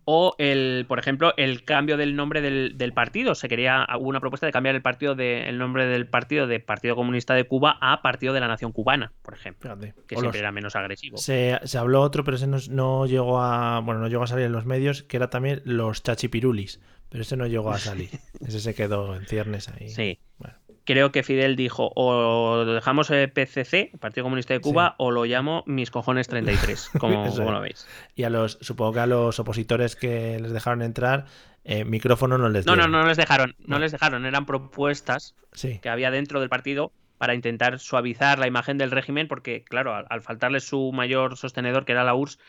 [0.05, 3.35] O el, por ejemplo, el cambio del nombre del, partido.
[3.35, 6.59] Se quería, hubo una propuesta de cambiar el partido de, el nombre del partido de
[6.59, 9.77] Partido Comunista de Cuba a Partido de la Nación Cubana, por ejemplo.
[10.07, 11.17] Que siempre era menos agresivo.
[11.17, 13.79] Se, habló otro, pero ese no, llegó a.
[13.79, 16.79] Bueno, no llegó a salir en los medios, que era también los chachipirulis.
[17.09, 18.09] Pero ese no llegó a salir.
[18.45, 19.89] ese se quedó en ciernes ahí.
[19.89, 20.19] Sí.
[20.39, 25.25] Bueno creo que Fidel dijo o dejamos el PCC, Partido Comunista de Cuba, o lo
[25.25, 27.87] llamo mis cojones 33, como, lo veis.
[28.15, 31.25] Y a los, supongo que a los opositores que les dejaron entrar,
[31.63, 32.79] eh, micrófono no les dieron.
[32.79, 35.35] No, no, no les dejaron, no, les dejaron, eran propuestas
[35.81, 40.21] que había dentro del partido para intentar suavizar la imagen del régimen, porque claro, al,
[40.21, 42.39] faltarle su mayor sostenedor, que era la URSS,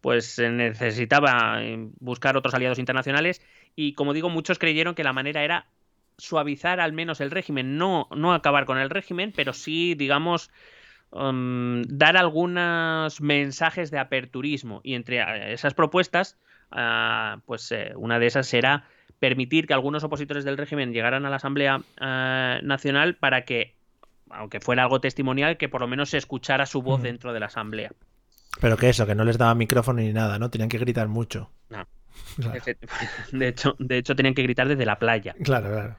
[0.00, 3.42] pues se necesitaba eh, buscar otros aliados internacionales
[3.76, 5.66] y como digo, muchos creyeron que la manera era
[6.20, 10.50] suavizar al menos el régimen, no, no acabar con el régimen, pero sí, digamos,
[11.10, 14.80] um, dar algunos mensajes de aperturismo.
[14.84, 16.38] Y entre eh, esas propuestas,
[16.70, 18.84] ah, pues eh, una de esas será
[19.18, 23.74] permitir que algunos opositores del régimen llegaran a la Asamblea ah, Nacional para que,
[24.30, 27.46] aunque fuera algo testimonial, que por lo menos se escuchara su voz dentro de la
[27.46, 27.90] Asamblea.
[28.60, 30.50] Pero que eso, que no les daba micrófono ni nada, ¿no?
[30.50, 31.50] Tenían que gritar mucho.
[31.68, 31.86] No.
[33.32, 35.34] De, hecho, de hecho, tenían que gritar desde la playa.
[35.42, 35.96] Claro, claro.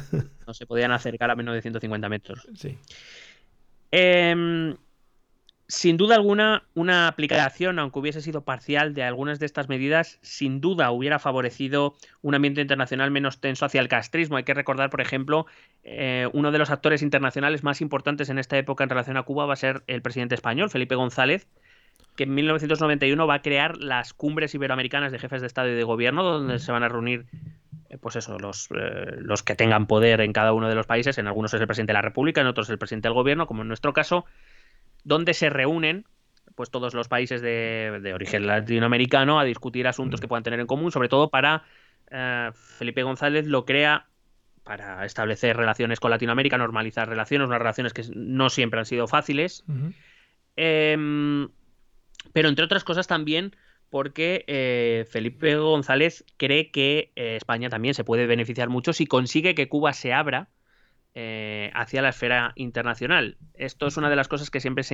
[0.46, 2.48] No se podían acercar a menos de 150 metros.
[2.54, 2.78] Sí.
[3.90, 4.74] Em,
[5.66, 10.62] sin duda alguna, una aplicación, aunque hubiese sido parcial de algunas de estas medidas, sin
[10.62, 14.38] duda hubiera favorecido un ambiente internacional menos tenso hacia el castrismo.
[14.38, 15.46] Hay que recordar, por ejemplo,
[15.84, 19.44] eh, uno de los actores internacionales más importantes en esta época en relación a Cuba
[19.44, 21.46] va a ser el presidente español, Felipe González,
[22.16, 25.84] que en 1991 va a crear las cumbres iberoamericanas de jefes de Estado y de
[25.84, 27.26] Gobierno, donde se van a reunir
[27.90, 31.16] eh, pues eso, los, eh, los que tengan poder en cada uno de los países,
[31.18, 33.62] en algunos es el presidente de la República, en otros el presidente del gobierno, como
[33.62, 34.26] en nuestro caso,
[35.04, 36.04] donde se reúnen
[36.54, 40.90] pues todos los países de, origen latinoamericano a discutir asuntos que puedan tener en común,
[40.90, 41.62] sobre todo para
[42.10, 44.06] eh, Felipe González lo crea
[44.64, 49.64] para establecer relaciones con Latinoamérica, normalizar relaciones, unas relaciones que no siempre han sido fáciles.
[50.56, 51.48] Em,
[52.32, 53.54] pero entre otras cosas también
[53.90, 59.54] porque eh, Felipe González cree que eh, España también se puede beneficiar mucho si consigue
[59.54, 60.50] que Cuba se abra
[61.14, 63.38] eh, hacia la esfera internacional.
[63.54, 64.84] Esto es una de las cosas que siempre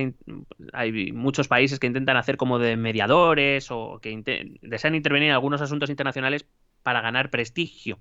[0.73, 5.61] hay muchos países que intentan hacer como de mediadores o que desean intervenir en algunos
[5.61, 6.45] asuntos internacionales
[6.83, 7.99] para ganar prestigio.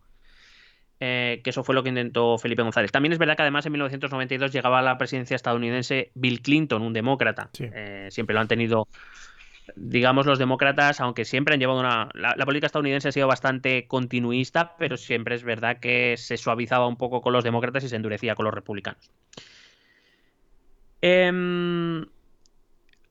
[0.99, 2.91] Que eso fue lo que intentó Felipe González.
[2.93, 6.93] También es verdad que además en 1992 llegaba a la presidencia estadounidense Bill Clinton, un
[6.93, 7.51] demócrata.
[8.09, 8.89] siempre lo han tenido
[9.77, 12.09] digamos, los demócratas, aunque siempre han llevado una...
[12.15, 16.97] La, política estadounidense ha sido bastante continuista, pero siempre es verdad que se suavizaba un
[16.97, 19.11] poco con los demócratas y se endurecía con los republicanos.
[21.01, 22.07] Em,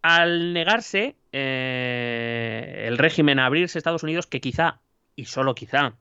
[0.02, 4.82] al negarse eh, el régimen a abrirse a Estados Unidos, que quizá,
[5.16, 5.96] y solo quizá,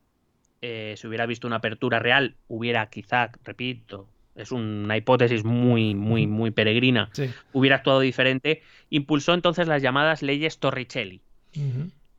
[0.62, 6.28] eh, se hubiera visto una apertura real, hubiera quizá, repito, es una hipótesis muy, muy,
[6.28, 7.10] muy peregrina,
[7.52, 11.20] hubiera actuado diferente, impulsó entonces las llamadas leyes Torricelli.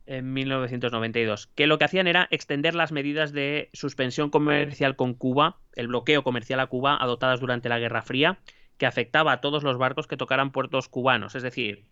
[0.06, 5.56] En 1992, que lo que hacían era extender las medidas de suspensión comercial con Cuba,
[5.74, 8.38] el bloqueo comercial a Cuba adoptadas durante la Guerra Fría,
[8.76, 11.34] que afectaba a todos los barcos que tocaran puertos cubanos.
[11.34, 11.86] Es decir,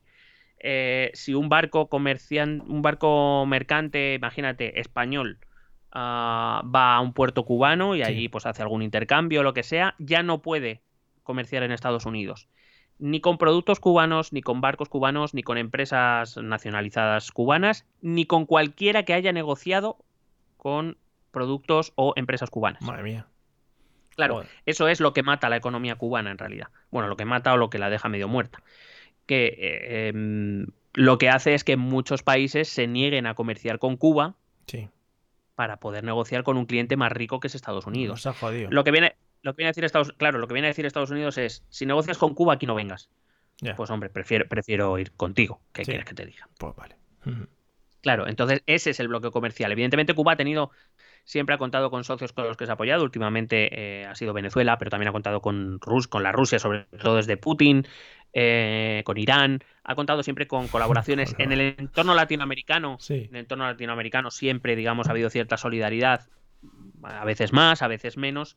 [0.59, 5.39] eh, si un barco comerciante, un barco mercante, imagínate, español,
[5.95, 9.63] Ah, va a un puerto cubano y allí pues hace algún intercambio o lo que
[9.63, 10.81] sea, ya no puede
[11.23, 12.49] comerciar en Estados Unidos.
[12.99, 18.47] ni con productos cubanos, ni con barcos cubanos, ni con empresas nacionalizadas cubanas, ni con
[18.47, 19.99] cualquiera que haya negociado
[20.57, 20.99] con
[21.33, 22.81] productos o empresas cubanas.
[22.83, 23.27] Madre mía.
[24.15, 26.69] Claro, eso es lo que mata a la economía cubana en realidad.
[26.91, 28.63] Bueno, lo que mata o lo que la deja medio muerta.
[29.27, 33.97] Que eh, em, lo que hace es que muchos países se nieguen a comerciar con
[33.97, 34.37] Cuba
[34.67, 34.89] sí.
[35.55, 38.25] Para poder negociar con un cliente más rico que es Estados Unidos.
[38.25, 38.71] Nos ha jodido.
[38.71, 40.87] Lo que viene, lo que viene a decir Estados, claro, lo que viene a decir
[40.87, 43.11] Estados Unidos es, si negocias con Cuba, aquí no vengas.
[43.77, 45.61] Pues hombre, prefiero, prefiero ir contigo.
[45.73, 45.91] ¿Qué Sí.
[45.93, 46.49] quieres que te diga?
[46.59, 46.97] Pues vale.
[48.01, 49.71] Claro, entonces ese es el bloqueo comercial.
[49.71, 50.73] Evidentemente Cuba ha tenido,
[51.25, 53.05] siempre ha contado con socios con los que se ha apoyado.
[53.05, 56.87] Últimamente eh, ha sido Venezuela, pero también ha contado con, Rus con la Rusia, sobre
[57.01, 57.87] todo desde Putin,
[58.33, 59.63] eh, con Irán.
[59.85, 62.97] Ha contado siempre con colaboraciones en el entorno latinoamericano.
[63.01, 63.27] Sí.
[63.29, 66.27] En el entorno latinoamericano siempre, digamos, ha habido cierta solidaridad,
[67.03, 68.57] a veces más, a veces menos.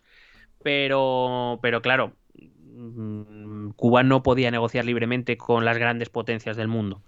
[0.63, 7.03] Pero, pero claro, mm, Cuba no podía negociar libremente con las grandes potencias del mundo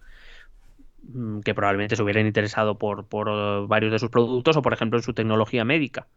[1.44, 5.00] que probablemente se hubieran interesado por, por eh, varios de sus productos o, por ejemplo,
[5.00, 6.08] en su tecnología médica.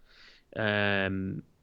[0.54, 1.08] Eh,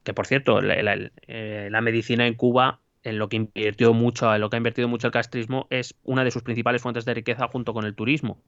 [0.03, 4.33] que, por cierto, la, la- eh, la medicina en Cuba, en lo que invirtió mucho,
[4.33, 7.13] en lo que ha invertido mucho el castrismo, es una de sus principales fuentes de
[7.13, 8.41] riqueza junto con el turismo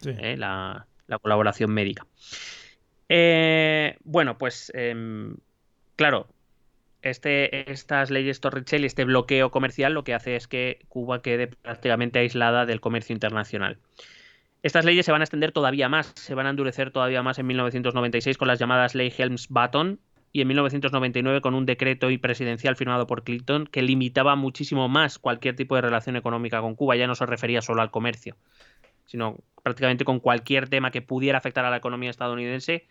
[0.00, 0.10] Sí.
[0.18, 2.06] eh, la, la colaboración médica.
[4.04, 5.36] Bueno, pues em,
[5.96, 6.28] claro,
[7.02, 12.20] este, estas leyes Torricelli, este bloqueo comercial, lo que hace es que Cuba quede prácticamente
[12.20, 13.78] aislada del comercio internacional.
[14.62, 17.46] Estas leyes se van a extender todavía más, se van a endurecer todavía más en
[17.46, 19.98] 1996 con las llamadas ley Helms-Burton
[20.32, 25.18] y en 1999 con un decreto y presidencial firmado por Clinton que limitaba muchísimo más
[25.18, 28.36] cualquier tipo de relación económica con Cuba, ya no se refería solo al comercio,
[29.04, 32.86] sino prácticamente con cualquier tema que pudiera afectar a la economía estadounidense,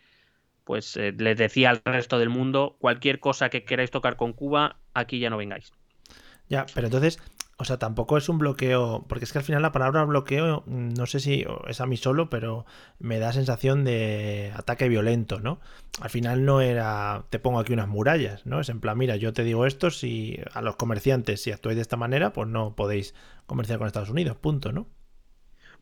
[0.64, 4.76] pues eh, les decía al resto del mundo, cualquier cosa que queráis tocar con Cuba,
[4.94, 5.72] aquí ya no vengáis.
[6.48, 7.18] Ya, pero entonces,
[7.62, 10.94] o sea, tampoco es un bloqueo, porque es que al final la palabra bloqueo, mm,
[10.94, 12.66] no sé si es a mí solo, pero
[12.98, 15.60] me da sensación de ataque violento, ¿no?
[16.00, 18.60] Al final no era, te pongo aquí unas murallas, ¿no?
[18.60, 21.82] Es en plan, mira, yo te digo esto, si a los comerciantes, si actuáis de
[21.82, 23.14] esta manera, pues no podéis
[23.46, 24.88] comerciar con Estados Unidos, punto, ¿no?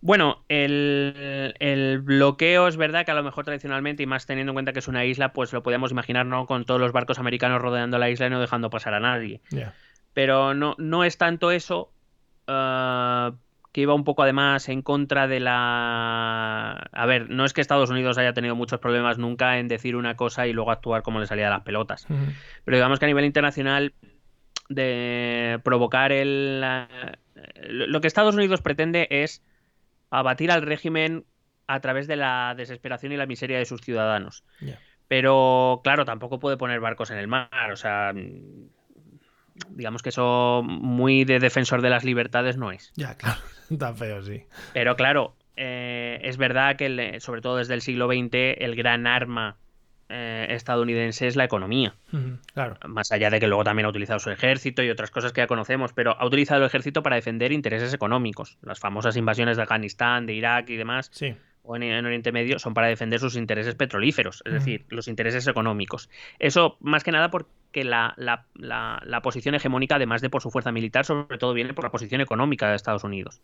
[0.03, 4.55] Bueno, el, el bloqueo es verdad que a lo mejor tradicionalmente, y más teniendo en
[4.55, 6.47] cuenta que es una isla, pues lo podíamos imaginar, ¿no?
[6.47, 9.41] Con todos los barcos americanos rodeando la isla y no dejando pasar a nadie.
[10.13, 11.93] Pero no, no es tanto eso,
[12.47, 13.33] ah,
[13.73, 16.73] que iba un poco además en contra de la...
[16.93, 20.17] A ver, no es que Estados Unidos haya tenido muchos problemas nunca en decir una
[20.17, 22.07] cosa y luego actuar como le salía de las pelotas.
[22.65, 23.95] Pero digamos que a nivel internacional
[24.69, 26.61] de provocar el...
[27.69, 29.43] Lo que Estados Unidos pretende es
[30.11, 31.25] abatir al régimen
[31.69, 34.43] a través de la desesperación y la miseria de sus ciudadanos.
[35.07, 37.71] Pero claro, tampoco puede poner barcos en el mar.
[37.73, 38.13] O sea,
[39.69, 42.93] digamos que eso muy de defensor de las libertades no es.
[42.97, 43.41] Ya, claro,
[43.79, 44.43] tan feo, sí.
[44.73, 49.07] Pero claro, eh, es verdad que el- sobre todo desde el siglo XX el gran
[49.07, 49.57] arma
[50.13, 51.95] eh, estadounidense es la economía.
[52.55, 52.77] Claro.
[52.89, 55.47] Más allá de que luego también ha utilizado su ejército y otras cosas que ya
[55.47, 58.59] conocemos, pero ha utilizado el ejército para defender intereses económicos.
[58.63, 61.37] Las famosas invasiones de Afganistán, de Irak y demás, Sí.
[61.63, 65.47] o en, en Oriente Medio, son para defender sus intereses petrolíferos, es decir, los intereses
[65.47, 66.11] económicos.
[66.41, 70.51] Eso más que nada porque la, la- la- la posición hegemónica, además de por su
[70.51, 73.41] fuerza militar, sobre todo viene por la posición económica de Estados Unidos.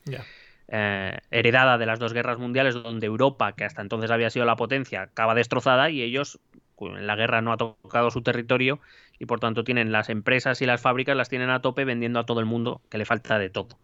[0.68, 4.56] Eh, heredada de las dos guerras mundiales, donde Europa, que hasta entonces había sido la
[4.56, 6.40] potencia, acaba destrozada y ellos,
[6.80, 8.80] en la guerra no ha tocado su territorio
[9.18, 12.26] y por tanto tienen las empresas y las fábricas, las tienen a tope vendiendo a
[12.26, 13.78] todo el mundo, que le falta de todo.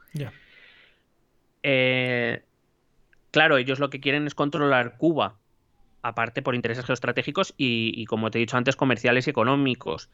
[1.63, 2.43] Eh,
[3.31, 5.37] claro, ellos lo que quieren es controlar Cuba,
[6.03, 10.11] aparte por intereses geoestratégicos y, y, como te he dicho antes, comerciales y económicos.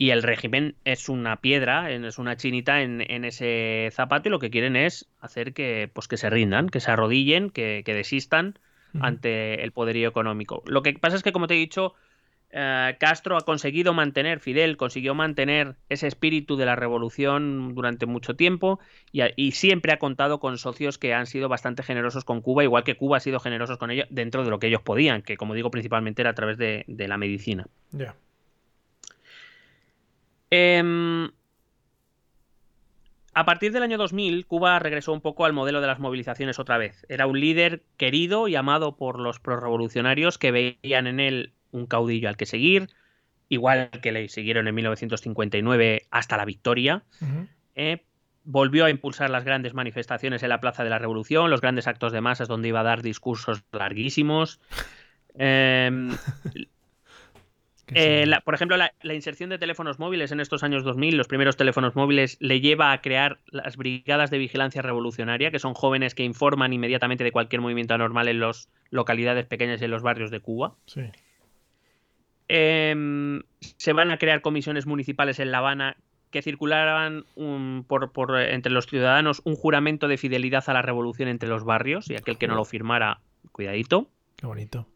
[0.00, 4.38] Y el régimen es una piedra, es una chinita en, en ese zapato y lo
[4.38, 8.58] que quieren es hacer que, pues, que se rindan, que se arrodillen, que, que desistan
[8.98, 10.62] ante el poderío económico.
[10.64, 11.92] Lo que pasa es que, como te he dicho,
[12.50, 18.34] eh, Castro ha conseguido mantener, Fidel consiguió mantener ese espíritu de la revolución durante mucho
[18.36, 18.80] tiempo
[19.12, 22.96] y, siempre ha contado con socios que han sido bastante generosos con Cuba, igual que
[22.96, 25.70] Cuba ha sido generosos con ellos dentro de lo que ellos podían, que como digo
[25.70, 27.66] principalmente era a través de, de la medicina.
[27.92, 28.14] Ya.
[30.50, 31.30] Em,
[33.32, 36.78] a partir del año 2000, Cuba regresó un poco al modelo de las movilizaciones otra
[36.78, 37.06] vez.
[37.08, 42.28] Era un líder querido y amado por los prorrevolucionarios que veían en él un caudillo
[42.28, 42.88] al que seguir,
[43.48, 47.04] igual que le siguieron en 1959 hasta la victoria.
[47.76, 48.02] Eh,
[48.44, 52.12] volvió a impulsar las grandes manifestaciones en la Plaza de la Revolución, los grandes actos
[52.12, 54.60] de masas donde iba a dar discursos larguísimos.
[55.34, 56.10] Em,
[57.94, 61.96] Eh, por ejemplo, la, inserción de teléfonos móviles en estos años 2000, los primeros teléfonos
[61.96, 66.72] móviles, le lleva a crear las brigadas de vigilancia revolucionaria, que son jóvenes que informan
[66.72, 70.74] inmediatamente de cualquier movimiento anormal en las localidades pequeñas y en los barrios de Cuba.
[72.48, 73.42] Em,
[73.76, 75.96] se van a crear comisiones municipales en La Habana
[76.30, 77.24] que circularan
[77.86, 82.14] por, entre los ciudadanos un juramento de fidelidad a la revolución entre los barrios y
[82.14, 83.20] aquel que no lo firmara,
[83.52, 84.08] cuidadito.
[84.36, 84.86] Qué bonito.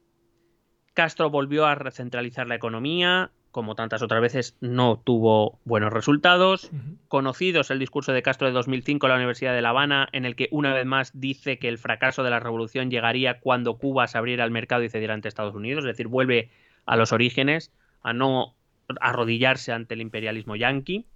[0.95, 6.71] Castro volvió a recentralizar la economía, como tantas otras veces no tuvo buenos resultados.
[7.09, 10.35] Conocidos el discurso de Castro de 2005 en la Universidad de La Habana, en el
[10.35, 14.19] que una vez más dice que el fracaso de la revolución llegaría cuando Cuba se
[14.19, 16.51] abriera al mercado y cediera ante Estados Unidos, es decir, vuelve
[16.87, 17.71] a los orígenes,
[18.03, 18.55] a no
[19.01, 21.07] arrodillarse ante el imperialismo yanqui.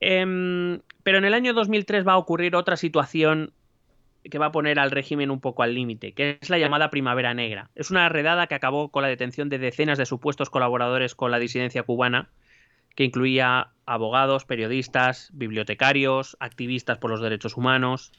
[0.00, 3.52] Em, pero en el año 2003 va a ocurrir otra situación
[4.28, 7.34] que va a poner al régimen un poco al límite, que es la llamada Primavera
[7.34, 7.70] Negra.
[7.74, 11.38] Es una redada que acabó con la detención de decenas de supuestos colaboradores con la
[11.38, 12.28] disidencia cubana,
[12.94, 18.12] que incluía abogados, periodistas, bibliotecarios, activistas por los derechos humanos,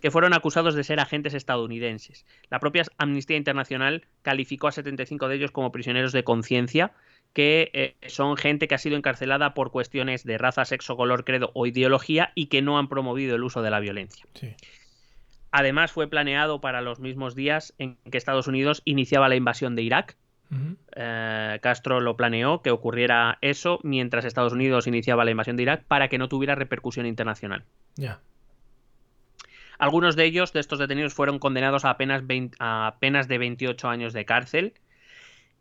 [0.00, 2.26] que fueron acusados de ser agentes estadounidenses.
[2.50, 6.92] La propia Amnistía Internacional calificó a 75 de ellos como prisioneros de conciencia,
[7.32, 11.50] que eh, son gente que ha sido encarcelada por cuestiones de raza, sexo, color, credo
[11.54, 14.26] o ideología y que no han promovido el uso de la violencia.
[14.34, 14.54] Sí.
[15.58, 19.80] Además, fue planeado para los mismos días en que Estados Unidos iniciaba la invasión de
[19.80, 20.14] Irak.
[20.94, 25.84] Eh, Castro lo planeó que ocurriera eso mientras Estados Unidos iniciaba la invasión de Irak
[25.84, 27.64] para que no tuviera repercusión internacional.
[27.94, 28.20] Ya.
[29.78, 32.22] Algunos de ellos, de estos detenidos, fueron condenados a apenas,
[32.60, 34.74] a de 28 años de cárcel.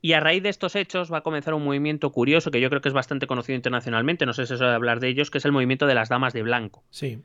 [0.01, 2.81] Y a raíz de estos hechos va a comenzar un movimiento curioso que yo creo
[2.81, 5.45] que es bastante conocido internacionalmente, no sé si se suele hablar de ellos, que es
[5.45, 6.83] el movimiento de las damas de blanco.
[6.89, 7.21] Sí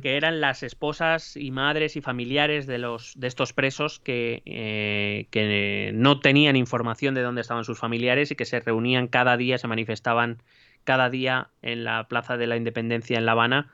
[0.00, 5.26] que eran las esposas y madres y familiares de, los, de estos presos que, eh,
[5.30, 9.58] que no tenían información de dónde estaban sus familiares y que se reunían cada día,
[9.58, 10.42] se manifestaban
[10.84, 13.72] cada día en la Plaza de la Independencia en La Habana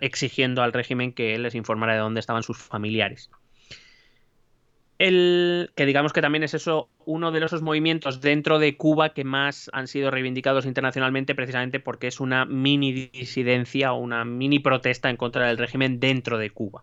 [0.00, 3.30] exigiendo al régimen que les informara de dónde estaban sus familiares.
[5.02, 9.24] El, que digamos que también es eso uno de esos movimientos dentro de Cuba que
[9.24, 15.10] más han sido reivindicados internacionalmente precisamente porque es una mini disidencia o una mini protesta
[15.10, 16.82] en contra del régimen dentro de Cuba.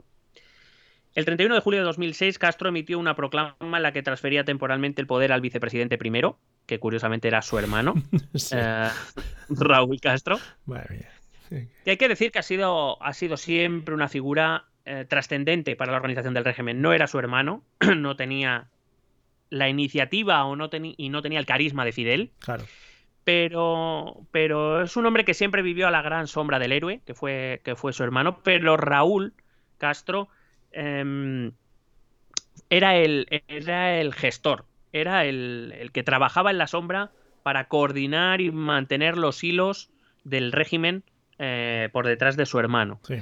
[1.15, 4.99] El 31 de julio de 2006 Castro emitió una proclama en la que transfería temporalmente
[4.99, 7.93] el poder al vicepresidente primero, que curiosamente era su hermano,
[8.51, 8.89] eh,
[9.47, 10.39] Raúl Castro.
[11.85, 15.91] Y hay que decir que ha sido, ha sido siempre una figura eh, trascendente para
[15.91, 16.81] la organización del régimen.
[16.81, 17.64] No era su hermano,
[17.97, 18.68] no tenía
[19.49, 22.31] la iniciativa o no y no tenía el carisma de Fidel.
[22.39, 22.65] Claro.
[23.23, 27.14] Pero, pero es un hombre que siempre vivió a la gran sombra del héroe, que
[27.14, 28.39] fue, que fue su hermano.
[28.43, 29.34] Pero Raúl
[29.77, 30.30] Castro
[30.72, 31.51] em,
[32.69, 37.11] era, el, era el gestor, era el, que trabajaba en la sombra
[37.43, 39.89] para coordinar y mantener los hilos
[40.23, 41.03] del régimen
[41.38, 42.99] eh, por detrás de su hermano.
[43.03, 43.15] Sí.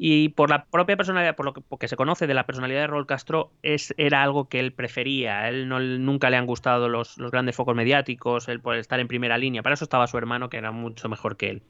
[0.00, 3.06] Y por la propia personalidad, por lo que, se conoce de la personalidad de Raúl
[3.06, 5.40] Castro, es, era algo que él prefería.
[5.40, 9.08] A él no, nunca le han gustado los, grandes focos mediáticos, el por estar en
[9.08, 9.62] primera línea.
[9.64, 11.62] Para eso estaba su hermano, que era mucho mejor que él.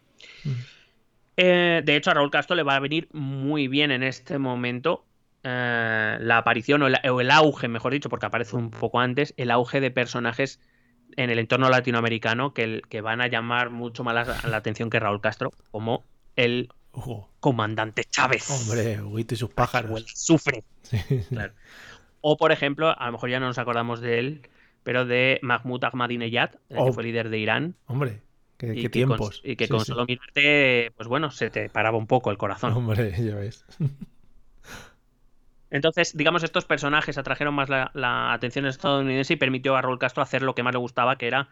[0.45, 0.51] Mm.
[1.39, 5.07] Eh, de hecho, a Raúl Castro le va a venir muy bien en este momento
[5.43, 6.87] eh, la aparición o
[7.21, 10.61] el, auge, mejor dicho, porque aparece un poco antes, el auge de personajes
[11.17, 15.01] en el entorno latinoamericano que, que van a llamar mucho más la, la atención que
[15.01, 16.05] Raúl Castro, como
[16.37, 16.69] el
[17.41, 18.51] Comandante Chávez.
[18.51, 20.05] Hombre, Huguito y sus pájaros.
[20.15, 20.65] Sufre.
[22.21, 24.49] O, por ejemplo, a lo mejor ya no nos acordamos de él,
[24.83, 26.93] pero de Mahmoud Ahmadinejad, que oh.
[26.93, 27.77] fue líder de Irán.
[27.87, 28.23] Hombre,
[28.57, 29.41] qué, tiempos.
[29.45, 32.73] y que con solo mirarte, pues bueno, se te paraba un poco el corazón.
[32.73, 33.65] Hombre, ya ves.
[35.71, 40.43] Entonces, digamos, estos personajes atrajeron más la, atención estadounidense y permitió a Raúl Castro hacer
[40.43, 41.49] lo que más le gustaba, que era,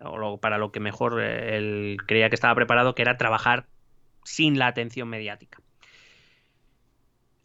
[0.00, 3.66] o para lo que mejor eh, él creía que estaba preparado, que era trabajar
[4.26, 5.60] sin la atención mediática.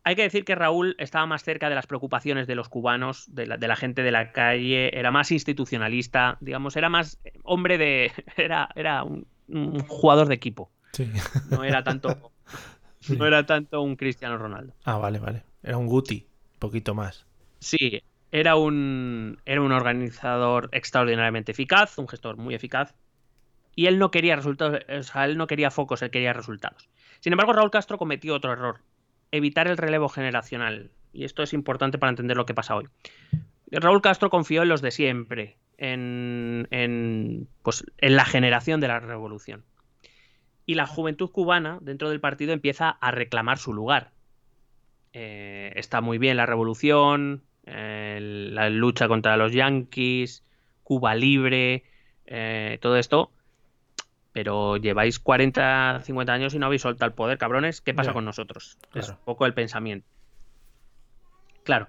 [0.03, 3.45] Hay que decir que Raúl estaba más cerca de las preocupaciones de los cubanos, de
[3.45, 8.11] la, gente de la calle, era más institucionalista, digamos, era más hombre de.
[8.35, 9.27] Era, era un,
[9.87, 10.71] jugador de equipo.
[11.49, 12.31] No era tanto.
[13.09, 14.75] No era tanto un Cristiano Ronaldo.
[14.83, 15.43] Ah, vale, vale.
[15.63, 16.27] Era un Guti,
[16.59, 17.25] poquito más.
[17.57, 22.93] Sí, era un, era un organizador extraordinariamente eficaz, un gestor muy eficaz,
[23.75, 26.89] y él no quería resultados, o sea, él no quería focos, él quería resultados.
[27.19, 28.81] Sin embargo, Raúl Castro cometió otro error,
[29.31, 30.91] evitar el relevo generacional.
[31.13, 32.87] Y esto es importante para entender lo que pasa hoy.
[33.71, 38.99] Raúl Castro confió en los de siempre, en, en, pues, en la generación de la
[38.99, 39.63] revolución.
[40.65, 44.11] Y la juventud cubana dentro del partido empieza a reclamar su lugar.
[45.13, 50.43] Eh, está muy bien la revolución, la lucha contra los yanquis,
[50.83, 51.83] Cuba libre,
[52.25, 53.31] eh, todo esto,
[54.33, 58.25] pero lleváis 40, 50 años y no habéis soltado el poder, cabrones, ¿qué pasa con
[58.25, 58.77] nosotros?
[58.93, 60.07] Es un poco el pensamiento.
[61.63, 61.87] Claro.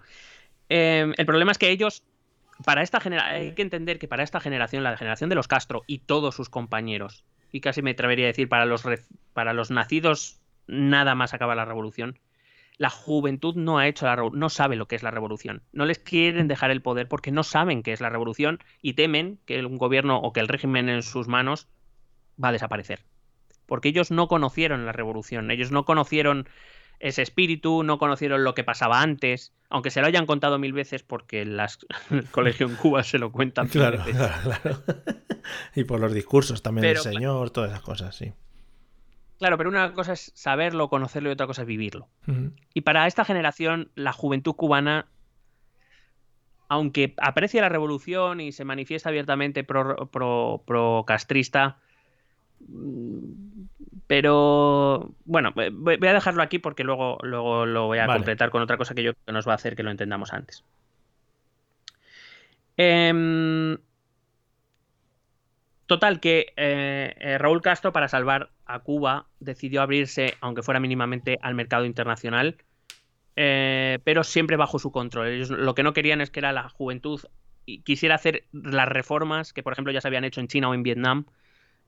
[0.68, 2.02] Em, el problema es que ellos,
[2.64, 5.82] para esta generación, hay que entender que para esta generación, la generación de los Castro
[5.86, 8.84] y todos sus compañeros, y casi me atrevería a decir para los,
[9.32, 12.18] para los nacidos nada más acaba la revolución,
[12.78, 15.62] la juventud no ha hecho la no sabe lo que es la revolución.
[15.72, 19.38] No les quieren dejar el poder porque no saben qué es la revolución y temen
[19.46, 21.68] que un gobierno o que el régimen en sus manos
[22.42, 23.04] va a desaparecer.
[23.66, 26.48] Porque ellos no conocieron la revolución, ellos no conocieron
[27.00, 31.02] ese espíritu, no conocieron lo que pasaba antes, aunque se lo hayan contado mil veces
[31.02, 31.78] porque las,
[32.10, 33.68] el colegio en Cuba se lo cuentan.
[33.68, 34.82] Claro, claro,
[35.74, 38.32] y por los discursos también del Señor, todas esas cosas, sí.
[39.42, 42.08] Claro, pero una cosa es saberlo, conocerlo y otra cosa es vivirlo.
[42.74, 45.08] Y para esta generación, la juventud cubana,
[46.68, 51.81] aunque aprecia la revolución y se manifiesta abiertamente pro, castrista, mm,
[54.06, 58.76] pero bueno, voy a dejarlo aquí porque luego, luego lo voy a completar con otra
[58.76, 60.64] cosa que yo que nos va a hacer que lo entendamos antes.
[62.76, 63.76] Eh,
[65.92, 71.38] Total, que eh, eh, Raúl Castro, para salvar a Cuba, decidió abrirse, aunque fuera mínimamente,
[71.42, 72.56] al mercado internacional,
[73.36, 75.28] eh, pero siempre bajo su control.
[75.28, 77.20] Ellos lo que no querían es que era la juventud
[77.66, 80.74] y quisiera hacer las reformas que, por ejemplo, ya se habían hecho en China o
[80.74, 81.26] en Vietnam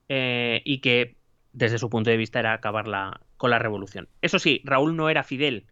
[0.08, 1.16] y que,
[1.52, 2.86] desde su punto de vista, era acabar
[3.36, 4.08] con la revolución.
[4.22, 5.66] Eso sí, Raúl no era Fidel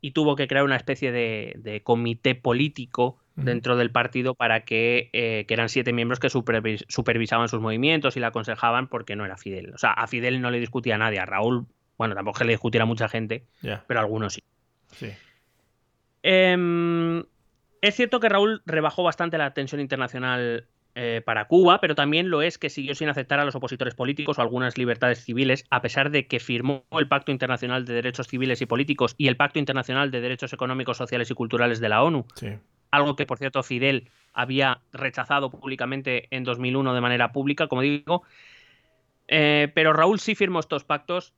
[0.00, 5.44] y tuvo que crear una especie de comité político dentro del partido para que, eh,
[5.46, 9.74] que eran siete miembros que supervisaban sus movimientos y le aconsejaban porque no era Fidel.
[9.74, 11.66] O sea, a Fidel no le discutía a nadie, a Raúl,
[11.98, 13.44] bueno, tampoco que le discutiera mucha gente,
[13.86, 14.42] pero algunos sí.
[14.92, 15.10] sí.
[16.22, 17.22] Em,
[17.82, 20.66] es cierto que Raúl rebajó bastante la tensión internacional
[20.96, 24.38] eh, para Cuba, pero también lo es que siguió sin aceptar a los opositores políticos
[24.38, 28.60] o algunas libertades civiles, a pesar de que firmó el Pacto Internacional de Derechos Civiles
[28.62, 32.26] y Políticos y el Pacto Internacional de Derechos Económicos, Sociales y Culturales de la ONU.
[32.34, 32.48] Sí
[32.90, 38.22] algo que por cierto Fidel había rechazado públicamente en 2001 de manera pública, como digo.
[39.28, 41.32] Eh, pero Raúl sí firmó estos pactos,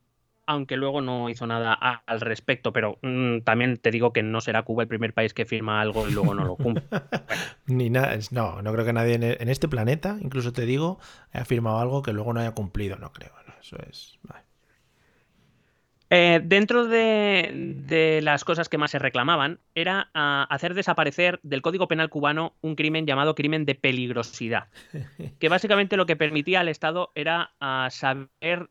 [0.48, 2.72] aunque luego no hizo nada al respecto.
[2.72, 6.08] Pero mm, también te digo que no será Cuba el primer país que firma algo
[6.08, 6.82] y luego no lo cumple.
[7.66, 10.98] Ni nada, no, no creo que nadie en este planeta, incluso te digo,
[11.32, 13.32] haya firmado algo que luego no haya cumplido, no creo.
[13.60, 14.18] Eso es.
[16.10, 21.86] Eh, dentro de, las cosas que más se reclamaban era ah, hacer desaparecer del Código
[21.86, 24.68] Penal cubano un crimen llamado crimen de peligrosidad,
[25.38, 28.70] que básicamente lo que permitía al Estado era ah, saber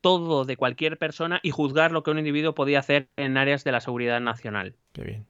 [0.00, 3.72] todo de cualquier persona y juzgar lo que un individuo podía hacer en áreas de
[3.72, 4.74] la seguridad nacional.
[4.92, 5.26] Qué bien.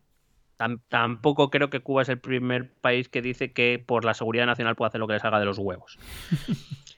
[0.88, 4.76] tampoco creo que Cuba es el primer país que dice que por la seguridad nacional
[4.76, 5.98] puede hacer lo que le salga de los huevos.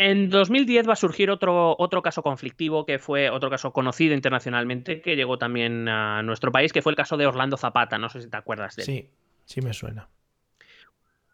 [0.00, 5.00] En 2010 va a surgir otro, otro caso conflictivo que fue otro caso conocido internacionalmente
[5.00, 7.98] que llegó también a nuestro país, que fue el caso de Orlando Zapata.
[7.98, 8.86] No sé si te acuerdas de él.
[8.86, 9.10] Sí,
[9.44, 10.08] sí me suena.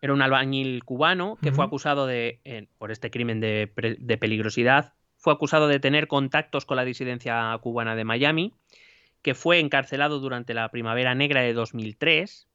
[0.00, 5.32] Era un albañil cubano que fue acusado de, por este crimen de, de peligrosidad, fue
[5.32, 8.52] acusado de tener contactos con la disidencia cubana de Miami,
[9.22, 12.46] que fue encarcelado durante la Primavera Negra de 2003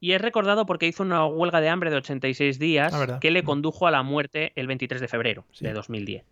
[0.00, 3.44] y es recordado porque hizo una huelga de hambre de 86 días ah, que le
[3.44, 6.24] condujo a la muerte el 23 de febrero de 2010.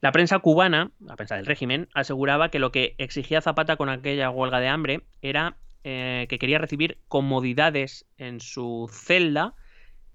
[0.00, 4.30] La prensa cubana, la prensa del régimen, aseguraba que lo que exigía Zapata con aquella
[4.30, 9.56] huelga de hambre era eh, que quería recibir comodidades en su celda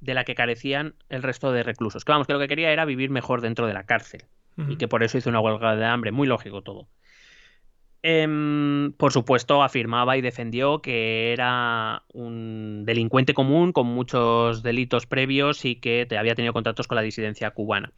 [0.04, 2.04] de la que carecían el resto de reclusos.
[2.04, 4.26] Que vamos, que lo que quería era vivir mejor dentro de la cárcel.
[4.68, 6.12] Y que por eso hizo una huelga de hambre.
[6.12, 6.88] Muy lógico todo.
[8.04, 15.64] Em, por supuesto, afirmaba y defendió que era un delincuente común con muchos delitos previos
[15.66, 17.94] y que había tenido contactos con la disidencia cubana.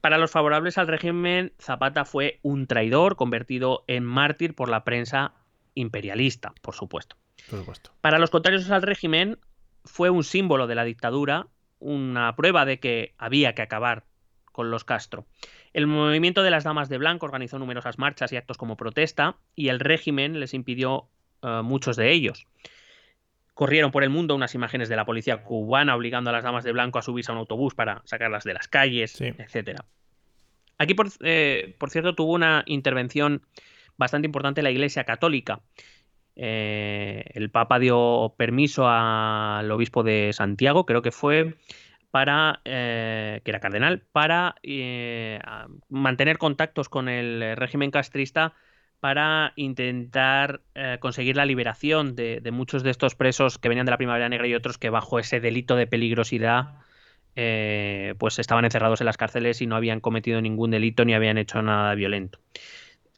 [0.00, 5.32] Para los favorables al régimen, Zapata fue un traidor convertido en mártir por la prensa
[5.74, 7.16] imperialista, por supuesto.
[7.48, 7.90] Por supuesto.
[8.00, 9.38] Para los contrarios al régimen,
[9.84, 11.46] fue un símbolo de la dictadura,
[11.78, 14.04] una prueba de que había que acabar
[14.52, 15.26] con los Castro.
[15.72, 19.68] El movimiento de las Damas de Blanco organizó numerosas marchas y actos como protesta y
[19.68, 21.08] el régimen les impidió
[21.42, 22.46] eh, muchos de ellos.
[23.54, 26.72] Corrieron por el mundo unas imágenes de la policía cubana obligando a las Damas de
[26.72, 29.80] Blanco a subirse a un autobús para sacarlas de las calles, etc.
[30.78, 33.42] Aquí, eh, por, cierto, tuvo una intervención
[33.98, 35.60] bastante importante la Iglesia Católica.
[36.36, 41.56] Eh, el Papa dio permiso al obispo de Santiago, creo que fue,
[42.10, 45.40] para, eh, que era cardenal, para eh,
[45.88, 48.54] mantener contactos con el régimen castrista
[49.00, 53.96] para intentar eh, conseguir la liberación de, muchos de estos presos que venían de la
[53.96, 56.74] Primavera Negra y otros que bajo ese delito de peligrosidad
[57.34, 61.38] eh, pues estaban encerrados en las cárceles y no habían cometido ningún delito ni habían
[61.38, 62.38] hecho nada violento.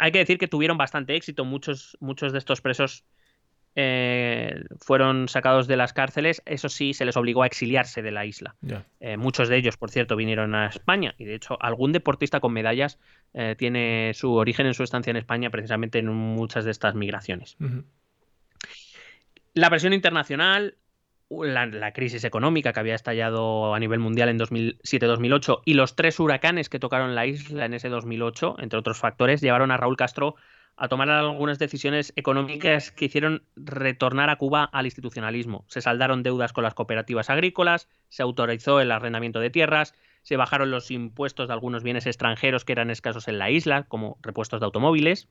[0.02, 3.04] Hay que decir que tuvieron bastante éxito, muchos, muchos de estos presos
[3.76, 8.26] eh, fueron sacados de las cárceles, eso sí, se les obligó a exiliarse de la
[8.26, 8.56] isla.
[8.98, 11.14] Eh, muchos de ellos, por cierto, vinieron a España.
[11.18, 12.98] Y de hecho algún deportista con medallas
[13.32, 17.56] eh, tiene su origen en su estancia en España precisamente en muchas de estas migraciones.
[19.54, 20.78] La presión internacional,
[21.44, 26.68] la, crisis económica que había estallado a nivel mundial en 2007-2008 y los tres huracanes
[26.68, 30.36] que tocaron la isla en ese 2008, entre otros factores, llevaron a Raúl Castro
[30.76, 35.64] a tomar algunas decisiones económicas que hicieron retornar a Cuba al institucionalismo.
[35.68, 40.70] Se saldaron deudas con las cooperativas agrícolas, se autorizó el arrendamiento de tierras, se bajaron
[40.70, 44.66] los impuestos de algunos bienes extranjeros que eran escasos en la isla, como repuestos de
[44.66, 45.28] automóviles.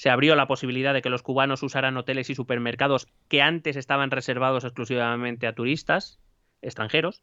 [0.00, 4.10] Se abrió la posibilidad de que los cubanos usaran hoteles y supermercados que antes estaban
[4.10, 6.18] reservados exclusivamente a turistas
[6.62, 7.22] extranjeros.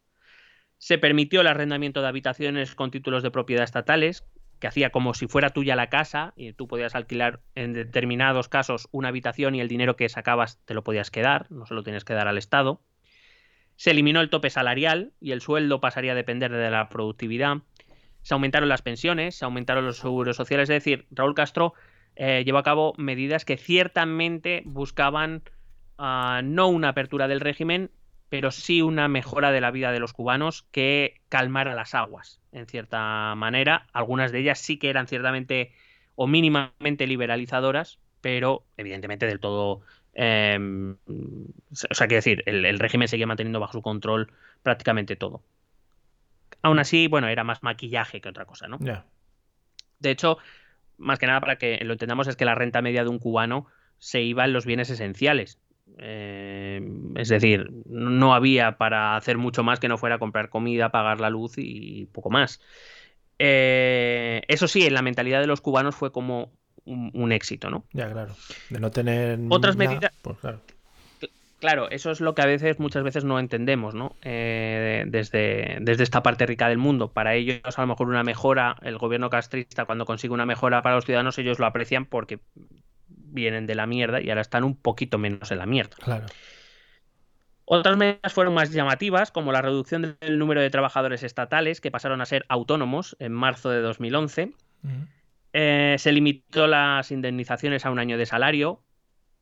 [0.78, 4.26] Se permitió el arrendamiento de habitaciones con títulos de propiedad estatales,
[4.60, 8.90] que hacía como si fuera tuya la casa y tú podías alquilar en determinados casos
[8.92, 12.04] una habitación y el dinero que sacabas te lo podías quedar, no se lo tienes
[12.04, 12.84] que dar al Estado.
[13.76, 17.58] Se eliminó el tope salarial y el sueldo pasaría a depender de la productividad.
[18.22, 21.74] Se aumentaron las pensiones, se aumentaron los seguros sociales, es decir, Raúl Castro
[22.20, 25.44] eh, llevó a cabo medidas que ciertamente buscaban
[26.00, 27.92] ah, no una apertura del régimen,
[28.30, 32.66] pero sí una mejora de la vida de los cubanos que calmara las aguas, en
[32.66, 33.86] cierta manera.
[33.94, 35.72] Algunas de ellas sí que eran ciertamente
[36.16, 39.82] o mínimamente liberalizadoras, pero evidentemente del todo...
[40.20, 44.32] Em, o sea, quiero decir, el, régimen seguía manteniendo bajo su control
[44.64, 45.44] prácticamente todo.
[46.64, 48.80] Aún así, bueno, era más maquillaje que otra cosa, ¿no?
[50.00, 50.40] De hecho,
[50.98, 53.68] más que nada para que lo entendamos, es que la renta media de un cubano
[54.00, 55.60] se iba en los bienes esenciales.
[56.00, 56.82] Eh,
[57.16, 61.30] es decir, no había para hacer mucho más que no fuera comprar comida, pagar la
[61.30, 62.62] luz y poco más.
[63.40, 66.52] Eh, eso sí, en la mentalidad de los cubanos fue como
[66.86, 67.84] un, éxito, ¿no?
[67.92, 68.34] Ya, claro.
[68.70, 69.40] De no tener.
[69.50, 70.14] Otras medidas.
[70.22, 70.62] Pues claro.
[71.60, 74.16] Claro, eso es lo que a veces, muchas veces no entendemos, ¿no?
[74.22, 77.12] Eh, desde, desde esta parte rica del mundo.
[77.12, 80.96] Para ellos, a lo mejor una mejora, el gobierno castrista, cuando consigue una mejora para
[80.96, 82.40] los ciudadanos, ellos lo aprecian porque
[83.08, 85.98] vienen de la mierda y ahora están un poquito menos en la mierda.
[86.00, 86.28] Claro.
[87.66, 92.22] Otras medidas fueron más llamativas, como la reducción del número de trabajadores estatales, que pasaron
[92.22, 94.54] a ser autónomos en marzo de 2011.
[95.54, 98.84] Eh, se limitó las indemnizaciones a un año de salario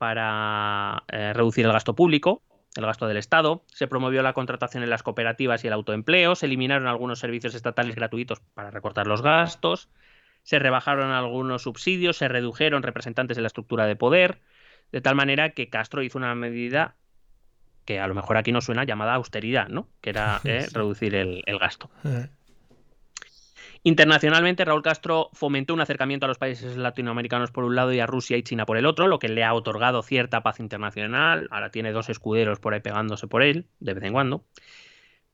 [0.06, 2.44] para eh, reducir el gasto público,
[2.76, 3.64] el gasto del Estado.
[3.74, 6.36] Se promovió la contratación en las cooperativas y el autoempleo.
[6.36, 9.90] Se eliminaron algunos servicios estatales gratuitos para recortar los gastos
[10.46, 14.42] se rebajaron algunos subsidios, se redujeron representantes de la estructura de poder,
[14.92, 16.94] de tal manera que Castro hizo una medida
[17.84, 19.88] que a lo mejor aquí no suena llamada austeridad, ¿no?
[20.02, 21.90] Que era eh, reducir el, gasto.
[22.04, 22.28] Eh.
[23.88, 28.08] Internacionalmente, Raúl Castro fomentó un acercamiento a los países latinoamericanos por un lado y a
[28.08, 31.48] Rusia y China por el otro, lo que le ha otorgado cierta paz internacional.
[31.52, 34.44] Ahora tiene dos escuderos por ahí pegándose por él, de vez en cuando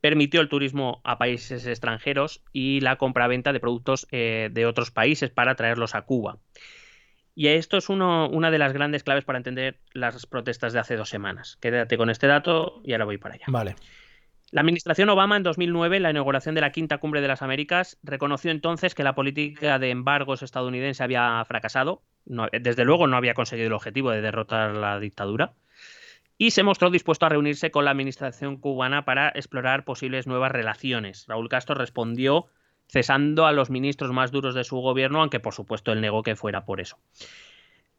[0.01, 5.29] permitió el turismo a países extranjeros y la compraventa de productos eh, de otros países
[5.29, 6.39] para traerlos a Cuba.
[7.33, 11.07] Y esto es una de las grandes claves para entender las protestas de hace dos
[11.07, 11.57] semanas.
[11.61, 13.45] Quédate con este dato y ahora voy para allá.
[13.47, 13.75] Vale.
[14.51, 17.97] La administración Obama en 2009, en la inauguración de la Quinta Cumbre de las Américas,
[18.03, 22.03] reconoció entonces que la política de embargos estadounidense había fracasado.
[22.25, 25.53] desde luego no había conseguido el objetivo de derrotar la dictadura
[26.37, 31.25] y se mostró dispuesto a reunirse con la administración cubana para explorar posibles nuevas relaciones.
[31.29, 32.47] Raúl Castro respondió
[32.89, 36.35] cesando a los ministros más duros de su gobierno, aunque por supuesto él negó que
[36.35, 36.97] fuera por eso.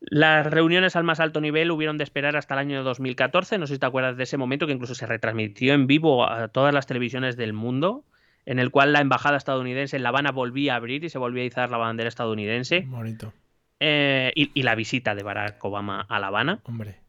[0.07, 3.75] Las reuniones al más alto nivel hubieron de esperar hasta el año 2014, no sé
[3.75, 6.87] si te acuerdas de ese momento que incluso se retransmitió en vivo a todas las
[6.87, 8.05] televisiones del mundo,
[8.45, 11.45] en el cual la embajada estadounidense en La Habana volvía a abrir y se volvía
[11.45, 12.81] a izar la bandera estadounidense.
[12.87, 13.33] Bonito.
[13.79, 16.61] Eh, y, y, la visita de Barack Obama a La Habana.
[16.65, 17.01] Hombre.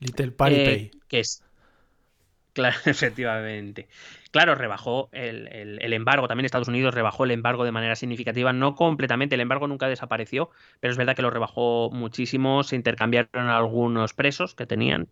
[0.00, 1.42] Little Party eh, Que es.
[2.52, 3.88] Claro, efectivamente.
[4.30, 6.28] Claro, rebajó el, embargo.
[6.28, 8.52] También Estados Unidos rebajó el embargo de manera significativa.
[8.52, 10.50] No completamente, el embargo nunca desapareció,
[10.80, 12.62] pero es verdad que lo rebajó muchísimo.
[12.62, 15.08] Se intercambiaron algunos presos que tenían,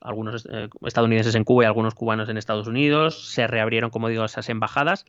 [0.00, 3.32] algunos eh, estadounidenses en Cuba y algunos cubanos en Estados Unidos.
[3.32, 5.04] Se reabrieron, como digo, esas embajadas.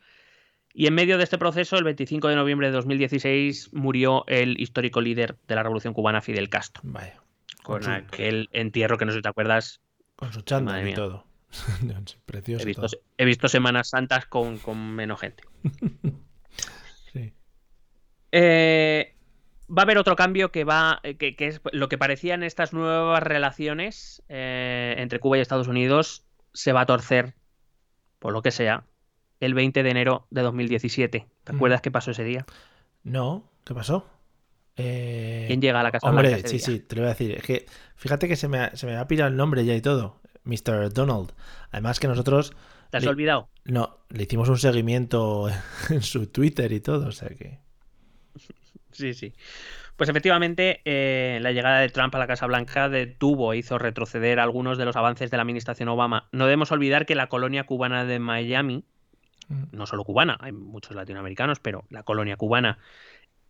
[0.73, 5.01] Y en medio de este proceso, el 25 de noviembre de 2016, murió el histórico
[5.01, 6.81] líder de la Revolución Cubana, Fidel Castro.
[6.85, 7.21] Vaya
[7.63, 9.81] con, aquel entierro que no sé si te acuerdas.
[10.15, 11.25] Con su chándal y todo.
[12.25, 12.65] Precioso.
[13.17, 14.59] He visto, Semanas Santas con,
[14.95, 15.43] menos gente.
[17.13, 17.33] sí.
[18.31, 19.15] Eh,
[19.69, 24.23] va a haber otro cambio que va que, es lo que parecían estas nuevas relaciones
[24.29, 27.35] eh, entre Cuba y Estados Unidos se va a torcer
[28.19, 28.85] por lo que sea
[29.39, 32.45] el 20 de enero de 2017 ¿te acuerdas qué pasó ese día?
[33.03, 34.05] no ¿qué pasó?
[34.75, 35.45] Eh...
[35.47, 37.31] ¿Quién llega a la Casa Hombre, Blanca sí, sí, te lo voy a decir.
[37.31, 37.65] Es que
[37.95, 40.20] fíjate que se me, ha, se me ha pirado el nombre ya y todo.
[40.43, 40.91] Mr.
[40.93, 41.34] Donald.
[41.72, 42.53] Además que nosotros...
[42.89, 43.49] ¿Te has olvidado?
[43.63, 45.49] No, le hicimos un seguimiento
[45.89, 47.59] en su Twitter y todo, o sea que...
[48.91, 49.34] Sí, sí.
[49.95, 54.39] Pues efectivamente, eh, la llegada de Trump a la Casa Blanca detuvo e hizo retroceder
[54.39, 56.27] algunos de los avances de la administración Obama.
[56.31, 58.84] No debemos olvidar que la colonia cubana de Miami,
[59.47, 59.63] mm.
[59.72, 62.80] no solo cubana, hay muchos latinoamericanos, pero la colonia cubana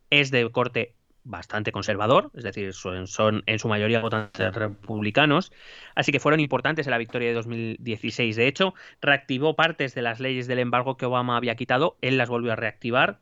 [0.10, 5.52] es de corte bastante conservador, es decir, son, en su mayoría votantes republicanos,
[5.96, 8.36] así que fueron importantes en la victoria de 2016.
[8.36, 12.30] De hecho, reactivó partes de las leyes del embargo que Obama había quitado, él las
[12.30, 13.20] volvió a reactivar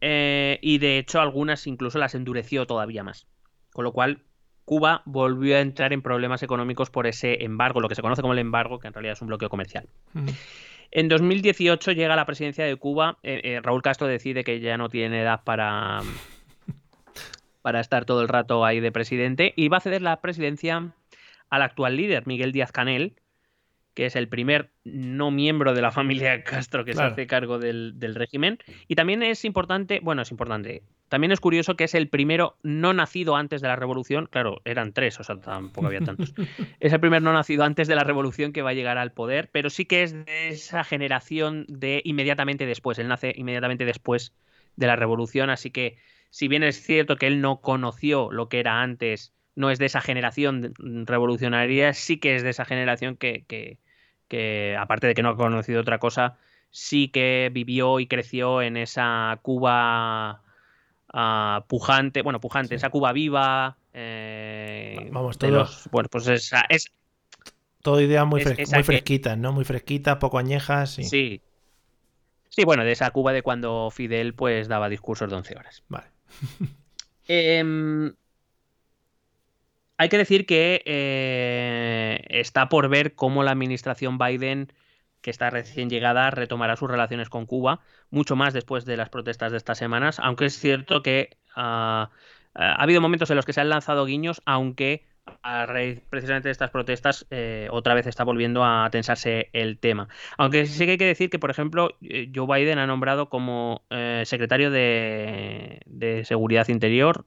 [0.00, 3.26] eh, y de hecho algunas incluso las endureció todavía más.
[3.72, 4.22] Con lo cual,
[4.64, 8.34] Cuba volvió a entrar en problemas económicos por ese embargo, lo que se conoce como
[8.34, 9.88] el embargo, que en realidad es un bloqueo comercial.
[10.90, 14.76] En 2018 llega a la presidencia de Cuba, eh, eh, Raúl Castro decide que ya
[14.76, 16.00] no tiene edad para,
[17.62, 20.92] para estar todo el rato ahí de presidente y va a ceder la presidencia
[21.48, 23.14] al actual líder, Miguel Díaz Canel,
[23.94, 28.14] que es el primer no miembro de la familia Castro que se hace cargo del,
[28.14, 28.58] régimen.
[28.88, 32.94] Y también es importante, bueno, es importante, también es curioso que es el primero no
[32.94, 36.34] nacido antes de la revolución, claro, eran tres, o sea, tampoco había tantos.
[36.80, 39.50] es el primer no nacido antes de la revolución que va a llegar al poder,
[39.52, 44.34] pero sí que es de esa generación de inmediatamente después, él nace inmediatamente después
[44.76, 45.98] de la revolución, así que
[46.32, 49.84] si bien es cierto que él no conoció lo que era antes, no es de
[49.84, 50.72] esa generación
[51.06, 55.82] revolucionaria, sí que es de esa generación que, que, aparte de que no ha conocido
[55.82, 56.38] otra cosa,
[56.70, 60.40] sí que vivió y creció en esa Cuba
[61.12, 63.76] uh, pujante, bueno, pujante, esa Cuba viva.
[63.92, 65.86] Eh, Vamos, todos.
[65.92, 66.90] bueno, pues esa, es.
[67.82, 69.52] Todo idea muy, muy fresquita, ¿no?
[69.52, 70.92] Muy fresquita, poco añejas.
[70.92, 71.04] Sí.
[71.04, 71.42] sí.
[72.48, 75.84] Sí, bueno, de esa Cuba de cuando Fidel pues daba discursos de 11 horas.
[75.88, 76.11] Vale.
[77.28, 78.12] Em,
[79.96, 84.72] hay que decir que eh, está por ver cómo la administración Biden,
[85.20, 87.80] que está recién llegada, retomará sus relaciones con Cuba,
[88.10, 92.10] mucho más después de las protestas de estas semanas, aunque es cierto que ah,
[92.54, 95.04] ha habido momentos en los que se han lanzado guiños, aunque
[95.42, 100.08] a raíz precisamente de estas protestas, eh, otra vez está volviendo a tensarse el tema.
[100.38, 103.82] Aunque sí que hay que decir que, por ejemplo, eh, Joe Biden ha nombrado como
[103.90, 105.80] eh, secretario de,
[106.24, 107.26] Seguridad Interior,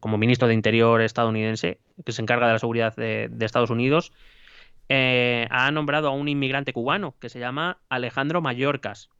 [0.00, 4.12] como ministro de Interior estadounidense, que se encarga de la seguridad de, Estados Unidos,
[4.88, 9.10] ha nombrado a un inmigrante cubano que se llama Alejandro Mallorcas,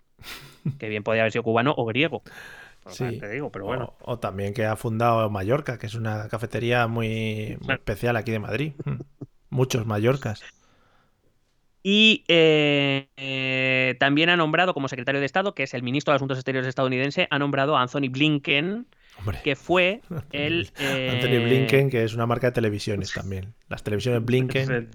[0.78, 2.22] que bien podría haber sido cubano o griego.
[2.90, 3.19] Sí.
[3.19, 3.94] Te digo, pero bueno.
[4.01, 8.73] O, también que ha fundado Mallorca, que es una cafetería muy, especial aquí de Madrid.
[8.85, 9.01] Mm.
[9.51, 10.43] Muchos Mallorcas.
[11.86, 16.16] Y eh, eh, también ha nombrado como secretario de Estado, que es el ministro de
[16.16, 18.86] Asuntos Exteriores estadounidense, ha nombrado a Anthony Blinken,
[19.44, 20.01] que fue
[20.32, 20.70] el...
[20.78, 23.52] Anthony eh, Blinken, que es una marca de televisiones también.
[23.69, 24.89] Las televisiones Blinken.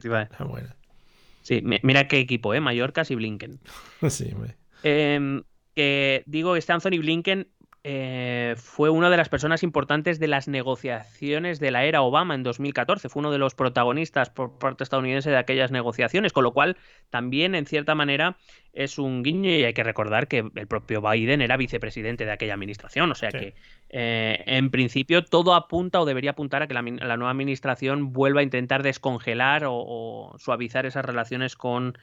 [1.44, 2.60] Sí, mira qué equipo, ¿eh?
[2.60, 3.60] Mallorcas y Blinken.
[4.10, 4.34] sí,
[4.82, 5.44] em,
[5.76, 7.50] que digo, este Anthony Blinken
[7.92, 12.44] eh, fue una de las personas importantes de las negociaciones de la era Obama en
[12.44, 13.10] 2014.
[13.10, 16.78] Fue uno de los protagonistas por parte estadounidense de aquellas negociaciones, con lo cual
[17.10, 18.38] también, en cierta manera,
[18.74, 22.54] es un guiño y hay que recordar que el propio Biden era vicepresidente de aquella
[22.54, 23.10] administración.
[23.10, 23.56] O sea que,
[23.90, 28.44] eh, en principio, todo apunta o debería apuntar a que la, nueva administración vuelva a
[28.44, 31.98] intentar descongelar o, suavizar esas relaciones con,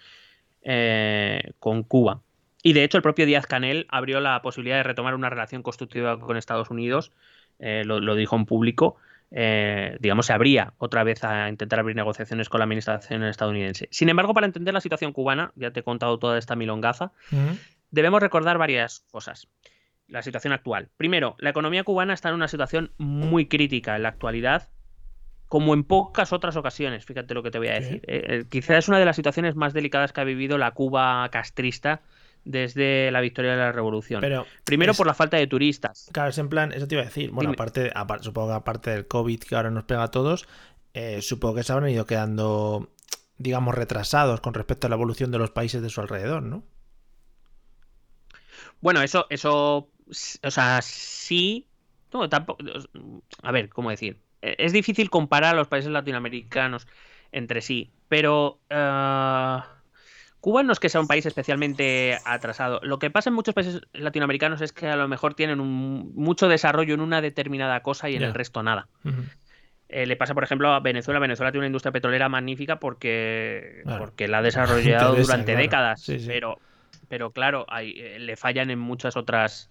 [0.63, 2.23] eh, con Cuba.
[2.67, 6.19] Y de hecho, el propio Díaz Canel abrió la posibilidad de retomar una relación constructiva
[6.19, 7.13] con Estados Unidos,
[7.61, 8.97] eh, lo, dijo en público.
[9.31, 13.87] Eh, digamos, se abría otra vez a intentar abrir negociaciones con la administración estadounidense.
[13.93, 17.13] Sin embargo, para entender la situación cubana, ya te he contado toda esta milongaza,
[17.93, 19.47] debemos recordar varias cosas.
[20.09, 20.89] La situación actual.
[20.97, 24.71] Primero, la economía cubana está en una situación muy crítica en la actualidad,
[25.47, 28.03] como en pocas otras ocasiones, fíjate lo que te voy a decir.
[28.09, 32.03] Eh, quizás es una de las situaciones más delicadas que ha vivido la Cuba castrista
[32.47, 34.21] desde la victoria de la revolución.
[34.21, 36.09] Pero Primero por la falta de turistas.
[36.13, 37.31] Claro, es en plan, eso te iba a decir.
[37.33, 37.93] Bueno, aparte,
[38.23, 40.47] supongo que aparte del COVID que ahora nos pega a todos,
[40.95, 42.89] eh, supongo que se habrán ido quedando,
[43.37, 46.65] digamos, retrasados con respecto a la evolución de los países de su alrededor, ¿no?
[48.81, 49.91] Bueno, eso, eso,
[50.43, 51.67] o sea, sí.
[52.13, 52.65] No, tampoco.
[53.43, 54.21] A ver, ¿cómo decir?
[54.41, 56.87] E, es difícil comparar a los países latinoamericanos
[57.33, 58.61] entre sí, pero.
[58.71, 59.59] Eh,
[60.47, 62.79] Cuba no es que sea un país especialmente atrasado.
[62.85, 66.95] Lo que pasa en muchos países latinoamericanos es que a lo mejor tienen mucho desarrollo
[66.95, 68.87] en una determinada cosa y en el resto nada.
[69.89, 71.19] Eh, le pasa, por ejemplo, a Venezuela.
[71.19, 76.07] Venezuela tiene una industria petrolera magnífica porque, porque la ha desarrollado durante décadas.
[76.29, 76.61] Pero,
[77.09, 79.69] pero claro, eh, le fallan en muchas otras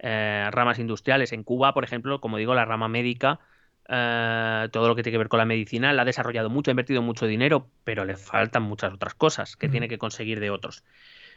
[0.00, 1.32] eh, ramas industriales.
[1.32, 3.38] En Cuba, por ejemplo, como digo, la rama médica
[3.88, 6.72] eh, todo lo que tiene que ver con la medicina, la ha desarrollado mucho, ha
[6.72, 10.84] invertido mucho dinero, pero le faltan muchas otras cosas que tiene que conseguir de otros.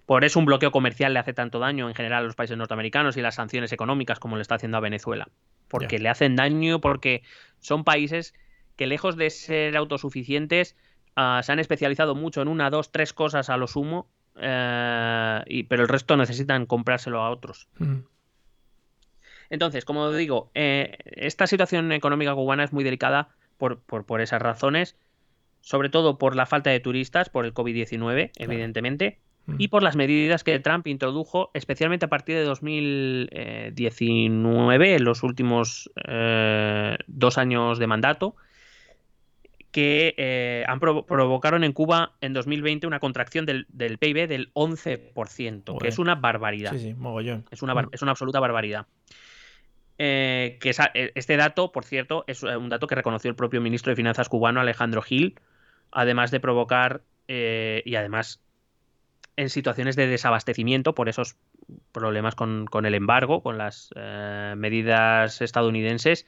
[0.05, 3.15] Por eso un bloqueo comercial le hace tanto daño en general a los países norteamericanos
[3.17, 5.29] y las sanciones económicas como le está haciendo a Venezuela.
[5.67, 7.21] Porque le hacen daño, porque
[7.59, 8.33] son países
[8.75, 10.75] que lejos de ser autosuficientes,
[11.15, 15.63] ah, se han especializado mucho en una, dos, tres cosas a lo sumo, eh, y,
[15.63, 17.67] pero el resto necesitan comprárselo a otros.
[19.49, 23.81] Entonces, como digo, eh, esta situación económica cubana es muy delicada por,
[24.21, 24.95] esas razones,
[25.61, 29.55] sobre todo por la falta de turistas, por el COVID-19, evidentemente, mm.
[29.57, 35.89] y por las medidas que Trump introdujo, especialmente a partir de 2019, en los últimos
[36.07, 38.35] eh, dos años de mandato,
[39.71, 43.67] que eh, han provocaron en Cuba en 2020 una contracción del,
[43.99, 46.71] PIB del 11%, que es una barbaridad.
[46.71, 47.45] Sí, sí, mogollón.
[47.51, 47.89] Es una, mm.
[47.91, 48.87] es una absoluta barbaridad.
[50.01, 53.59] Eh, que eh, este dato, por cierto, es eh, un dato que reconoció el propio
[53.59, 55.37] ministro de Finanzas cubano, Alejandro Gil,
[55.91, 57.01] además de provocar
[57.31, 58.41] y además
[59.35, 61.35] en situaciones de desabastecimiento por esos
[61.91, 63.91] problemas con, el embargo, con las
[64.55, 66.25] medidas estadounidenses,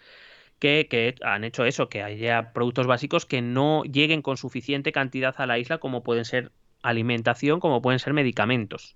[0.60, 5.48] que, han hecho eso, que haya productos básicos que no lleguen con suficiente cantidad a
[5.48, 6.52] la isla como pueden ser
[6.84, 8.95] alimentación, como pueden ser medicamentos,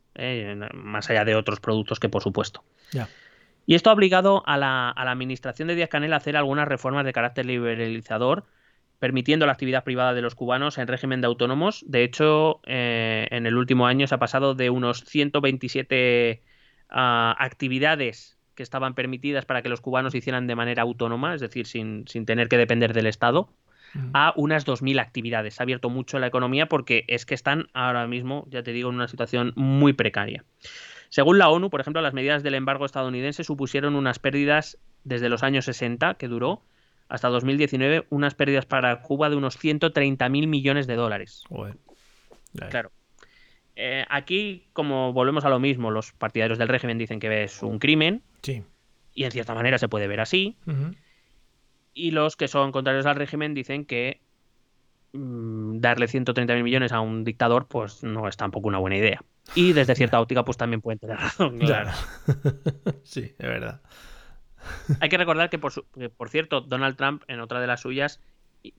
[0.76, 2.64] más allá de otros productos que por supuesto.
[3.66, 7.14] Y esto ha obligado a la, administración de Díaz Canel a hacer algunas reformas de
[7.14, 8.46] carácter liberalizador,
[9.00, 11.84] permitiendo la actividad privada de los cubanos en régimen de autónomos.
[11.88, 16.44] De hecho, eh, en el último año se ha pasado de unos 127
[16.90, 21.66] ah, actividades que estaban permitidas para que los cubanos hicieran de manera autónoma, es decir,
[21.66, 23.50] sin, sin tener que depender del Estado,
[24.14, 25.56] a unas 2.000 actividades.
[25.56, 28.90] Se ha abierto mucho la economía porque es que están ahora mismo, ya te digo,
[28.90, 30.44] en una situación muy precaria.
[31.16, 35.44] Según la ONU, por ejemplo, las medidas del embargo estadounidense supusieron unas pérdidas desde los
[35.44, 36.62] años 60, que duró,
[37.08, 41.46] hasta 2019, unas pérdidas para Cuba de unos 130.000 millones de dólares.
[42.70, 42.92] Claro.
[43.78, 47.80] Eh, aquí, como volvemos a lo mismo, los partidarios del régimen dicen que es un
[47.80, 48.22] crimen.
[48.42, 48.64] Sí.
[49.14, 50.58] Y en cierta manera se puede ver así.
[51.94, 54.20] Y los que son contrarios al régimen dicen que
[55.16, 59.22] darle 130.000 millones a un dictador, pues no es tampoco una buena idea.
[59.54, 61.60] Y desde cierta óptica, pues también pueden tener razón.
[61.60, 61.92] Claro.
[63.04, 63.82] sí, es verdad.
[65.00, 65.72] Hay que recordar que por,
[66.18, 68.20] por cierto, Donald Trump, en otra de las suyas,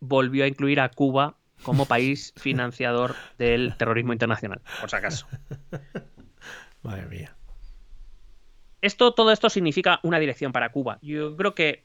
[0.00, 5.26] volvió a incluir a Cuba como país financiador del terrorismo internacional, por si acaso.
[6.82, 7.36] Madre mía.
[8.82, 10.98] Esto, todo esto significa una dirección para Cuba.
[11.02, 11.84] Yo creo que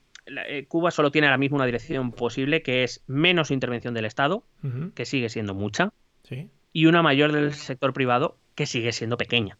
[0.67, 4.43] Cuba solo tiene ahora mismo una dirección posible, que es menos intervención del Estado,
[4.95, 5.93] que sigue siendo mucha,
[6.73, 9.57] y una mayor del sector privado, que sigue siendo pequeña,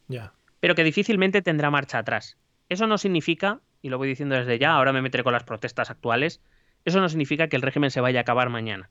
[0.60, 2.36] pero que difícilmente tendrá marcha atrás.
[2.68, 5.90] Eso no significa, y lo voy diciendo desde ya, ahora me meteré con las protestas
[5.90, 6.40] actuales,
[6.84, 8.90] eso no significa que el régimen se vaya a acabar mañana.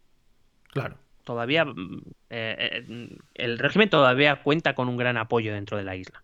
[0.70, 0.98] Claro.
[1.24, 5.96] Todavía, mm, eh, eh, el régimen todavía cuenta con un gran apoyo dentro de la
[5.96, 6.24] isla.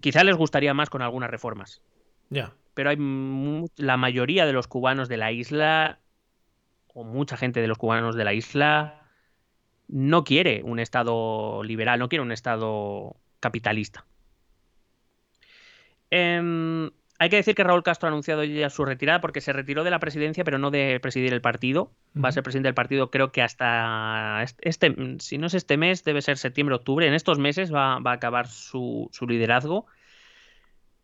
[0.00, 1.82] Quizá les gustaría más con algunas reformas.
[2.30, 2.52] Ya.
[2.80, 2.96] Pero hay
[3.76, 5.98] la mayoría de los cubanos de la isla,
[6.86, 9.02] o mucha gente de los cubanos de la isla,
[9.86, 14.06] no quiere un Estado liberal, no quiere un Estado capitalista.
[16.08, 19.84] Em, hay que decir que Raúl Castro ha anunciado ya su retirada porque se retiró
[19.84, 21.92] de la presidencia, pero no de presidir el partido.
[22.16, 26.02] Va a ser presidente del partido, creo que hasta este, si no es este mes,
[26.02, 27.06] debe ser septiembre-octubre.
[27.06, 29.86] En estos meses va, a acabar su liderazgo.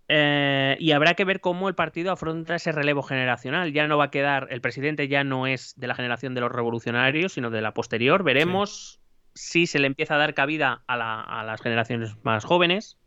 [0.08, 3.72] Eh, y habrá que ver cómo el partido afronta ese relevo generacional.
[3.72, 6.52] Ya no va a quedar, el presidente ya no es de la generación de los
[6.52, 8.22] revolucionarios, sino de la posterior.
[8.22, 9.00] Veremos
[9.34, 12.98] si se le empieza a dar cabida a, las generaciones más jóvenes.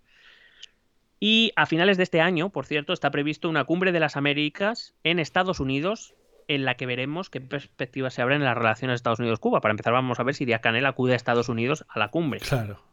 [1.22, 4.94] Y a finales de este año, por cierto, está previsto una cumbre de las Américas
[5.04, 6.16] en Estados Unidos,
[6.48, 9.60] en la que veremos qué perspectivas se abren en las relaciones Estados Unidos-Cuba.
[9.60, 12.40] Para empezar, vamos a ver si Díaz Canel acude a Estados Unidos a la cumbre.
[12.40, 12.89] Claro.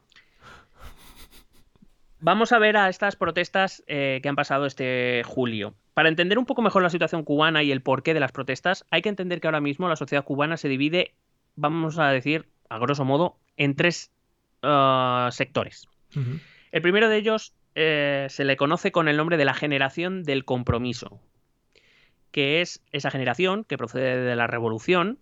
[2.20, 5.74] Vamos a ver a estas protestas eh, que han pasado este julio.
[5.94, 9.02] Para entender un poco mejor la situación cubana y el porqué de las protestas, hay
[9.02, 11.14] que entender que ahora mismo la sociedad cubana se divide,
[11.56, 14.10] vamos a decir, a grosso modo, en tres
[14.62, 15.88] uh, sectores.
[16.72, 20.44] El primero de ellos eh, se le conoce con el nombre de la generación del
[20.44, 21.20] compromiso,
[22.30, 25.18] que es esa generación que procede de la revolución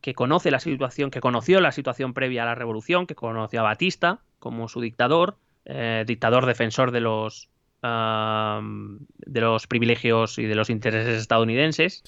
[0.00, 3.64] que conoce la situación, que conoció la situación previa a la revolución, que conoció a
[3.64, 5.36] Batista como su dictador,
[5.68, 7.48] eh, dictador defensor de los
[7.80, 12.02] de los privilegios y de los intereses estadounidenses,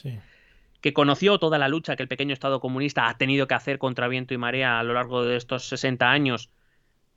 [0.81, 4.09] que conoció toda la lucha que el pequeño Estado comunista ha tenido que hacer contra
[4.09, 6.51] viento y marea a lo largo de estos 60 años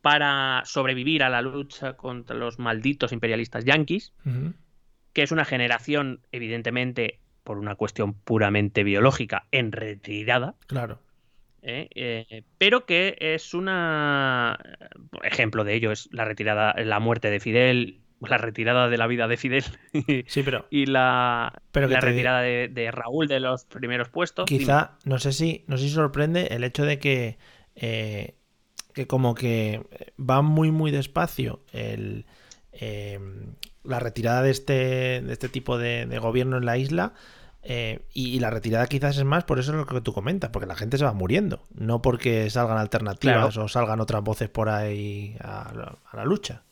[0.02, 4.14] para sobrevivir a la lucha contra los malditos imperialistas yanquis,
[5.14, 10.56] que es una generación, evidentemente, por una cuestión puramente biológica, en retirada.
[10.68, 11.00] Claro.
[11.64, 11.88] ¿Eh?
[11.96, 14.60] Eh, pero que es una
[15.24, 19.28] ejemplo de ello es la retirada la muerte de Fidel la retirada de la vida
[19.28, 19.64] de Fidel
[20.28, 24.46] sí, pero, y la, la retirada de, Raúl de los primeros puestos.
[24.46, 27.38] Quizá, no sé si, no sé si sorprende el hecho de que,
[27.76, 28.36] eh,
[28.94, 29.82] que como que
[30.18, 32.26] va muy muy despacio el,
[33.84, 37.14] la retirada de este, de este tipo de, gobierno en la isla.
[37.66, 40.68] Eh, y, la retirada quizás es más por eso es lo que tú comentas, porque
[40.68, 45.38] la gente se va muriendo, no porque salgan alternativas o salgan otras voces por ahí
[45.40, 46.64] a la lucha.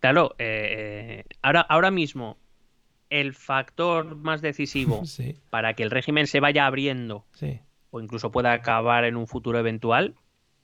[0.00, 2.38] Claro, eh, ahora, ahora mismo
[3.10, 5.02] el factor más decisivo
[5.50, 7.26] para que el régimen se vaya abriendo
[7.90, 10.14] o incluso pueda acabar en un futuro eventual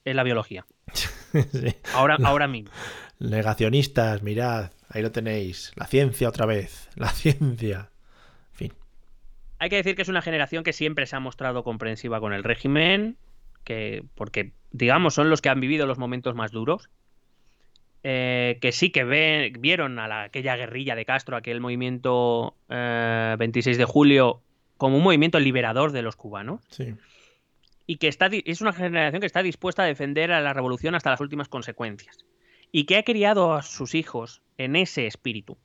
[0.05, 0.65] es la biología.
[1.95, 2.71] ahora, ahora mismo.
[3.19, 5.73] Negacionistas, mirad, ahí lo tenéis.
[5.75, 7.91] La ciencia otra vez, la ciencia.
[9.59, 12.45] Hay que decir que es una generación que siempre se ha mostrado comprensiva con el
[12.45, 13.17] régimen,
[13.65, 16.91] que porque digamos son los que han vivido los momentos más duros
[18.09, 23.85] eh, que sí que vieron a aquella guerrilla de Castro, aquel movimiento 26 eh, de
[23.85, 24.43] julio,
[24.77, 26.61] como un movimiento liberador de los cubanos.
[27.85, 31.11] Y que está, es una generación que está dispuesta a defender a la revolución hasta
[31.11, 32.25] las últimas consecuencias.
[32.71, 35.59] Y que ha criado a sus hijos en ese espíritu.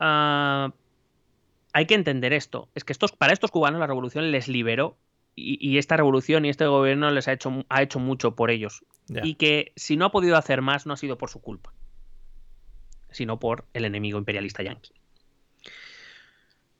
[0.00, 0.72] Ah,
[1.72, 2.68] hay que entender esto.
[2.74, 4.96] Es que estos, para estos cubanos la revolución les liberó
[5.34, 8.84] y, esta revolución y este gobierno les ha hecho, ha hecho mucho por ellos.
[9.22, 11.72] Y que si no ha podido hacer más, no ha sido por su culpa,
[13.10, 14.92] sino por el enemigo imperialista yanqui.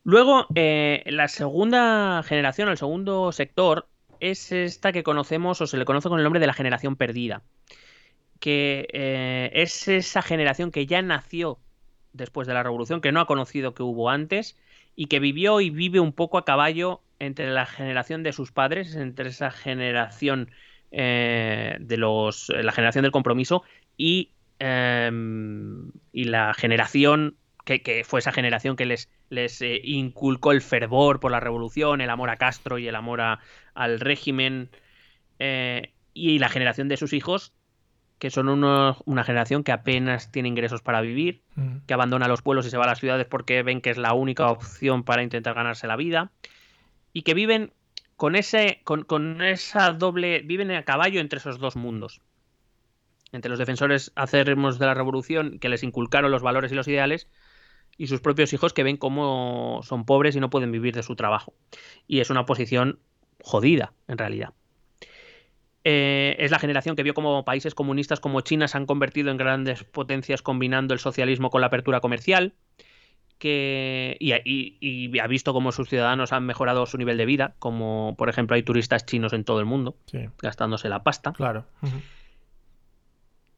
[0.05, 3.89] Luego, eh, la segunda generación, el segundo sector,
[4.21, 7.43] es esta que conocemos o se le conoce con el nombre de la generación perdida.
[8.39, 11.59] Que eh, es esa generación que ya nació
[12.13, 14.57] después de la revolución, que no ha conocido que hubo antes
[14.97, 18.97] y que vivió y vive un poco a caballo entre la generación de sus padres,
[18.97, 20.51] entre esa generación
[20.91, 22.49] eh, de los.
[22.49, 23.63] la generación del compromiso
[23.97, 27.37] y, em, y la generación.
[27.65, 32.11] Que, fue esa generación que les, les eh, inculcó el fervor por la revolución, el
[32.11, 33.21] amor a Castro y el amor
[33.75, 34.69] al régimen.
[35.39, 37.55] Eh, y la generación de sus hijos,
[38.23, 41.79] que son una generación que apenas tiene ingresos para vivir, mm.
[41.89, 44.15] que abandona los pueblos y se va a las ciudades porque ven que es la
[44.15, 46.31] única opción para intentar ganarse la vida
[47.13, 47.73] y que viven
[48.15, 52.21] con, ese, con, esa doble, viven a caballo entre esos dos mundos.
[53.33, 57.27] Entre los defensores acérrimos de la revolución que les inculcaron los valores y los ideales
[57.99, 61.17] y sus propios hijos que ven cómo son pobres y no pueden vivir de su
[61.17, 61.55] trabajo.
[62.07, 63.01] Y es una posición
[63.43, 64.51] jodida, en realidad.
[65.85, 69.37] Eh, es la generación que vio cómo países comunistas como China se han convertido en
[69.37, 72.55] grandes potencias combinando el socialismo con la apertura comercial
[73.45, 78.55] y, ha visto cómo sus ciudadanos han mejorado su nivel de vida, como por ejemplo
[78.55, 79.97] hay turistas chinos en todo el mundo,
[80.41, 81.33] gastándose la pasta.
[81.33, 81.65] Claro.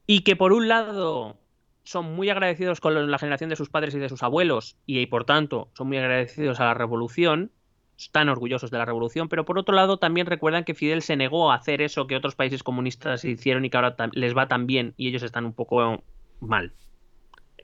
[0.07, 1.39] Y que por un lado
[1.83, 5.25] son muy agradecidos con la generación de sus padres y de sus abuelos, y por
[5.25, 7.51] tanto son muy agradecidos a la revolución,
[7.99, 11.51] están orgullosos de la revolución, pero por otro lado también recuerdan que Fidel se negó
[11.51, 14.95] a hacer eso que otros países comunistas hicieron y que ahora les va tan bien
[14.97, 16.03] y ellos están un poco
[16.41, 16.73] mal,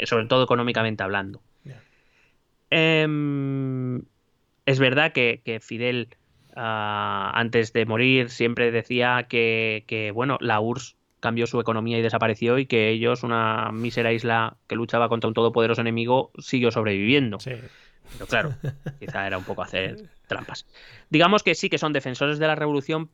[0.05, 1.43] sobre todo económicamente hablando.
[2.73, 4.02] Em,
[4.65, 6.09] es verdad que, Fidel,
[6.55, 12.59] ah, antes de morir, siempre decía que, bueno, la URSS cambió su economía y desapareció
[12.59, 17.39] y que ellos, una mísera isla que luchaba contra un todopoderoso enemigo, siguió sobreviviendo.
[18.12, 18.55] Pero claro,
[18.99, 20.66] quizá era un poco hacer trampas.
[21.09, 23.11] Digamos que sí que son defensores de la revolución,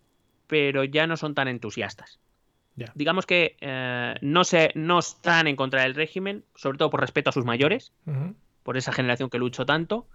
[0.46, 2.18] pero ya no son tan entusiastas.
[2.94, 7.30] Digamos que eh, no, se, no están en contra del régimen, sobre todo por respeto
[7.30, 7.92] a sus mayores,
[8.62, 10.06] por esa generación que luchó tanto,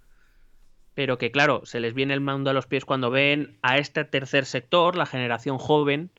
[0.94, 4.06] pero que claro, se les viene el mundo a los pies cuando ven a este
[4.06, 6.12] tercer sector, la generación joven,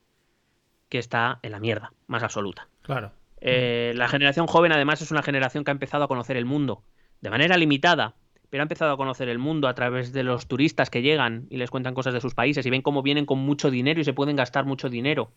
[0.89, 2.69] que está en la mierda, más absoluta.
[2.83, 3.13] Claro.
[3.41, 6.83] Eh, la generación joven además es una generación que ha empezado a conocer el mundo,
[7.21, 8.15] de manera limitada,
[8.53, 11.57] pero ha empezado a conocer el mundo a través de los turistas que llegan y
[11.57, 14.13] les cuentan cosas de sus países y ven cómo vienen con mucho dinero y se
[14.13, 15.33] pueden gastar mucho dinero,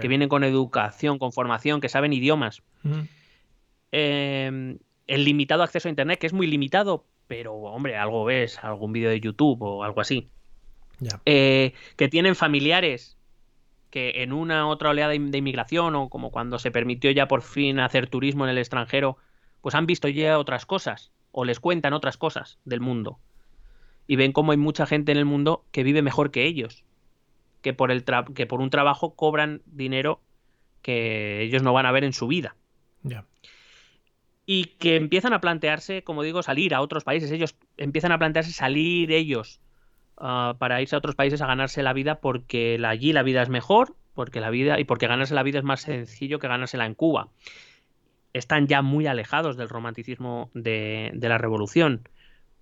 [0.00, 2.62] que vienen con educación, con formación, que saben idiomas.
[3.90, 4.76] eh,
[5.08, 9.10] el limitado acceso a Internet, que es muy limitado, pero hombre, algo ves, algún vídeo
[9.10, 10.28] de YouTube o algo así.
[11.26, 13.16] eh, que tienen familiares
[13.90, 17.80] que en una otra oleada de inmigración o como cuando se permitió ya por fin
[17.80, 19.16] hacer turismo en el extranjero,
[19.62, 23.18] pues han visto ya otras cosas o les cuentan otras cosas del mundo
[24.06, 26.84] y ven cómo hay mucha gente en el mundo que vive mejor que ellos,
[27.60, 28.04] que por, el
[28.34, 30.20] que por un trabajo cobran dinero
[30.82, 32.56] que ellos no van a ver en su vida.
[34.44, 37.30] Y que empiezan a plantearse, como digo, salir a otros países.
[37.30, 39.60] Ellos empiezan a plantearse salir ellos
[40.24, 43.48] Ah, para irse a otros países a ganarse la vida porque allí la vida es
[43.48, 46.94] mejor, porque la vida y porque ganarse la vida es más sencillo que ganársela en
[46.94, 47.28] Cuba.
[48.32, 52.08] Están ya muy alejados del romanticismo de, la revolución.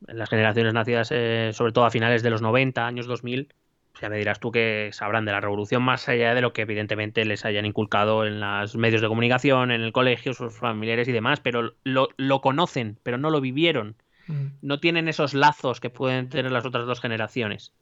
[0.06, 3.54] Las generaciones nacidas eh, sobre todo a finales de los 90, años 2000,
[4.00, 7.24] ya me dirás tú que sabrán de la revolución más allá de lo que evidentemente
[7.24, 11.40] les hayan inculcado en los medios de comunicación, en el colegio, sus familiares y demás,
[11.40, 13.96] pero lo conocen, pero no lo vivieron.
[14.26, 14.46] Mm.
[14.62, 17.72] No tienen esos lazos que pueden tener las otras dos generaciones.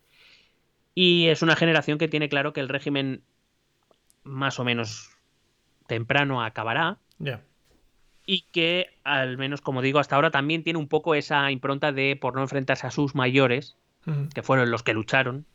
[0.95, 3.23] Y es una generación que tiene claro que el régimen
[4.25, 5.11] más o menos
[5.87, 6.99] temprano acabará.
[8.31, 12.15] Y que, al menos como digo, hasta ahora también tiene un poco esa impronta de,
[12.15, 13.79] por no enfrentarse a sus mayores,
[14.35, 15.47] que fueron los que lucharon,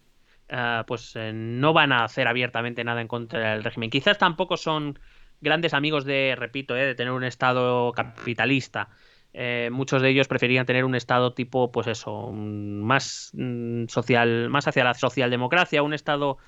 [0.50, 3.92] ah, pues eh, no van a hacer abiertamente nada en contra del régimen.
[3.92, 4.98] Quizás tampoco son
[5.40, 8.90] grandes amigos de, repito, eh, de tener un Estado capitalista.
[9.34, 14.68] Eh, muchos de ellos preferían tener un estado tipo, pues eso, más mm, social, más
[14.68, 16.40] hacia la socialdemocracia, un estado,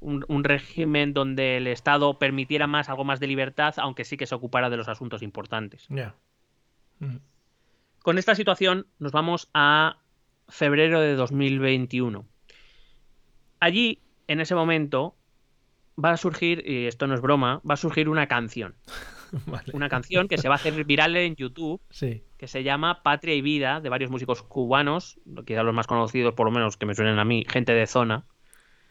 [0.00, 4.34] un, régimen donde el estado permitiera más algo más de libertad, aunque sí que se
[4.34, 5.86] ocupara de los asuntos importantes.
[6.98, 7.16] Mm.
[8.02, 9.98] Con esta situación nos vamos a
[10.48, 12.26] febrero de 2021.
[13.60, 15.14] Allí, en ese momento,
[16.02, 18.74] va a surgir, y esto no es broma, va a surgir una canción.
[19.72, 21.80] Una canción que se va a hacer viral en YouTube,
[22.36, 26.46] que se llama Patria y Vida, de varios músicos cubanos, quizás los más conocidos, por
[26.46, 28.26] lo menos que me suenen a mí, gente de zona.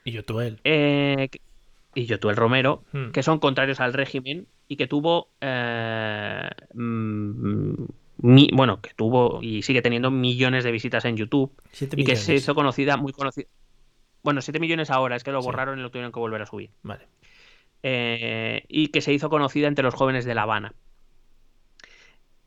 [0.04, 0.60] Y Yotuel.
[0.64, 1.30] Eh,
[1.96, 3.12] y Yotuel Romero, hmm.
[3.12, 5.30] que son contrarios al régimen y que tuvo.
[5.42, 7.74] Eh, mm,
[8.22, 11.52] bueno, que tuvo y sigue teniendo millones de visitas en YouTube.
[11.96, 13.48] y que se hizo conocida, muy conocida.
[14.24, 16.72] Bueno, 7 millones ahora, es que lo borraron y lo tuvieron que volver a subir.
[16.84, 17.08] Vale.
[17.82, 20.74] Eh, y que se hizo conocida entre los jóvenes de La Habana.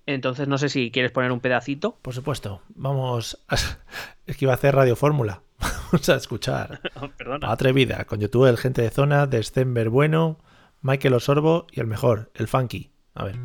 [0.04, 1.96] Entonces, no sé si quieres poner un pedacito.
[2.02, 2.60] Por supuesto.
[2.74, 3.42] Vamos.
[3.48, 3.56] A...
[4.26, 5.42] Es que iba a hacer Radio Fórmula.
[5.92, 6.80] Vamos a escuchar.
[7.42, 10.38] Atrevida, con YouTube, el gente de zona, December Bueno,
[10.80, 12.90] Michael Osorbo y el mejor, el Funky.
[13.14, 13.38] A ver.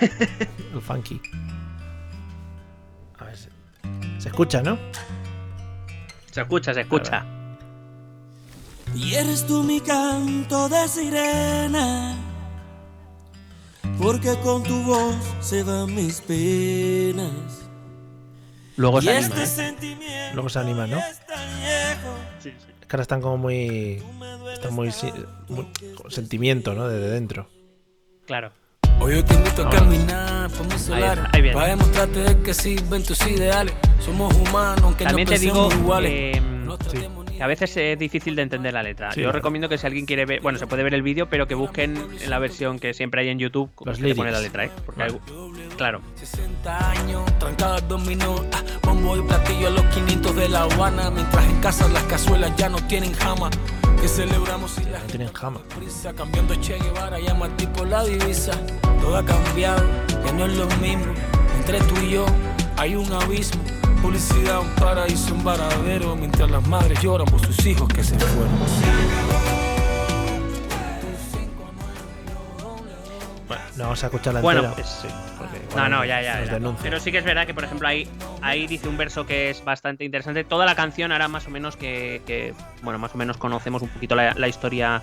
[0.74, 1.20] el Funky.
[3.18, 3.36] A ver.
[4.18, 4.78] Se escucha, ¿no?
[6.30, 7.24] Se escucha, se escucha.
[8.94, 12.16] Y eres tú mi canto de sirena,
[14.00, 17.65] porque con tu voz se van mis penas.
[18.76, 20.30] Luego se anima, este ¿eh?
[20.34, 21.00] Luego se anima, ¿no?
[22.38, 22.52] Sí, sí.
[22.80, 24.02] Es que ahora están como muy.
[24.52, 24.92] Están muy,
[25.48, 25.66] muy
[26.08, 26.88] sentimiento, ¿no?
[26.88, 27.48] Desde dentro.
[28.26, 28.52] Claro.
[29.00, 33.74] Hoy yo te invito a caminar mi solar para demostrarte que sirven tus ideales.
[34.00, 36.12] Somos humanos, aunque También no te digo, iguales.
[36.12, 36.40] Eh,
[37.40, 39.14] a veces es difícil de entender la letra.
[39.14, 41.54] Yo recomiendo que si alguien quiere ver, bueno, se puede ver el vídeo, pero que
[41.54, 44.70] busquen en la versión que siempre hay en YouTube, Los que pone la letra, ¿eh?
[44.84, 45.18] Porque hay,
[45.76, 46.00] claro.
[46.14, 51.44] 60 años, trancadas dominó, ah, bombo y platillo a los 500 de La Habana, mientras
[51.46, 53.50] en casa las cazuelas ya no tienen jama.
[54.00, 55.60] Que celebramos y la no tienen jama.
[55.74, 58.52] Prisa, cambiando Che Guevara, llama tipo la divisa.
[59.00, 59.82] Todo ha cambiado,
[60.24, 61.14] ya no es lo mismo.
[61.58, 62.26] Entre tú y yo
[62.76, 67.88] hay un abismo publicidad, un paraíso, un varadero, mientras las madres lloran por sus hijos
[67.88, 68.50] que se fueron.
[73.48, 74.74] Bueno, no vamos a escuchar la bueno, entera.
[74.74, 75.08] Pues, sí,
[75.76, 76.58] no, no, ya, ya.
[76.82, 78.08] Pero sí que es verdad que, por ejemplo, ahí,
[78.42, 80.42] ahí dice un verso que es bastante interesante.
[80.44, 84.14] Toda la canción ahora más o menos que, bueno, más o menos conocemos un poquito
[84.14, 85.02] la, la historia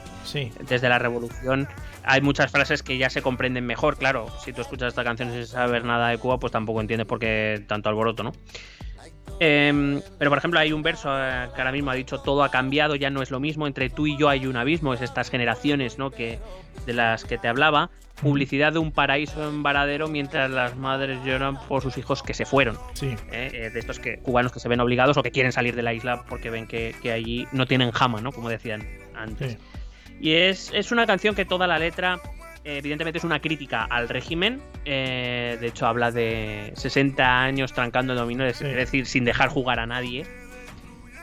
[0.68, 1.68] desde la revolución
[2.04, 4.28] hay muchas frases que ya se comprenden mejor, claro.
[4.44, 7.64] Si tú escuchas esta canción sin saber nada de Cuba, pues tampoco entiendes por qué
[7.68, 8.32] tanto alboroto, ¿no?
[9.40, 12.50] Em, pero por ejemplo hay un verso eh, que ahora mismo ha dicho todo ha
[12.50, 15.30] cambiado, ya no es lo mismo, entre tú y yo hay un abismo, es estas
[15.30, 16.12] generaciones ¿no?
[16.12, 16.40] que,
[16.86, 17.90] de las que te hablaba,
[18.22, 22.46] publicidad de un paraíso en Varadero mientras las madres lloran por sus hijos que se
[22.46, 22.78] fueron.
[22.94, 23.16] Sí.
[23.32, 25.82] Eh, eh, de estos que, cubanos que se ven obligados o que quieren salir de
[25.82, 28.32] la isla porque ven que, allí no tienen jama, ¿no?
[28.32, 29.58] Como decían antes.
[30.24, 32.22] Y es, es una canción que toda la letra
[32.64, 34.62] evidentemente es una crítica al régimen.
[34.86, 39.82] Eh, de hecho, habla de 60 años trancando el dominio, es decir, sin dejar jugar
[39.82, 40.26] a nadie.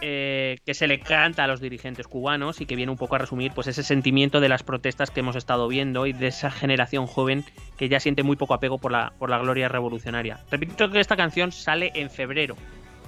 [0.03, 3.19] Eh, que se le canta a los dirigentes cubanos y que viene un poco a
[3.19, 7.07] resumir pues ese sentimiento de las protestas que hemos estado viendo y de esa generación
[7.07, 7.43] joven
[7.79, 10.41] que ya siente muy poco apego por la, por la gloria revolucionaria.
[10.51, 12.57] Repito que esta canción sale en febrero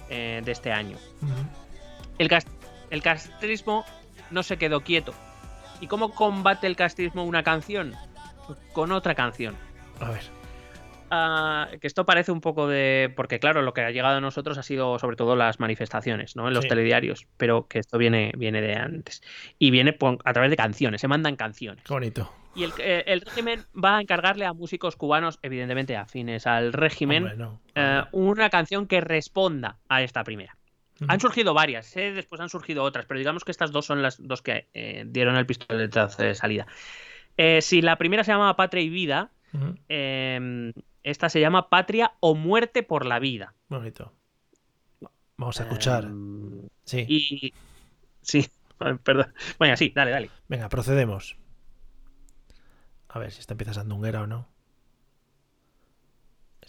[0.09, 0.97] eh, de este año.
[2.17, 2.31] el,
[2.91, 3.85] el castrismo
[4.31, 5.15] no se quedó quieto.
[5.83, 7.95] ¿Y cómo combate el castrismo una canción?
[8.47, 9.57] Pues con otra canción.
[10.01, 10.23] A ver.
[11.11, 13.13] Ah, que esto parece un poco de.
[13.17, 16.47] Porque, claro, lo que ha llegado a nosotros ha sido sobre todo las manifestaciones, ¿no?
[16.49, 16.69] En los Sí.
[16.69, 17.27] telediarios.
[17.37, 19.23] Pero que esto viene, viene de antes.
[19.59, 21.85] Y viene a través de canciones, se mandan canciones.
[21.89, 22.33] Bonito.
[22.55, 27.25] Y el, eh, el régimen va a encargarle a músicos cubanos, evidentemente afines al régimen,
[27.25, 27.61] Hombre, no.
[27.75, 30.57] eh, una canción que responda a esta primera.
[31.09, 32.13] Han surgido varias, ¿eh?
[32.13, 35.37] después han surgido otras, pero digamos que estas dos son las dos que eh, dieron
[35.37, 36.67] el pistoletazo de salida.
[37.37, 39.33] Eh, si la primera se llama Patria y Vida,
[39.89, 43.55] eh, esta se llama Patria o Muerte por la Vida.
[43.69, 44.13] Bonito.
[45.37, 46.05] Vamos a escuchar.
[46.05, 47.05] Em, Sí.
[47.09, 47.55] y.
[48.21, 48.49] Sí,
[49.05, 49.33] perdón.
[49.59, 50.31] Bueno, sí, dale, dale.
[50.49, 51.37] Venga, procedemos.
[53.09, 54.49] A ver si esta empieza sandunguera o no.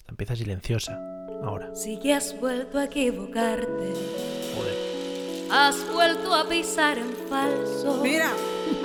[0.03, 0.99] Esta empieza silenciosa.
[1.43, 1.73] Ahora.
[1.75, 3.93] Si ya has vuelto a equivocarte,
[4.55, 4.77] Joder.
[5.51, 7.99] has vuelto a pisar en falso.
[8.03, 8.29] Mira,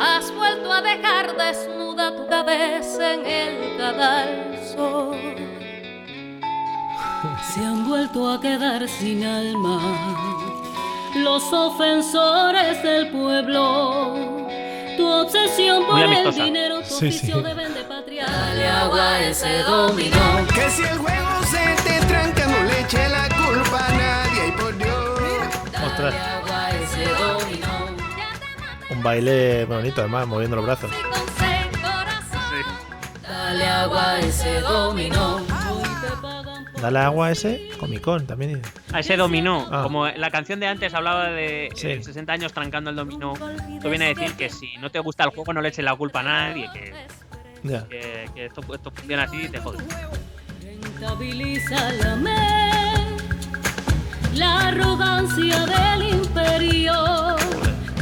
[0.01, 5.13] Has vuelto a dejar desnuda tu cabeza en el cadalso.
[7.55, 9.81] Se han vuelto a quedar sin alma
[11.17, 14.47] los ofensores del pueblo.
[14.97, 17.43] Tu obsesión por el dinero, tu Sí, oficio sí.
[17.43, 17.98] de vende patria.
[18.27, 20.47] Dale agua a ese dominó.
[20.55, 24.49] Que si el juego se te tranca, no le eche la culpa a nadie.
[24.49, 25.21] Y por Dios.
[25.87, 26.15] Ostras.
[26.15, 27.89] Dale agua a ese dominó.
[28.91, 30.91] Un baile bonito, además, moviendo los brazos.
[33.23, 35.41] Dale agua a ese dominó.
[36.81, 38.63] Dale agua a ese comicón también.
[38.93, 39.83] A ese dominó, Ah.
[39.83, 41.89] como la canción de antes hablaba de Sí.
[41.89, 45.25] eh, 60 años trancando el dominó, esto viene a decir que si no te gusta
[45.25, 46.93] el juego no le eches la culpa a nadie, que,
[47.89, 49.83] Que- que esto, esto funciona así y te jodes.
[50.63, 52.17] Rentabiliza la
[54.35, 57.37] la arrogancia del imperio.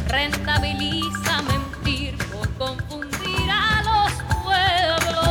[0.08, 4.12] Rentabiliza mentir por confundir a los
[4.44, 5.26] pueblos.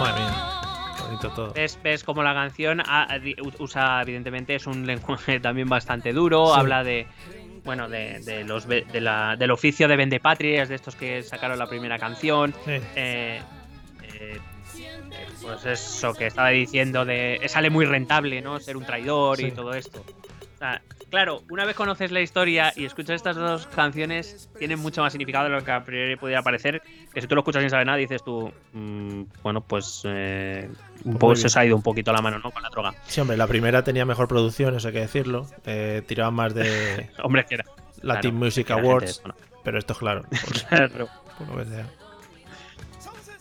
[0.00, 0.34] Madre mía.
[1.04, 1.52] Bonito todo.
[1.52, 2.82] Ves, ves como la canción
[3.58, 6.60] usa, evidentemente, es un lenguaje también bastante duro, Sí.
[6.60, 7.06] habla de.
[7.68, 11.66] Bueno, de, de los de la- del oficio de vendepatrias, de estos que sacaron la
[11.68, 12.54] primera canción.
[12.64, 12.70] Sí.
[12.70, 13.42] eh, eh,
[14.14, 14.38] eh,
[15.42, 18.58] pues eso que estaba diciendo de sale muy rentable, ¿no?
[18.58, 19.48] Ser un traidor Sí.
[19.48, 20.02] y todo esto.
[20.58, 25.12] Sea, claro, una vez conoces la historia y escuchas estas dos canciones, tienen mucho más
[25.12, 26.82] significado de lo que a priori pudiera parecer.
[27.14, 30.68] Que si tú lo escuchas sin saber nada, dices tú, mm, bueno, pues, eh,
[31.12, 31.36] poco bien.
[31.36, 32.50] se os ha ido un poquito la mano, ¿no?
[32.50, 32.92] Con la droga.
[33.06, 35.46] Sí, hombre, la primera tenía mejor producción, eso hay que decirlo.
[35.64, 37.64] Eh, tiraba más de Hombre, que era.
[38.02, 39.22] Latin claro, Music Awards,
[39.62, 40.22] pero esto es claro.
[40.30, 41.08] Por, Claro.
[41.38, 41.86] por lo que sea.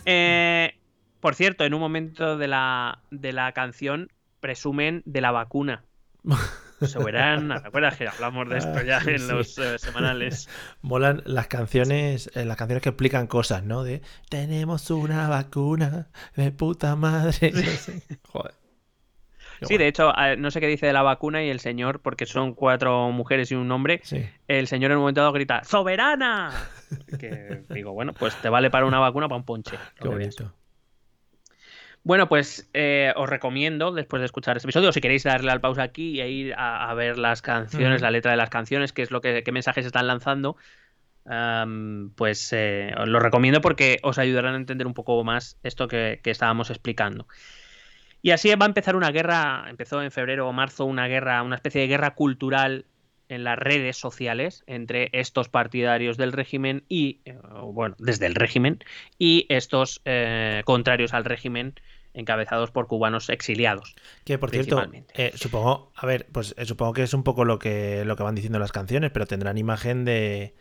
[0.06, 0.76] Eh,
[1.19, 5.84] por cierto, en un momento de la, de la canción presumen de la vacuna.
[6.85, 9.31] Soberana, ¿te acuerdas que hablamos de esto Ah, ya sí, en sí.
[9.31, 10.47] los eh, semanales?
[10.81, 13.83] Molan las canciones, eh, las canciones que explican cosas, ¿no?
[13.83, 17.31] De tenemos una vacuna de puta madre.
[17.77, 18.03] sé.
[18.27, 18.53] Joder.
[19.63, 22.27] Sí, de hecho, eh, no sé qué dice de la vacuna y el señor, porque
[22.27, 24.23] son cuatro mujeres y un hombre, Sí.
[24.47, 26.51] el señor en un momento dado grita ¡Soberana!
[27.19, 29.75] Que digo, bueno, pues te vale para una vacuna para un ponche.
[29.99, 30.53] Qué bonito.
[32.03, 35.84] Bueno, pues eh, os recomiendo, después de escuchar este episodio, si queréis darle al pausa
[35.84, 39.11] aquí e ir a, a ver las canciones, la letra de las canciones, qué es
[39.11, 40.56] lo que qué mensajes están lanzando,
[42.15, 46.22] pues eh, os lo recomiendo porque os ayudarán a entender un poco más esto que,
[46.24, 47.28] que estábamos explicando.
[48.22, 51.56] Y así va a empezar una guerra, empezó en febrero o marzo una guerra, una
[51.56, 52.86] especie de guerra cultural
[53.29, 58.79] en las redes sociales entre estos partidarios del régimen y, eh, bueno, desde el régimen,
[59.19, 61.75] y estos eh, contrarios al régimen
[62.17, 63.95] encabezados por cubanos exiliados.
[64.25, 64.83] Que por cierto,
[65.13, 68.23] eh, supongo, a ver, pues eh, supongo que es un poco lo que, lo que
[68.23, 70.55] van diciendo las canciones, pero tendrán imagen de.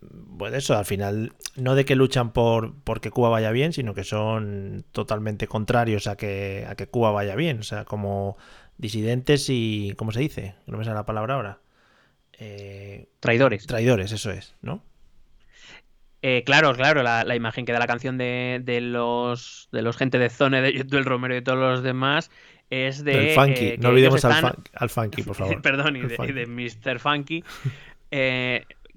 [0.00, 4.04] Bueno, eso, al final, no de que luchan por porque Cuba vaya bien, sino que
[4.04, 7.60] son totalmente contrarios a que, a que Cuba vaya bien.
[7.60, 8.36] O sea, como
[8.78, 9.92] disidentes y.
[9.96, 10.54] ¿Cómo se dice?
[10.66, 11.60] No me sale la palabra ahora.
[12.38, 13.66] Eh, Traidores.
[13.66, 14.82] traidores, eso es, ¿no?
[16.22, 19.96] Eh, claro, claro, la, la imagen que da la canción de, de los de los
[19.96, 22.30] gente de Zone, de del Romero y todos los demás
[22.70, 23.12] es de.
[23.12, 23.64] Del funky.
[23.66, 25.62] eh, no olvidemos al, fun- al funky, por favor.
[25.62, 26.98] Perdón, y El de, y de Mr.
[26.98, 27.44] Funky.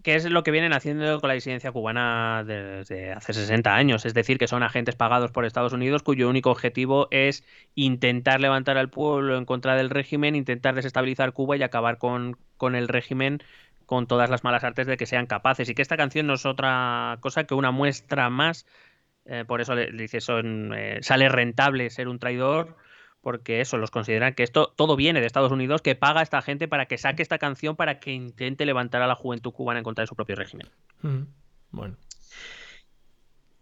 [0.04, 4.06] que es lo que vienen haciendo con la disidencia cubana desde hace 60 años.
[4.06, 7.44] Es decir, que son agentes pagados por Estados Unidos cuyo único objetivo es
[7.76, 12.76] intentar levantar al pueblo en contra del régimen, intentar desestabilizar Cuba y acabar con, con
[12.76, 13.42] el régimen
[13.86, 15.70] con todas las malas artes de que sean capaces.
[15.70, 18.66] Y que esta canción no es otra cosa que una muestra más.
[19.26, 22.78] eh, por eso le dice, son, eh, sale rentable ser un traidor
[23.22, 26.42] porque eso, los consideran que esto todo viene de Estados Unidos, que paga a esta
[26.42, 29.84] gente para que saque esta canción para que intente levantar a la juventud cubana en
[29.84, 30.68] contra de su propio régimen.
[31.02, 31.22] Mm,
[31.72, 31.98] Bueno.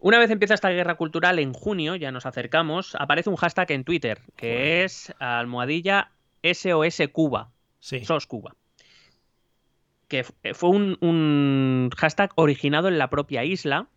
[0.02, 3.84] Una vez empieza esta guerra cultural, en junio, ya nos acercamos, aparece un hashtag en
[3.84, 6.10] Twitter, que es almohadilla
[6.42, 7.50] SOS Cuba,
[7.80, 8.02] Sí.
[8.02, 8.56] SOS Cuba.
[10.08, 13.88] Que fue un, un hashtag originado en la propia isla,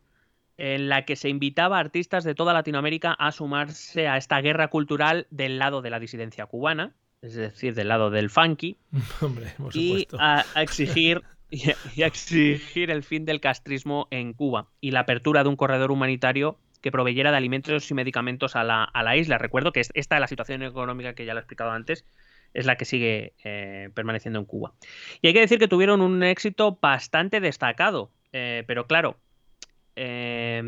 [0.57, 4.69] en la que se invitaba a artistas de toda Latinoamérica a sumarse a esta guerra
[4.69, 8.77] cultural del lado de la disidencia cubana, es decir, del lado del funky,
[9.21, 14.07] Hombre, por y a, a exigir y a, y a exigir el fin del castrismo
[14.11, 18.55] en Cuba y la apertura de un corredor humanitario que proveyera de alimentos y medicamentos
[18.55, 19.37] a la, a la isla.
[19.37, 22.05] Recuerdo que es- esta es la situación económica que ya lo he explicado antes,
[22.53, 24.73] es la que sigue eh, permaneciendo en Cuba.
[25.21, 29.17] Y hay que decir que tuvieron un éxito bastante destacado, eh, pero claro,
[29.95, 30.61] eh,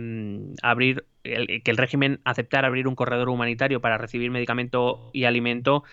[0.61, 5.83] abrir el- que el régimen aceptara abrir un corredor humanitario para recibir medicamento y alimento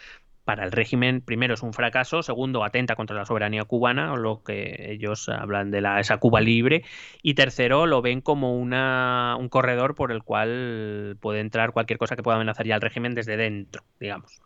[0.45, 4.43] para el régimen, primero, es un fracaso, segundo, atenta contra la soberanía cubana, o lo
[4.43, 6.85] que ellos hablan de la, esa Cuba libre,
[7.23, 12.17] y tercero, lo ven como una, un corredor por el cual puede entrar cualquier cosa
[12.17, 14.43] que pueda amenazar ya al régimen desde dentro, digamos.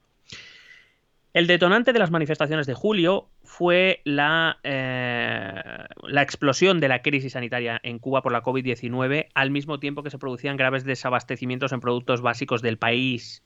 [1.36, 5.62] El detonante de las manifestaciones de julio fue la, eh,
[6.04, 10.08] la explosión de la crisis sanitaria en Cuba por la COVID-19, al mismo tiempo que
[10.08, 13.44] se producían graves desabastecimientos en productos básicos del país,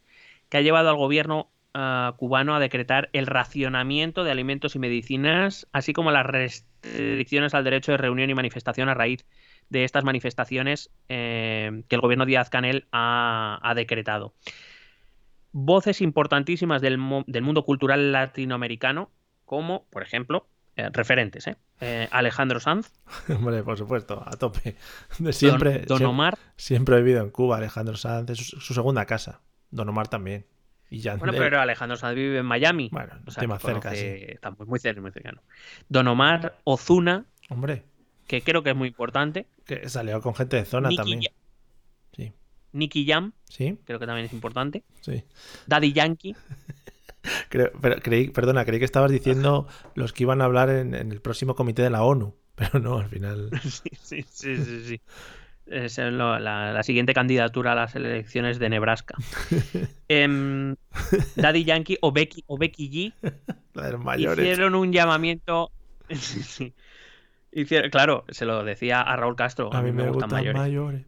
[0.48, 5.66] que ha llevado al gobierno ah, cubano a decretar el racionamiento de alimentos y medicinas,
[5.72, 9.26] así como las restricciones al derecho de reunión y manifestación a raíz
[9.68, 14.32] de estas manifestaciones eh, que el gobierno Díaz Canel ha decretado.
[15.52, 19.10] Voces importantísimas del, del mundo cultural latinoamericano,
[19.44, 20.46] como, por ejemplo,
[20.76, 21.56] eh, referentes, ¿eh?
[21.80, 22.92] Eh, Alejandro Sanz,
[23.28, 24.76] Hombre, por supuesto, a tope.
[25.18, 29.06] De siempre, Don, Omar, siempre, he vivido en Cuba, Alejandro Sanz, es su, su segunda
[29.06, 29.40] casa.
[29.70, 30.46] Don Omar también.
[30.88, 31.20] Y Yandel.
[31.30, 32.88] Bueno, pero Alejandro Sanz vive en Miami.
[32.90, 35.40] Bueno, o sea, más cerca, conoce- Está muy, muy cerca, muy cercano.
[35.88, 37.84] Don Omar Ozuna, Hombre,
[38.26, 39.46] que creo que es muy importante.
[39.66, 41.20] que salió con gente de zona Nicky, también.
[41.22, 41.36] Ya- Sí.
[42.72, 44.84] Nicky Jam, Sí, creo que también es importante.
[45.00, 45.24] sí.
[45.66, 46.34] Daddy Yankee.
[47.50, 51.12] Creo- pero creí, perdona, creí que estabas diciendo los que iban a hablar en, en
[51.12, 52.34] el próximo comité de la ONU.
[52.54, 53.50] Pero no, al final.
[53.62, 55.00] sí, sí, sí, sí, sí.
[55.66, 59.14] Es lo- la, la siguiente candidatura a las elecciones de Nebraska.
[60.08, 60.76] Em,
[61.36, 62.90] Daddy Yankee o Becky, o Becky
[63.22, 63.30] G
[63.74, 64.42] La de los mayores.
[64.44, 65.70] hicieron un llamamiento.
[66.08, 66.74] Sí, sí.
[67.52, 69.72] Hicieron- claro, se lo decía a Raúl Castro.
[69.74, 70.60] A mí me gustan gustan mayores.
[70.60, 71.02] mayores.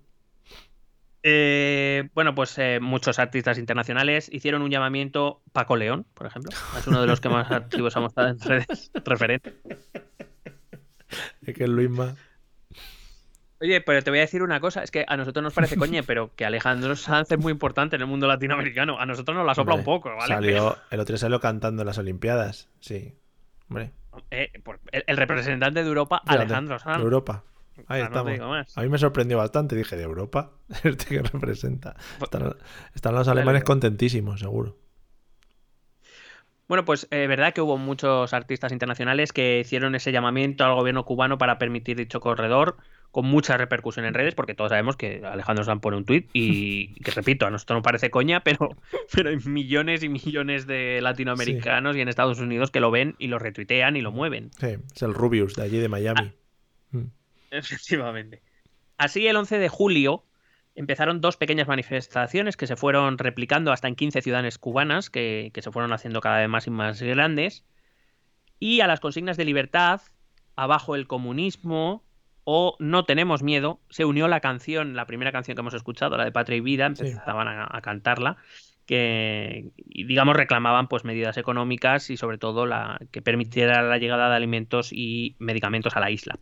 [1.24, 5.40] Eh, bueno, pues eh, muchos artistas internacionales hicieron un llamamiento.
[5.52, 8.90] Paco León, por ejemplo, es uno de los que más activos hemos estado en redes.
[9.04, 9.54] Referente.
[11.46, 12.14] Es que Luisma.
[13.60, 16.02] Oye, pero te voy a decir una cosa, es que a nosotros nos parece coñe,
[16.02, 18.98] pero que Alejandro Sanz es muy importante en el mundo latinoamericano.
[18.98, 20.26] A nosotros nos la sopla un poco, ¿vale?
[20.34, 22.68] Salió, el otro salió cantando en las Olimpiadas.
[22.80, 23.14] Sí.
[23.68, 23.92] Hombre.
[24.30, 26.96] Eh, por- el, el representante de Europa, Alejandro Sanz.
[26.98, 27.44] De Europa.
[27.88, 28.32] Ahí Ah, no estamos.
[28.32, 28.76] digo más.
[28.78, 29.76] A mí me sorprendió bastante.
[29.76, 30.52] Dije, ¿de Europa?
[30.84, 31.94] ¿Este que representa?
[32.18, 32.54] Pues, Están,
[32.94, 34.78] están los alemanes contentísimos, seguro.
[36.68, 41.04] Bueno, pues es verdad que hubo muchos artistas internacionales que hicieron ese llamamiento al gobierno
[41.04, 42.76] cubano para permitir dicho corredor,
[43.10, 46.94] con mucha repercusión en redes, porque todos sabemos que Alejandro Sanz pone un tuit y
[47.04, 48.70] que repito, a nosotros nos parece coña, pero,
[49.12, 53.26] pero hay millones y millones de latinoamericanos y en Estados Unidos que lo ven y
[53.26, 54.50] lo retuitean y lo mueven.
[54.58, 56.32] Sí, es el Rubius de allí de Miami.
[57.52, 58.42] Efectivamente.
[58.98, 60.24] Así, el 11 de julio
[60.74, 65.62] empezaron dos pequeñas manifestaciones que se fueron replicando hasta en 15 ciudades cubanas, que, que
[65.62, 67.64] se fueron haciendo cada vez más y más grandes.
[68.58, 70.00] Y a las consignas de libertad,
[70.56, 72.04] abajo el comunismo
[72.44, 76.24] o no tenemos miedo, se unió la canción, la primera canción que hemos escuchado, la
[76.24, 77.06] de Patria y Vida, Sí.
[77.06, 78.36] empezaban a, a cantarla,
[78.86, 84.28] que y, digamos reclamaban pues medidas económicas y sobre todo la que permitiera la llegada
[84.30, 86.38] de alimentos y medicamentos a la isla.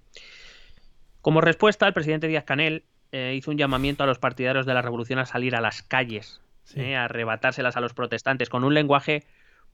[1.22, 4.82] Como respuesta, el presidente Díaz Canel eh, hizo un llamamiento a los partidarios de la
[4.82, 6.80] revolución a salir a las calles, Sí.
[6.80, 9.24] eh, a arrebatárselas a los protestantes, con un lenguaje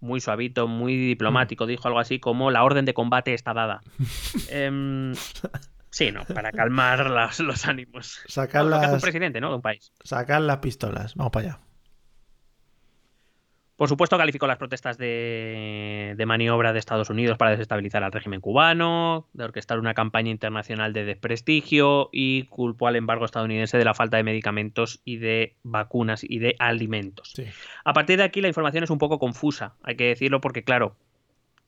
[0.01, 1.67] muy suavito, muy diplomático.
[1.67, 3.81] Dijo algo así como la orden de combate está dada.
[4.51, 5.15] Em,
[5.91, 6.25] sí, ¿no?
[6.25, 8.21] Para calmar las- los ánimos.
[8.27, 9.51] Sacar hace un las, presidente, ¿no?
[9.51, 9.93] De un país.
[10.05, 11.15] sacar las pistolas.
[11.15, 11.59] Vamos para allá.
[13.77, 18.41] Por supuesto, calificó las protestas de, de maniobra de Estados Unidos para desestabilizar al régimen
[18.41, 23.93] cubano, de orquestar una campaña internacional de desprestigio y culpó al embargo estadounidense de la
[23.93, 27.33] falta de medicamentos y de vacunas y de alimentos.
[27.37, 27.45] Sí.
[27.85, 30.97] A partir de aquí la información es un poco confusa, hay que decirlo porque, claro,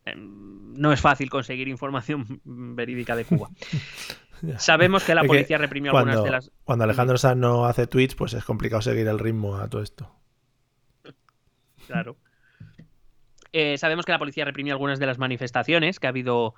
[0.06, 3.51] em, no es fácil conseguir información verídica de Cuba.
[4.56, 6.51] Sabemos que la Es que policía reprimió algunas Cuando, de las...
[6.64, 10.18] cuando Alejandro Sanz no hace tweets, pues es complicado seguir el ritmo a todo esto.
[11.89, 12.16] Claro.
[13.52, 16.55] Eh, sabemos que la policía reprimió algunas de las manifestaciones, que ha habido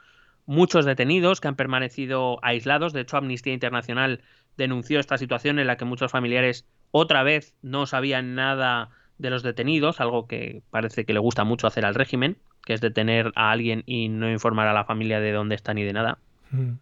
[0.46, 2.92] muchos detenidos que han permanecido aislados.
[2.92, 4.22] De hecho, Amnistía Internacional
[4.56, 9.42] denunció esta situación en la que muchos familiares otra vez no sabían nada de los
[9.42, 13.52] detenidos, algo que parece que le gusta mucho hacer al régimen, que es detener a
[13.52, 16.18] alguien y no informar a la familia de dónde está ni de nada.
[16.50, 16.72] Mm.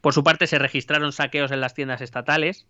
[0.00, 2.66] Por su parte, se registraron saqueos en las tiendas estatales.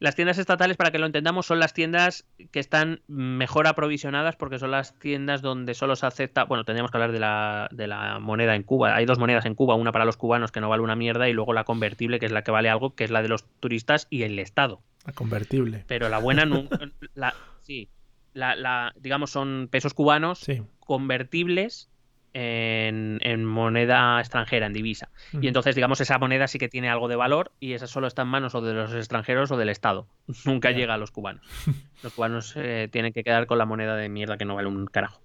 [0.00, 4.58] Las tiendas estatales, para que lo entendamos, son las tiendas que están mejor aprovisionadas porque
[4.58, 6.44] son las tiendas donde solo se acepta.
[6.44, 8.96] Bueno, tendríamos que hablar de la, de la moneda en Cuba.
[8.96, 11.34] Hay dos monedas en Cuba, una para los cubanos que no vale una mierda y
[11.34, 14.06] luego la convertible, que es la que vale algo, que es la de los turistas
[14.08, 14.80] y el Estado.
[15.06, 15.84] La convertible.
[15.86, 16.64] Pero la buena no.
[17.14, 17.90] la- sí.
[18.32, 20.62] La, la- digamos, son pesos cubanos Sí.
[20.78, 21.90] convertibles
[22.32, 25.08] en, en moneda extranjera, en divisa.
[25.32, 28.22] Y entonces, digamos, esa moneda sí que tiene algo de valor y esa solo está
[28.22, 30.06] en manos o de los extranjeros o del Estado.
[30.44, 31.46] Nunca llega a los cubanos.
[32.02, 34.86] Los cubanos eh, tienen que quedar con la moneda de mierda que no vale un
[34.86, 35.20] carajo.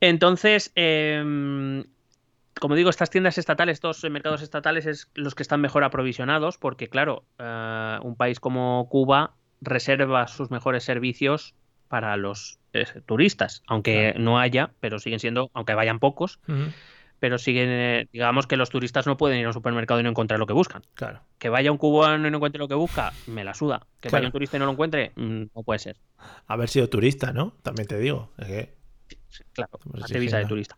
[0.00, 1.84] Entonces, em,
[2.60, 6.88] como digo, estas tiendas estatales, estos mercados estatales es los que están mejor aprovisionados porque,
[6.88, 11.54] claro, eh, un país como Cuba reserva sus mejores servicios
[11.88, 12.58] para los
[13.06, 16.40] turistas, aunque no haya, pero siguen siendo, aunque vayan pocos,
[17.20, 20.10] pero siguen, eh, digamos que los turistas no pueden ir a un supermercado y no
[20.10, 20.82] encontrar lo que buscan.
[20.94, 21.20] Claro.
[21.38, 23.86] Que vaya un cubano y no encuentre lo que busca, me la suda.
[24.00, 24.20] Que Claro.
[24.22, 25.96] vaya un turista y no lo encuentre, mm, no puede ser.
[26.46, 27.54] Haber sido turista, ¿no?
[27.62, 28.30] También te digo.
[28.38, 28.78] Es que
[29.52, 30.76] Claro, hazte visa de turista.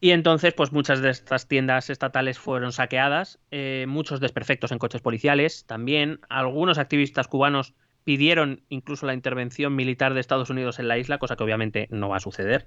[0.00, 5.00] Y entonces, pues muchas de estas tiendas estatales fueron saqueadas, eh, muchos desperfectos en coches
[5.00, 6.20] policiales también.
[6.28, 7.72] Algunos activistas cubanos
[8.04, 12.08] pidieron incluso la intervención militar de Estados Unidos en la isla, cosa que obviamente no
[12.10, 12.66] va a suceder.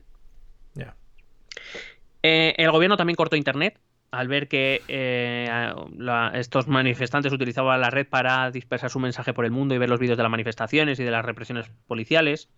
[0.73, 0.95] Ya.
[2.23, 5.47] Eh, el gobierno también cortó internet al ver que eh,
[5.97, 9.89] la- estos manifestantes utilizaban la red para dispersar su mensaje por el mundo y ver
[9.89, 12.49] los vídeos de las manifestaciones y de las represiones policiales.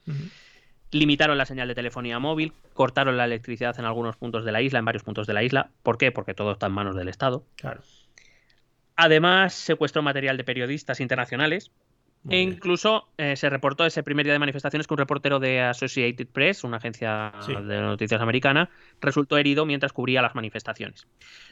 [0.92, 4.80] Limitaron la señal de telefonía móvil, cortaron la electricidad en algunos puntos de la isla,
[4.80, 5.70] en varios puntos de la isla.
[5.84, 6.12] ¿Por qué?
[6.12, 7.44] Porque todo está en manos del Estado.
[7.58, 7.82] Claro.
[8.96, 11.72] Además, secuestró material de periodistas internacionales.
[12.24, 15.62] Muy e incluso eh, se reportó ese primer día de manifestaciones que un reportero de
[15.62, 17.54] Associated Press, una agencia Sí.
[17.56, 18.70] de noticias americana,
[19.02, 21.08] resultó herido mientras cubría las manifestaciones.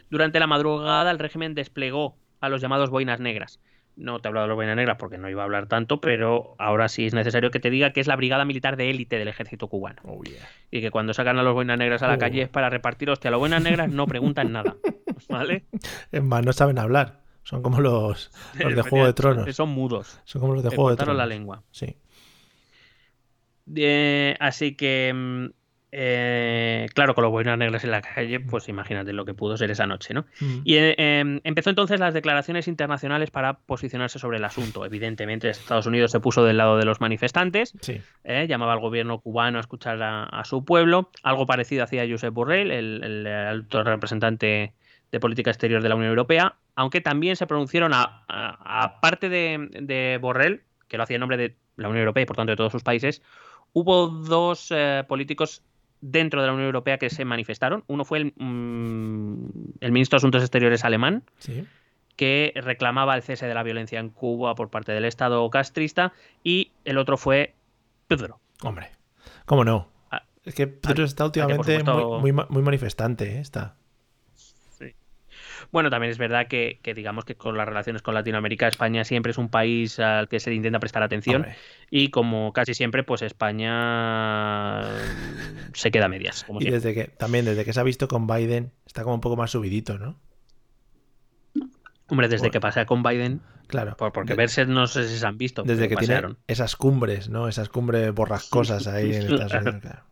[0.09, 3.59] Durante la madrugada, el régimen desplegó a los llamados boinas negras.
[3.95, 6.53] No te he hablado de los boinas negras porque no iba a hablar tanto, pero
[6.59, 9.27] ahora sí es necesario que te diga que es la brigada militar de élite del
[9.29, 10.01] ejército cubano.
[10.05, 10.35] Oh, yeah.
[10.69, 12.19] Y que cuando sacan a los boinas negras a la Oh.
[12.19, 14.75] calle es para repartir, hostia, los boinas negras no preguntan nada.
[15.29, 15.63] ¿Vale?
[16.11, 17.21] Es más, no saben hablar.
[17.47, 18.29] Son como los,
[18.59, 19.55] los de Juego de Tronos.
[19.55, 20.19] Son mudos.
[20.25, 21.15] Son como los de Juego de Tronos.
[21.15, 21.63] la lengua.
[21.71, 21.95] Sí.
[23.75, 25.45] Eh, así que, mm,
[25.91, 29.71] eh, claro, con los boinas negras en la calle, pues imagínate lo que pudo ser
[29.71, 30.25] esa noche, ¿no?
[30.41, 30.59] Mm.
[30.65, 34.85] Y eh, eh, empezó entonces las declaraciones internacionales para posicionarse sobre el asunto.
[34.85, 38.01] Evidentemente, Estados Unidos se puso del lado de los manifestantes, Sí.
[38.25, 41.09] llamaba al gobierno cubano a escuchar a, a su pueblo.
[41.23, 44.73] Algo parecido hacía Josep Borrell, el, el alto representante
[45.11, 49.69] de política exterior de la Unión Europea, aunque también se pronunciaron, a- a- aparte de,
[49.81, 52.55] de Borrell, que lo hacía en nombre de la Unión Europea y por tanto de
[52.57, 53.21] todos sus países,
[53.73, 55.63] hubo dos eh, políticos
[56.01, 57.83] dentro de la Unión Europea que se manifestaron.
[57.87, 59.49] Uno fue el, mm,
[59.81, 61.65] el ministro de Asuntos Exteriores alemán, Sí.
[62.15, 66.13] que reclamaba el cese de la violencia en Cuba por parte del Estado castrista,
[66.43, 67.53] y el otro fue
[68.07, 68.39] Pedro.
[68.63, 68.89] Hombre.
[69.45, 69.89] ¿Cómo no?
[70.11, 73.39] Ah, Es que Pedro está por últimamente supuesto- muy, muy, ma- muy manifestante, ¿eh?
[73.39, 73.75] Está.
[75.71, 79.31] Bueno, también es verdad que, que digamos que con las relaciones con Latinoamérica, España siempre
[79.31, 81.55] es un país al que se intenta prestar atención Hombre.
[81.91, 84.83] y como casi siempre, pues España
[85.73, 86.43] se queda a medias.
[86.45, 86.79] Como Y siempre.
[86.79, 89.51] desde que, también desde que se ha visto con Biden, está como un poco más
[89.51, 90.17] subidito, ¿no?
[92.09, 92.51] Hombre, desde Bueno.
[92.53, 93.97] que pasea con Biden, Claro.
[93.97, 95.63] por- porque De- verse no sé si se han visto.
[95.63, 96.35] desde que pasearon.
[96.35, 97.49] tiene esas cumbres, ¿no?
[97.49, 99.81] Esas cumbres borrascosas ahí en Estados Unidos.
[99.81, 100.03] claro.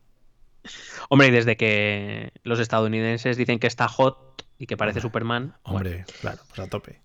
[1.09, 5.01] Hombre, y desde que los estadounidenses dicen que está hot y que parece Hombre.
[5.01, 5.53] Superman.
[5.65, 7.01] bueno, Hombre, claro, pues a tope.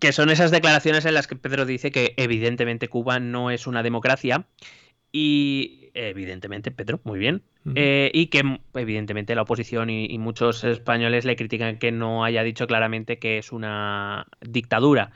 [0.00, 3.82] que son esas declaraciones en las que Pedro dice que evidentemente Cuba no es una
[3.82, 4.46] democracia
[5.12, 7.44] y evidentemente Pedro, muy bien.
[7.76, 8.42] Eh, y que
[8.74, 13.38] evidentemente la oposición y, y muchos españoles le critican que no haya dicho claramente que
[13.38, 15.12] es una dictadura,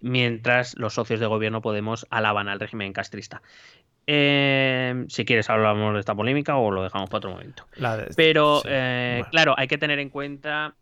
[0.00, 3.40] mientras los socios de gobierno Podemos alaban al régimen castrista.
[4.06, 7.66] Eh, si quieres hablamos de esta polémica o lo dejamos para otro momento.
[7.76, 9.30] De- Pero, sí, eh, bueno.
[9.30, 10.74] claro, hay que tener en cuenta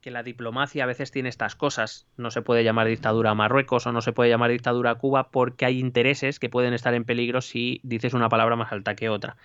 [0.00, 2.06] que la diplomacia a veces tiene estas cosas.
[2.16, 5.28] No se puede llamar dictadura a Marruecos o no se puede llamar dictadura a Cuba
[5.30, 9.08] porque hay intereses que pueden estar en peligro si dices una palabra más alta que
[9.08, 9.36] otra.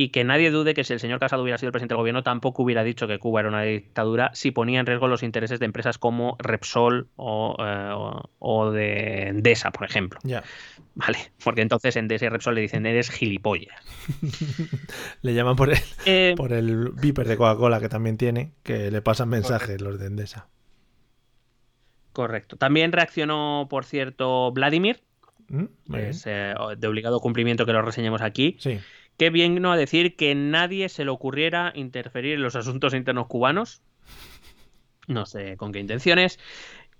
[0.00, 2.22] Y que nadie dude que si el señor Casado hubiera sido el presidente del gobierno
[2.22, 5.66] tampoco hubiera dicho que Cuba era una dictadura si ponía en riesgo los intereses de
[5.66, 10.20] empresas como Repsol o, eh, o- o de Endesa, por ejemplo.
[10.22, 10.44] Ya.
[10.94, 13.74] Vale, porque entonces Endesa y Repsol le dicen eres gilipollas.
[15.22, 19.02] Le llaman por el, Eh, por el viper de Coca-Cola que también tiene, que le
[19.02, 20.46] pasan mensajes los de Endesa.
[22.12, 22.56] correcto.
[22.56, 25.02] También reaccionó, por cierto, Vladimir,
[25.50, 25.94] ¿Mm?
[25.94, 28.78] Es eh, de obligado cumplimiento que lo reseñemos aquí, Sí.
[29.18, 33.82] Que vino a decir que nadie se le ocurriera interferir en los asuntos internos cubanos.
[35.06, 36.38] No sé con qué intenciones.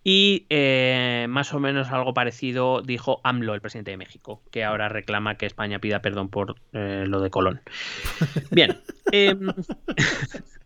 [0.04, 4.88] Y eh, más o menos algo parecido dijo AMLO, el presidente de México, que ahora
[4.88, 7.60] reclama que España pida perdón por eh, lo de Colón.
[8.50, 8.80] Bien.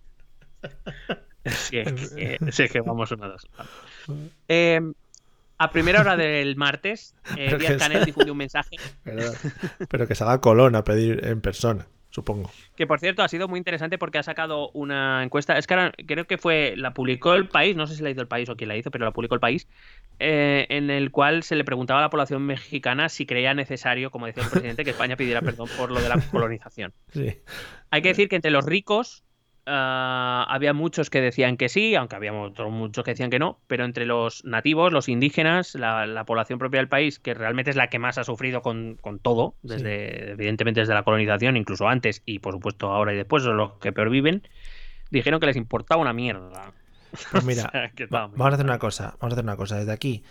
[1.46, 3.48] sí, es que, sí, es que vamos una dos.
[5.62, 9.34] A primera hora del martes, eh, Pero Díaz Canel difundió un mensaje Perdón.
[9.88, 12.50] Pero que salga Colón a pedir en persona, supongo.
[12.74, 15.56] Que por cierto ha sido muy interesante porque ha sacado una encuesta.
[15.56, 18.20] Es que ahora creo que fue, la publicó el país, no sé si la hizo
[18.20, 19.68] el país o quién la hizo, pero la publicó el país,
[20.18, 24.26] eh, en el cual se le preguntaba a la población mexicana si creía necesario, como
[24.26, 26.92] decía el presidente, que España pidiera perdón por lo de la colonización.
[27.12, 27.36] Sí.
[27.90, 29.22] Hay que decir que entre los ricos
[29.66, 33.58] ah, había muchos que decían que sí, aunque había otros muchos que decían que no,
[33.66, 37.76] pero entre los nativos, los indígenas, la, la población propia del país, que realmente es
[37.76, 42.22] la que más ha sufrido con, con todo, desde evidentemente desde la colonización, incluso antes
[42.26, 44.46] y por supuesto ahora y después, son los que peor viven,
[45.10, 46.72] dijeron que les importaba una mierda.
[47.30, 49.14] Pues mira, O sea, va- vamos a hacer una cosa.
[49.20, 49.76] Vamos a hacer una cosa.
[49.78, 50.22] Desde aquí,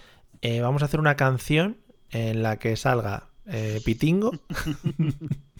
[0.41, 1.78] eh, vamos a hacer una canción
[2.10, 4.32] en la que salga eh, Pitingo.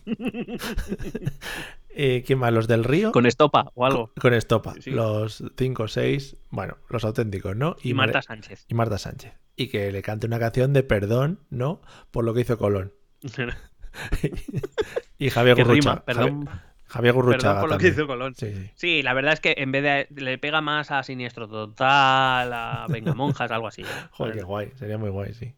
[1.95, 2.53] eh, ¿Quién más?
[2.53, 3.11] Los del río.
[3.11, 4.11] Con estopa o algo.
[4.19, 4.73] Con estopa.
[4.80, 4.91] Sí.
[4.91, 7.76] Los 5 o 6, bueno, los auténticos, ¿no?
[7.84, 8.65] Y, Marta Sánchez.
[8.68, 9.34] y Marta Sánchez.
[9.55, 11.81] Y que le cante una canción de perdón, ¿no?
[12.11, 12.93] Por lo que hizo Colón.
[15.18, 18.35] y Javier rima, perdón, Javier, Javier Gurruchaga perdón por lo que hizo Colón.
[18.35, 18.72] Sí, sí.
[18.76, 22.85] Sí, la verdad es que en vez de le pega más a Siniestro Total, a
[22.89, 23.81] Venga Monjas, algo así.
[23.84, 23.85] ¿eh?
[24.11, 24.72] Joder, qué guay.
[24.76, 25.53] Sería muy guay, sí.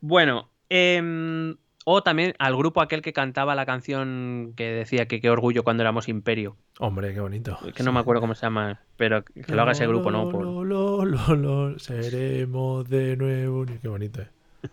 [0.00, 1.56] Bueno, em,
[1.90, 5.82] o también al grupo aquel que cantaba la canción que decía que qué orgullo cuando
[5.82, 6.58] éramos imperio.
[6.78, 7.58] Hombre, qué bonito.
[7.74, 10.28] Que no me acuerdo cómo se llama, pero que lo haga ese grupo, ¿no?
[10.28, 13.64] Por- Lo, seremos de nuevo.
[13.80, 14.28] Qué bonito, eh.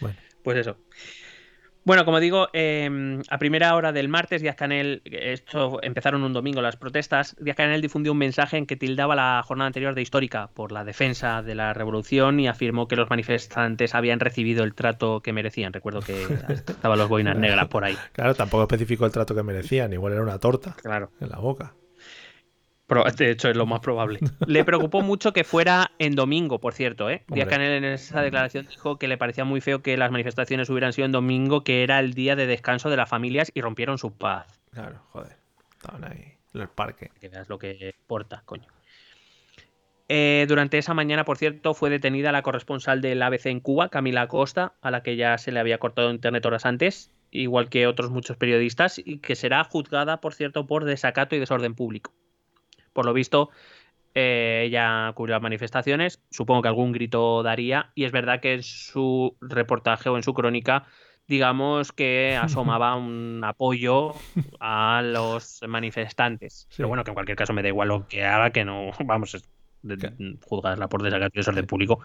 [0.00, 0.76] Bueno, Pues eso.
[1.82, 6.60] Bueno, como digo, eh, a primera hora del martes, Díaz Canel, esto empezaron un domingo
[6.60, 10.48] las protestas, Díaz Canel difundió un mensaje en que tildaba la jornada anterior de histórica
[10.52, 15.20] por la defensa de la revolución y afirmó que los manifestantes habían recibido el trato
[15.20, 15.72] que merecían.
[15.72, 17.96] Recuerdo que estaban los boinas negras por ahí.
[18.12, 19.92] claro, tampoco especificó el trato que merecían.
[19.92, 21.10] Igual era una torta Claro.
[21.20, 21.74] en la boca.
[23.16, 24.18] De hecho, es lo más probable.
[24.46, 27.08] Le preocupó mucho que fuera en domingo, por cierto.
[27.08, 27.22] ¿eh?
[27.28, 27.48] Díaz.
[27.48, 31.06] Canel en esa declaración dijo que le parecía muy feo que las manifestaciones hubieran sido
[31.06, 34.60] en domingo, que era el día de descanso de las familias y rompieron su paz.
[34.72, 35.36] Claro, joder.
[35.72, 37.10] Estaban ahí en el parque.
[37.20, 38.66] Que veas lo que importa, coño.
[40.12, 44.22] Eh, durante esa mañana, por cierto, fue detenida la corresponsal del ABC en Cuba, Camila
[44.22, 48.10] Acosta, a la que ya se le había cortado internet horas antes, igual que otros
[48.10, 52.12] muchos periodistas, y que será juzgada, por cierto, por desacato y desorden público.
[52.92, 53.50] Por lo visto,
[54.14, 58.62] eh, ella cubrió las manifestaciones, supongo que algún grito daría, y es verdad que en
[58.62, 60.84] su reportaje o en su crónica,
[61.28, 64.14] digamos que asomaba un apoyo
[64.58, 66.66] a los manifestantes.
[66.70, 66.76] Sí.
[66.78, 69.36] Pero bueno, que en cualquier caso me da igual lo que haga, que no, vamos,
[69.82, 72.00] de- juzgarla por y desorden público.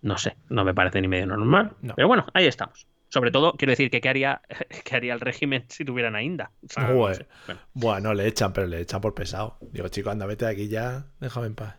[0.00, 1.72] No sé, no me parece ni medio normal.
[1.82, 1.94] No.
[1.94, 2.86] Pero bueno, ahí estamos.
[3.08, 4.42] Sobre todo, quiero decir que qué haría,
[4.84, 6.50] qué haría el régimen si tuvieran a Inda.
[6.64, 7.16] O sea, no Joder.
[7.16, 7.26] sé.
[7.46, 7.60] Bueno.
[7.72, 9.56] Bueno, le echan, pero le echan por pesado.
[9.72, 11.06] Digo, chico, anda, vete de aquí ya.
[11.20, 11.76] Déjame en paz.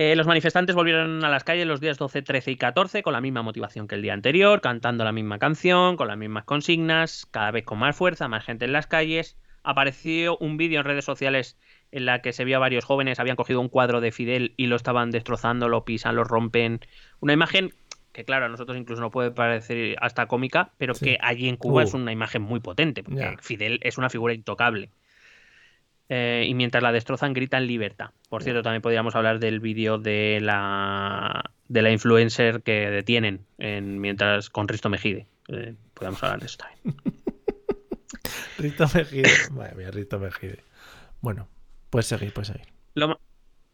[0.00, 3.20] Eh, los manifestantes volvieron a las calles los días 12, 13 y 14 con la
[3.20, 7.50] misma motivación que el día anterior, cantando la misma canción, con las mismas consignas, cada
[7.50, 9.36] vez con más fuerza, más gente en las calles.
[9.64, 11.58] Apareció un vídeo en redes sociales
[11.90, 14.66] en la que se vio a varios jóvenes, habían cogido un cuadro de Fidel y
[14.66, 16.78] lo estaban destrozando, lo pisan, lo rompen.
[17.18, 17.74] Una imagen
[18.18, 21.04] que, claro, a nosotros incluso nos puede parecer hasta cómica, pero Sí.
[21.04, 21.86] que allí en Cuba Uh.
[21.86, 23.36] es una imagen muy potente, porque.
[23.40, 24.90] Fidel es una figura intocable.
[26.08, 28.10] Eh, y mientras la destrozan, gritan libertad.
[28.28, 34.00] Por cierto, también podríamos hablar del vídeo de la de la influencer que detienen en,
[34.00, 35.26] mientras con Risto Mejide.
[35.48, 36.96] Eh, podríamos hablar de eso también.
[38.58, 39.28] Rito Mejide.
[39.52, 40.64] Madre mía, Rito Mejide.
[41.20, 41.46] Bueno,
[41.90, 42.66] puedes seguir, puedes seguir.
[42.94, 43.20] Lo,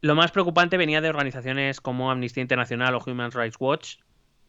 [0.00, 3.97] lo más preocupante venía de organizaciones como Amnistía Internacional o Human Rights Watch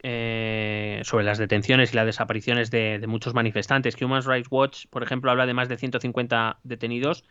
[0.03, 3.99] eh, sobre las detenciones y las desapariciones de, de muchos manifestantes.
[4.01, 7.23] Human Rights Watch, por ejemplo, habla de más de 150 detenidos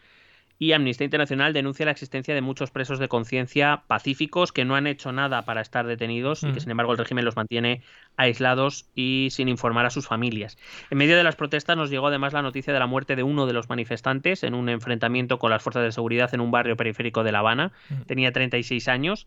[0.58, 4.86] Y Amnistía Internacional denuncia la existencia de muchos presos de conciencia pacíficos que no han
[4.86, 7.82] hecho nada para estar detenidos y que sin embargo el régimen los mantiene
[8.16, 10.56] aislados y sin informar a sus familias.
[10.90, 13.46] En medio de las protestas nos llegó además la noticia de la muerte de uno
[13.46, 17.24] de los manifestantes en un enfrentamiento con las fuerzas de seguridad en un barrio periférico
[17.24, 17.72] de La Habana.
[18.06, 19.26] Tenía 36 años.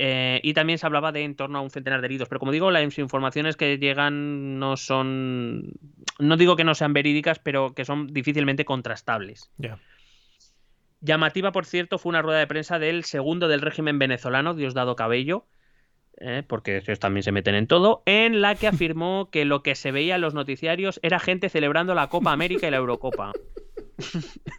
[0.00, 2.28] Eh, y también se hablaba de en torno a un centenar de heridos.
[2.28, 5.72] Pero como digo, las informaciones que llegan no son.
[6.20, 9.50] No digo que no sean verídicas, pero que son difícilmente contrastables.
[9.58, 9.78] Ya.
[11.00, 15.46] Llamativa, por cierto, fue una rueda de prensa del segundo del régimen venezolano, Diosdado Cabello,
[16.16, 19.74] eh, porque ellos también se meten en todo, en la que afirmó que lo que
[19.74, 23.32] se veía en los noticiarios era gente celebrando la Copa América y la Eurocopa.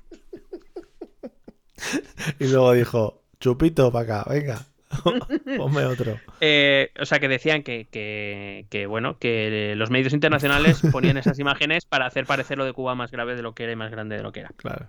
[2.40, 4.66] Y luego dijo, chupito para acá, venga,
[5.58, 6.20] ponme otro.
[6.42, 11.40] Eh, o sea, que decían que, que- que, bueno, que los medios internacionales ponían esas
[11.40, 13.92] imágenes para hacer parecer lo de Cuba más grave de lo que era y más
[13.92, 14.50] grande de lo que era.
[14.58, 14.88] Claro.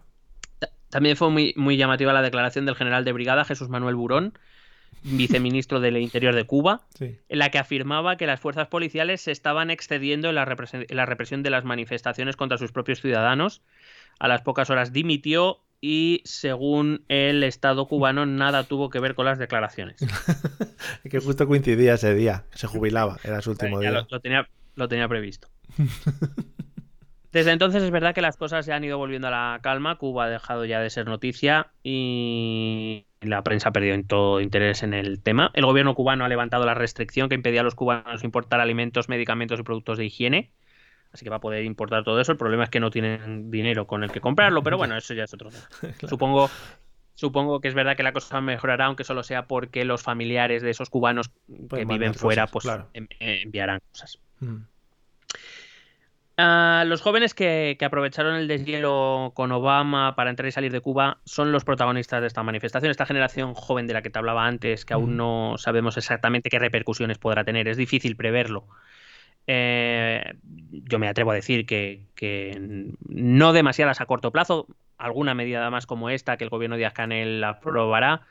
[0.91, 4.37] También fue muy, muy llamativa la declaración del general de brigada Jesús Manuel Burón,
[5.03, 7.17] viceministro del Interior de Cuba, Sí.
[7.29, 10.97] en la que afirmaba que las fuerzas policiales se estaban excediendo en la, represen- en
[10.97, 13.62] la represión de las manifestaciones contra sus propios ciudadanos.
[14.19, 19.25] A las pocas horas dimitió y, según el Estado cubano, nada tuvo que ver con
[19.26, 19.97] las declaraciones.
[20.02, 24.00] Es que justo coincidía ese día, se jubilaba, era su último Ya día.
[24.00, 25.49] lo, lo tenía, lo tenía previsto.
[27.33, 29.97] Desde entonces es verdad que las cosas se han ido volviendo a la calma.
[29.99, 34.83] Cuba ha dejado ya de ser noticia y la prensa ha perdido en todo interés
[34.83, 35.52] en el tema.
[35.55, 39.60] El gobierno cubano ha levantado la restricción que impedía a los cubanos importar alimentos, medicamentos
[39.60, 40.50] y productos de higiene.
[41.12, 42.32] Así que va a poder importar todo eso.
[42.32, 45.24] El problema es que no tienen dinero con el que comprarlo, pero bueno, eso ya
[45.24, 45.64] es otro tema.
[46.08, 46.48] Supongo,
[47.14, 50.70] supongo que es verdad que la cosa mejorará, aunque solo sea porque los familiares de
[50.70, 52.89] esos cubanos que viven fuera cosas, pues claro.
[52.94, 54.18] en- eh, enviarán cosas.
[54.39, 54.56] Mm.
[56.42, 60.80] Ah, los jóvenes que, que aprovecharon el deshielo con Obama para entrar y salir de
[60.80, 62.90] Cuba son los protagonistas de esta manifestación.
[62.90, 66.58] Esta generación joven de la que te hablaba antes, que aún no sabemos exactamente qué
[66.58, 68.66] repercusiones podrá tener, es difícil preverlo.
[69.47, 70.35] Eh,
[70.70, 74.67] yo me atrevo a decir que, que no demasiadas a corto plazo,
[74.99, 78.23] alguna medida más como esta que el gobierno de Canel aprobará.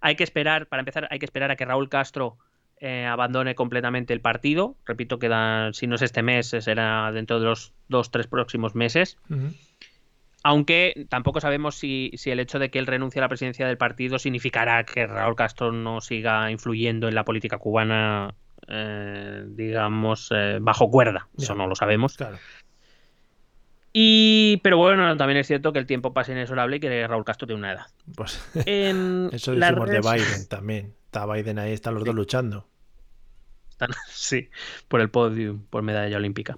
[0.00, 2.36] Hay que esperar, para empezar, hay que esperar a que Raúl Castro
[2.80, 4.76] eh, abandone completamente el partido.
[4.86, 8.74] Repito que da- si no es este mes, será dentro de los dos, tres próximos
[8.74, 9.18] meses.
[10.44, 13.76] Aunque tampoco sabemos si, si el hecho de que él renuncie a la presidencia del
[13.78, 18.34] partido significará que Raúl Castro no siga influyendo en la política cubana,
[18.68, 21.28] eh, digamos, eh, bajo cuerda.
[21.38, 22.16] Eso no lo sabemos.
[22.16, 22.38] Claro.
[23.92, 27.46] Y, pero bueno, también es cierto que el tiempo pasa inexorable y que Raúl Castro
[27.46, 27.86] tiene una edad.
[28.16, 30.94] Pues En eso las decimos de Biden también.
[31.04, 32.66] Está Biden ahí, están los dos luchando.
[33.70, 34.48] Están- sí,
[34.88, 36.56] por el podium, por medalla olímpica.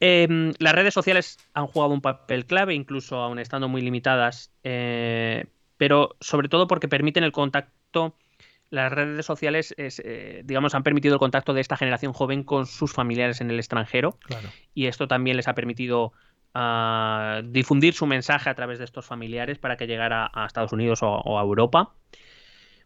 [0.00, 5.46] Em, las redes sociales han jugado un papel clave, incluso aún estando muy limitadas, eh,
[5.76, 8.16] pero sobre todo porque permiten el contacto.
[8.72, 12.64] Las redes sociales, es, eh, digamos, han permitido el contacto de esta generación joven con
[12.66, 14.48] sus familiares en el extranjero Claro.
[14.74, 16.14] y esto también les ha permitido
[16.54, 21.02] ah, difundir su mensaje a través de estos familiares para que llegara a Estados Unidos
[21.02, 21.92] o, o a Europa.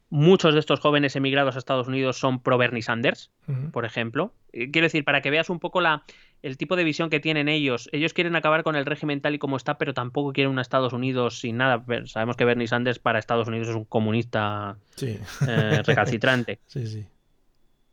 [0.08, 3.30] Muchos de estos jóvenes emigrados a Estados Unidos son pro Bernie Sanders,
[3.72, 4.32] por ejemplo.
[4.52, 6.02] Eh, Quiero decir, para que veas un poco la,
[6.42, 7.88] el tipo de visión que tienen ellos.
[7.92, 10.92] Ellos quieren acabar con el régimen tal y como está, pero tampoco quieren un Estados
[10.92, 11.84] Unidos sin nada.
[12.06, 15.18] Sabemos que Bernie Sanders para Estados Unidos es un comunista Sí.
[15.48, 17.04] eh, recalcitrante sí, sí.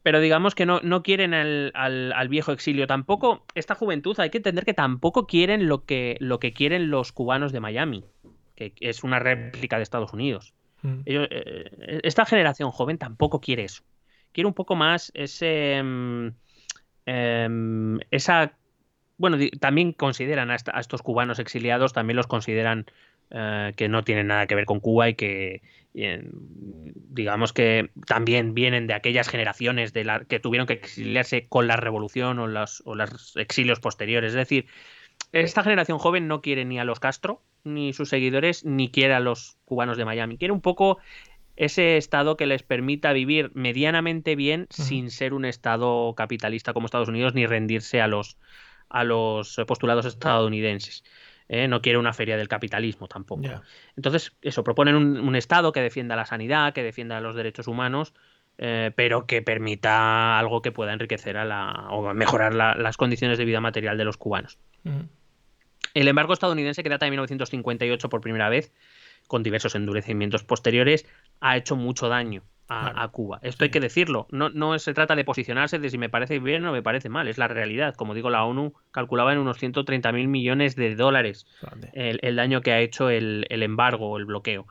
[0.04, 2.86] pero digamos que no, no quieren al, al- al viejo exilio.
[2.88, 7.12] Tampoco, esta juventud, hay que entender que tampoco quieren lo que, lo que quieren los
[7.12, 8.04] cubanos de Miami,
[8.56, 10.54] que es una réplica de Estados Unidos.
[10.82, 11.00] Mm.
[11.06, 13.84] Ellos, eh, esta generación joven tampoco quiere eso.
[14.34, 15.82] Quiere un poco más ese.
[17.06, 18.54] Em, esa.
[19.18, 22.86] Bueno, también consideran a, estos cubanos exiliados, también los consideran
[23.30, 25.62] eh, que no tienen nada que ver con Cuba y que,
[25.94, 32.40] digamos que también vienen de aquellas generaciones de que tuvieron que exiliarse con la revolución
[32.40, 34.30] o, las, o los exilios posteriores.
[34.30, 34.66] Es decir,
[35.32, 39.20] esta generación joven no quiere ni a los Castro, ni sus seguidores, ni quiere a
[39.20, 40.38] los cubanos de Miami.
[40.38, 41.00] Quiere un poco
[41.56, 47.10] ese estado que les permita vivir medianamente bien sin ser un estado capitalista como Estados
[47.10, 48.38] Unidos, ni rendirse a los,
[48.90, 51.04] a los postulados estadounidenses.
[51.50, 51.68] ¿eh?
[51.68, 53.44] No quiere una feria del capitalismo tampoco.
[53.96, 58.14] Entonces, eso, proponen un, un Estado que defienda la sanidad, que defienda los derechos humanos,
[58.58, 63.38] eh, pero que permita algo que pueda enriquecer a la, o mejorar la- las condiciones
[63.38, 64.58] de vida material de los cubanos.
[65.94, 68.72] El embargo estadounidense, que data de 1958 por primera vez,
[69.28, 71.06] con diversos endurecimientos posteriores,
[71.40, 73.00] ha hecho mucho daño a, Claro.
[73.00, 73.40] a Cuba.
[73.42, 74.28] Esto hay que decirlo.
[74.32, 77.28] No, no se trata de posicionarse de si me parece bien o me parece mal.
[77.28, 77.96] Es la realidad.
[77.96, 81.46] Como digo, la ONU calculaba en unos 130 mil millones de dólares
[81.94, 84.66] el, el daño que ha hecho el, el embargo o el bloqueo.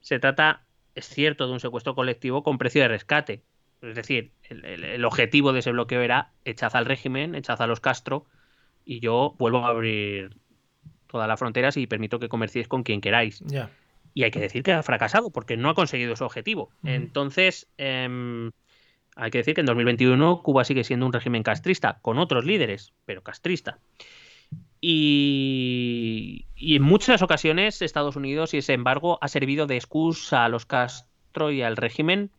[0.00, 0.62] Se trata,
[0.94, 3.42] es cierto, de un secuestro colectivo con precio de rescate.
[3.82, 8.26] Es decir, el, objetivo de ese bloqueo era echad al régimen, echad a los Castro
[8.84, 10.36] y yo vuelvo a abrir
[11.06, 13.42] todas las fronteras y permito que comerciéis con quien queráis.
[14.16, 16.70] Y hay que decir que ha fracasado porque no ha conseguido su objetivo.
[16.82, 18.50] Entonces, em,
[19.14, 22.94] hay que decir que en 2021 Cuba sigue siendo un régimen castrista, con otros líderes,
[23.04, 23.78] pero castrista.
[24.80, 30.48] Y, y en muchas ocasiones Estados Unidos y ese embargo ha servido de excusa a
[30.48, 32.30] los Castro y al régimen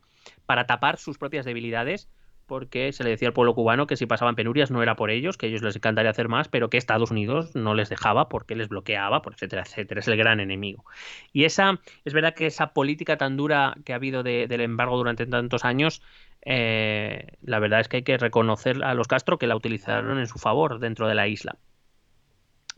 [0.48, 2.10] para tapar sus propias debilidades,
[2.48, 5.38] porque se le decía al pueblo cubano que si pasaban penurias no era por ellos,
[5.38, 8.56] que a ellos les encantaría hacer más, pero que Estados Unidos no les dejaba porque
[8.56, 10.00] les bloqueaba, etcétera, etcétera.
[10.00, 10.86] Es el gran enemigo.
[11.34, 14.98] Y esa, es verdad que esa política tan dura que ha habido de- del embargo
[14.98, 16.02] durante tantos años,
[16.44, 20.28] eh, la verdad es que hay que reconocer a los Castro que la utilizaron en
[20.28, 21.58] su favor dentro de la isla.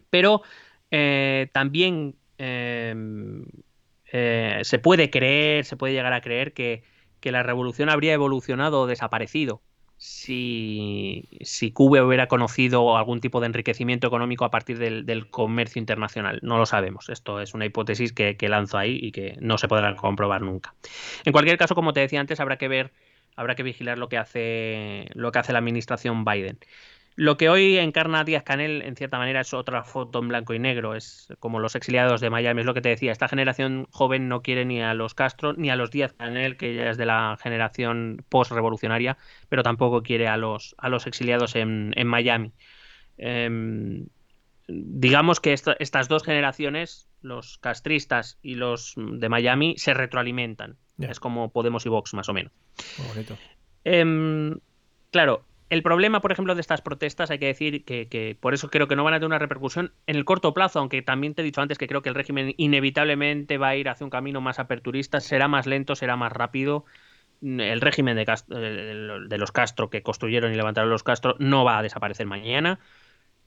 [0.09, 0.41] Pero
[0.89, 2.95] eh, también eh,
[4.63, 6.83] se puede creer, se puede llegar a creer que,
[7.19, 9.61] que la revolución habría evolucionado o desaparecido
[9.99, 15.79] si, si Cuba hubiera conocido algún tipo de enriquecimiento económico a partir del, del comercio
[15.79, 16.39] internacional.
[16.41, 17.09] No lo sabemos.
[17.09, 20.73] Esto es una hipótesis que, que lanzo ahí y que no se podrá comprobar nunca.
[21.25, 22.93] En cualquier caso, como te decía antes, habrá que ver,
[23.35, 26.59] habrá que vigilar lo que hace, lo que hace la administración Biden.
[27.21, 30.59] Lo que hoy encarna Díaz Canel, en cierta manera, es otra foto en blanco y
[30.59, 30.95] negro.
[30.95, 32.61] Es como los exiliados de Miami.
[32.61, 33.11] Es lo que te decía.
[33.11, 36.73] Esta generación joven no quiere ni a los Castro ni a los Díaz Canel, que
[36.73, 39.17] ya es de la generación post-revolucionaria,
[39.49, 42.53] pero tampoco quiere a los, a los exiliados en, en Miami.
[43.17, 44.07] Em,
[44.69, 50.77] digamos que esta- estas dos generaciones, los castristas y los de Miami, se retroalimentan.
[50.99, 52.53] Es como Podemos y Vox, más o menos.
[52.97, 53.37] Muy bonito.
[53.83, 54.57] Em,
[55.11, 58.87] claro, el problema, por ejemplo, de estas protestas, hay que decir que, por eso creo
[58.87, 61.45] que no van a tener una repercusión en el corto plazo, aunque también te he
[61.45, 64.59] dicho antes que creo que el régimen inevitablemente va a ir hacia un camino más
[64.59, 66.85] aperturista, será más lento, será más rápido.
[67.41, 71.65] El régimen de, Cas- de- de los Castro que construyeron y levantaron los Castro no
[71.65, 72.79] va a desaparecer mañana.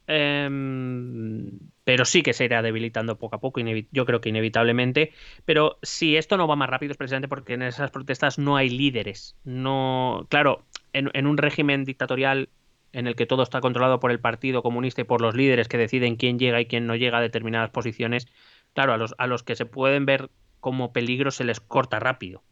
[0.09, 3.61] Em, pero sí que se irá debilitando poco a poco,
[3.93, 5.13] yo creo que inevitablemente.
[5.45, 8.69] Pero si esto no va más rápido es precisamente porque en esas protestas no hay
[8.69, 9.37] líderes.
[9.45, 12.49] No, claro, en, en un régimen dictatorial
[12.93, 15.79] en el que todo está controlado por el Partido Comunista y por los líderes que
[15.79, 18.27] deciden quién llega y quién no llega a determinadas posiciones,
[18.75, 20.31] claro, a los, a los que se pueden ver
[20.61, 22.43] como peligro se les corta rápido.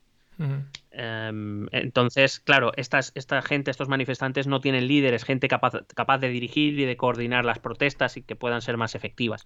[0.90, 6.30] Em, entonces, claro, estas, esta gente, estos manifestantes no tienen líderes, gente capaz, capaz de
[6.30, 9.44] dirigir y de coordinar las protestas y que puedan ser más efectivas.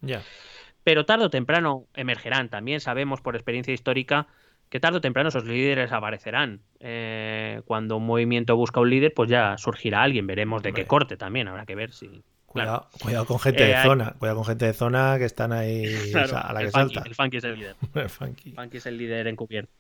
[0.84, 2.48] Pero tarde o temprano emergerán.
[2.48, 4.28] También sabemos por experiencia histórica
[4.74, 6.58] que tarde o temprano esos líderes aparecerán.
[6.80, 10.26] Eh, cuando un movimiento busca un líder, pues ya surgirá alguien.
[10.26, 11.46] Veremos de qué corte también.
[11.46, 12.24] Habrá que ver si.
[12.46, 14.14] Cuidado, cuidado con gente Eh, de hay- zona.
[14.18, 17.08] Cuidado con gente de zona que están ahí Claro, a la que funky, salta.
[17.08, 17.76] el funky es el líder.
[17.94, 18.50] El funky.
[18.50, 19.70] Funky es el líder encubierto.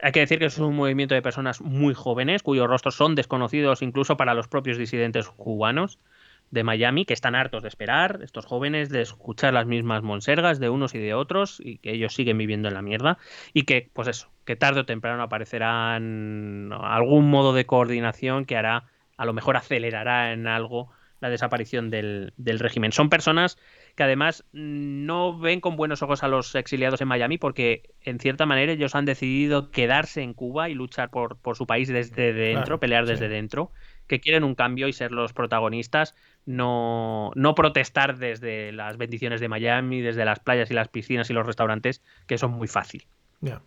[0.00, 3.82] Hay que decir que es un movimiento de personas muy jóvenes, cuyos rostros son desconocidos
[3.82, 5.98] incluso para los propios disidentes cubanos
[6.50, 10.68] de Miami, que están hartos de esperar, estos jóvenes, de escuchar las mismas monsergas de
[10.68, 13.18] unos y de otros, y que ellos siguen viviendo en la mierda,
[13.52, 18.84] y que, pues eso, que tarde o temprano aparecerán algún modo de coordinación que hará,
[19.16, 22.92] a lo mejor acelerará en algo la desaparición del, del régimen.
[22.92, 23.58] Son personas
[23.94, 28.46] que además no ven con buenos ojos a los exiliados en Miami porque en cierta
[28.46, 32.64] manera ellos han decidido quedarse en Cuba y luchar por, por su país desde dentro,
[32.64, 33.12] Claro, pelear sí.
[33.12, 33.70] desde dentro,
[34.06, 36.14] que quieren un cambio y ser los protagonistas,
[36.46, 41.32] no, no protestar desde las bendiciones de Miami, desde las playas y las piscinas y
[41.32, 43.06] los restaurantes, que eso es muy fácil.
[43.40, 43.62] Claro.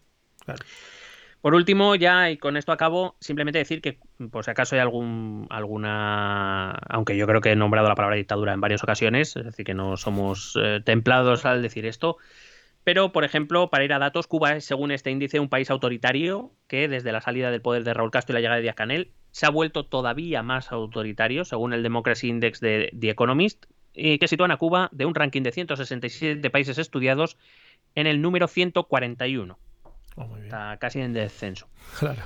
[1.43, 3.99] Por último, ya y con esto acabo, simplemente decir que
[4.31, 8.53] por si acaso hay algún alguna, aunque yo creo que he nombrado la palabra dictadura
[8.53, 12.17] en varias ocasiones, es decir, que no somos eh, templados al decir esto,
[12.83, 16.51] pero por ejemplo, para ir a datos, Cuba es, según este índice, un país autoritario
[16.67, 19.11] que desde la salida del poder de Raúl Castro y la llegada de Díaz Canel
[19.31, 24.27] se ha vuelto todavía más autoritario, según el Democracy Index de The Economist, y que
[24.27, 27.37] sitúan a Cuba de un ranking de 167 países estudiados
[27.95, 29.57] en el número 141
[30.15, 30.45] Oh, muy bien.
[30.45, 31.67] está casi en descenso.
[31.99, 32.21] Claro.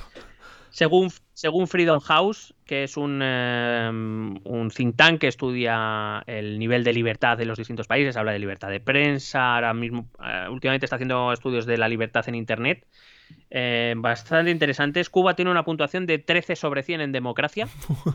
[0.70, 6.84] Según, según Freedom House, que es un, eh, un think tank que estudia el nivel
[6.84, 10.86] de libertad de los distintos países, habla de libertad de prensa, ahora mismo, eh, últimamente
[10.86, 12.86] está haciendo estudios de la libertad en Internet,
[13.50, 15.10] eh, bastante interesantes.
[15.10, 17.68] Cuba tiene una puntuación de 13 sobre 100 en democracia,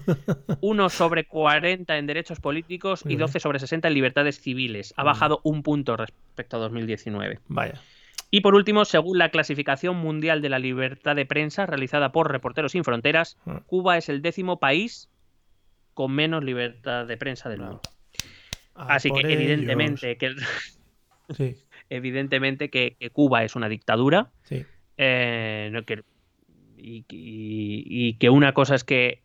[0.60, 3.20] 1 sobre 40 en derechos políticos y bien.
[3.20, 4.94] 12 sobre 60 en libertades civiles.
[4.96, 7.40] Ha bajado un punto respecto a 2019.
[7.48, 7.80] Vaya.
[8.34, 12.72] Y por último, según la clasificación mundial de la libertad de prensa realizada por Reporteros
[12.72, 13.62] Sin Fronteras, Ah.
[13.66, 15.10] Cuba es el décimo país
[15.94, 17.82] con menos libertad de prensa del mundo.
[18.74, 20.34] Ah, Así que evidentemente que.
[21.36, 21.56] Sí,
[21.88, 24.64] evidentemente que, que Cuba es una dictadura sí.
[24.98, 26.02] eh, no, que-
[26.76, 29.22] y, y- y que una cosa es que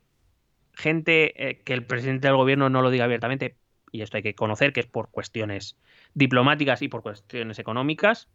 [0.74, 3.56] gente, eh, que el presidente del gobierno no lo diga abiertamente,
[3.92, 5.76] y esto hay que conocer que es por cuestiones
[6.14, 8.30] diplomáticas y por cuestiones económicas,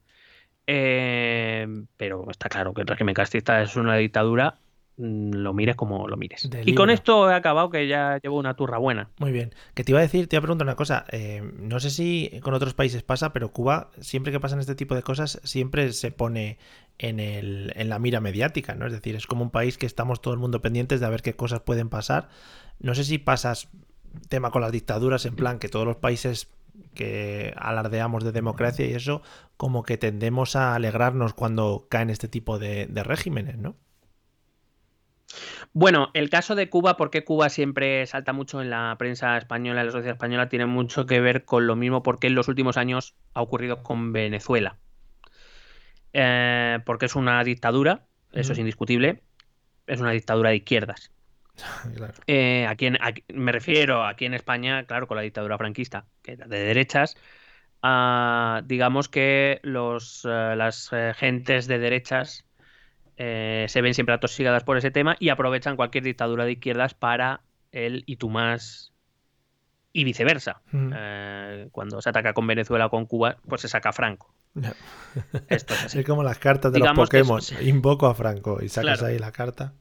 [0.66, 1.66] eh,
[1.97, 4.58] pero está claro que el régimen castrista es una dictadura,
[4.97, 6.49] mm, lo mires como lo mires.
[6.49, 9.10] De y con esto he acabado que ya llevo una turra buena.
[9.18, 9.55] Muy bien.
[9.74, 11.05] Que te iba a decir, te iba a preguntar una cosa.
[11.10, 14.94] eh, no sé si con otros países pasa, pero Cuba, siempre que pasan este tipo
[14.94, 16.58] de cosas, siempre se pone
[16.99, 18.86] en, el, en la mira mediática, ¿no?
[18.86, 21.23] Es decir, es como un país que estamos todo el mundo pendientes de a ver
[21.23, 22.28] qué cosas pueden pasar.
[22.78, 23.68] No sé si pasas
[24.28, 26.49] tema con las dictaduras, en plan que todos los países
[26.94, 29.23] que alardeamos de democracia y eso,
[29.57, 33.76] como que tendemos a alegrarnos cuando caen este tipo de, de regímenes, ¿no?
[35.73, 39.86] Bueno, el caso de Cuba, porque Cuba siempre salta mucho en la prensa española, en
[39.86, 43.15] la sociedad española, tiene mucho que ver con lo mismo porque en los últimos años
[43.33, 44.78] ha ocurrido con Venezuela.
[46.12, 49.23] Eh, porque es una dictadura, eso es indiscutible,
[49.86, 51.10] es una dictadura de izquierdas.
[51.97, 52.14] claro.
[52.26, 56.32] Eh, aquí en- aquí- me refiero aquí en España, claro, con la dictadura franquista, que
[56.32, 57.16] era de derechas,
[57.82, 62.44] ah, digamos que los, eh, las eh, gentes de derechas
[63.18, 67.42] eh, se ven siempre atosigadas por ese tema y aprovechan cualquier dictadura de izquierdas para
[67.70, 68.92] el y tú más
[69.92, 70.62] y viceversa.
[70.72, 70.90] Ujú.
[70.94, 74.32] Eh, cuando se ataca con Venezuela o con Cuba, pues se saca a Franco.
[75.48, 75.98] Esto es así.
[76.00, 77.39] Es como las cartas de Digamos los Pokémon.
[77.39, 79.12] es- Invoco a Franco y sacas Claro.
[79.12, 79.74] ahí la carta.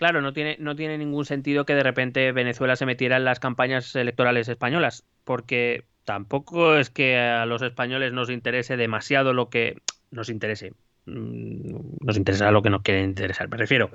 [0.00, 3.38] Claro, no tiene, no tiene ningún sentido que de repente Venezuela se metiera en las
[3.38, 9.76] campañas electorales españolas, porque tampoco es que a los españoles nos interese demasiado lo que
[10.10, 10.72] nos interese.
[11.04, 13.48] Mm, Nos interesa lo que nos quiere interesar.
[13.50, 13.90] Me refiero,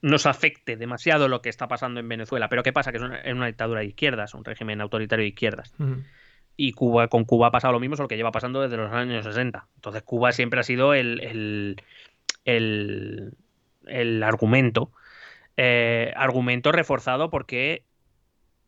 [0.00, 2.48] nos afecte demasiado lo que está pasando en Venezuela.
[2.48, 2.90] Pero ¿qué pasa?
[2.90, 5.74] Que es una, es una dictadura de izquierdas, un régimen autoritario de izquierdas.
[6.56, 9.22] Y Cuba, con Cuba ha pasado lo mismo, solo que lleva pasando desde los años
[9.24, 9.66] 60.
[9.74, 11.76] Entonces Cuba siempre ha sido el, el,
[12.46, 13.32] el-
[13.86, 14.90] el argumento.
[15.56, 17.84] Eh, argumento reforzado porque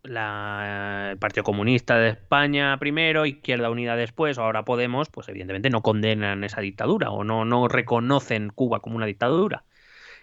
[0.02, 5.80] la- el Partido Comunista de España primero, Izquierda Unida después, ahora Podemos, pues evidentemente no
[5.82, 9.64] condenan esa dictadura o no, no reconocen Cuba como una dictadura.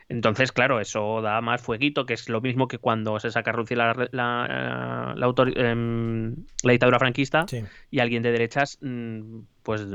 [0.08, 3.54] Entonces, claro, eso da más fueguito, que es lo mismo que cuando se saca a
[3.54, 7.64] reducir la, la, la autor- em, la dictadura franquista Sí.
[7.90, 9.88] y alguien de derechas mm, pues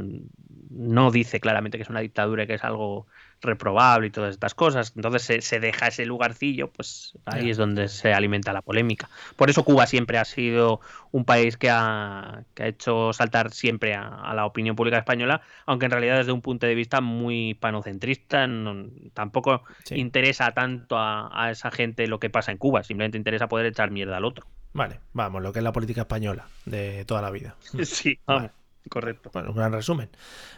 [0.71, 3.07] no dice claramente que es una dictadura y que es algo
[3.41, 4.93] reprobable y todas estas cosas.
[4.97, 9.11] Entonces se, se deja ese lugarcillo, pues ahí es donde se alimenta la polémica.
[9.37, 10.81] Por eso Cuba siempre ha sido
[11.13, 15.43] un país que ha, que ha hecho saltar siempre a, a la opinión pública española,
[15.67, 19.95] aunque en realidad desde un punto de vista muy panocentrista no- tampoco Sí.
[19.97, 23.91] interesa tanto a, a esa gente lo que pasa en Cuba, simplemente interesa poder echar
[23.91, 24.47] mierda al otro.
[24.73, 27.57] Vale, vamos, lo que es la política española de toda la vida.
[27.85, 28.51] Sí, Vale.
[28.89, 29.31] Correcto.
[29.33, 30.11] Bueno, un gran resumen.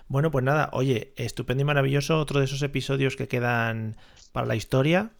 [0.08, 3.96] Bueno, pues nada, oye, estupendo y maravilloso, otro de esos episodios que quedan
[4.32, 5.10] para la historia,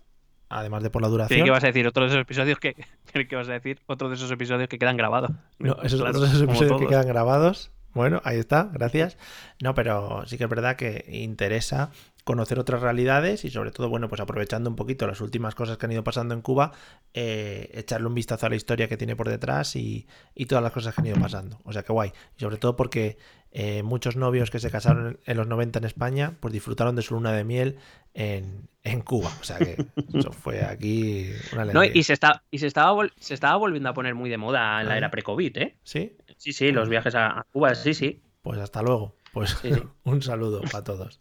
[0.49, 1.45] además de por la duración.
[1.45, 2.75] que vas a decir otro de esos episodios que,
[3.29, 5.31] que vas a decir otro de esos episodios que quedan grabados.
[5.59, 7.71] No, esos Claro, otros esos episodios que quedan grabados.
[7.95, 9.17] Bueno, ahí está, gracias.
[9.63, 11.91] No, pero sí que es verdad que interesa
[12.29, 15.87] conocer otras realidades y sobre todo, bueno, pues aprovechando un poquito las últimas cosas que
[15.87, 16.73] han ido pasando en Cuba,
[17.15, 20.73] eh, echarle un vistazo a la historia que tiene por detrás y, y todas las
[20.73, 21.59] cosas que han ido pasando.
[21.65, 22.13] O sea que guay.
[22.37, 23.17] Y sobre todo porque
[23.51, 27.15] eh, muchos novios que se casaron en, los 90 en España, pues disfrutaron de su
[27.15, 27.79] luna de miel
[28.13, 29.31] en, en Cuba.
[29.41, 33.13] O sea que eso fue aquí una No, y se, está, y se, estaba vol-
[33.19, 35.77] se estaba volviendo a poner muy de moda en la era pre-COVID, ¿eh?
[35.83, 36.15] ¿Sí?
[36.37, 38.21] Sí, sí, los viajes a, a Cuba, sí, sí.
[38.43, 39.15] Pues hasta luego.
[39.33, 39.83] Pues Sí, sí.
[40.05, 41.19] un saludo para todos.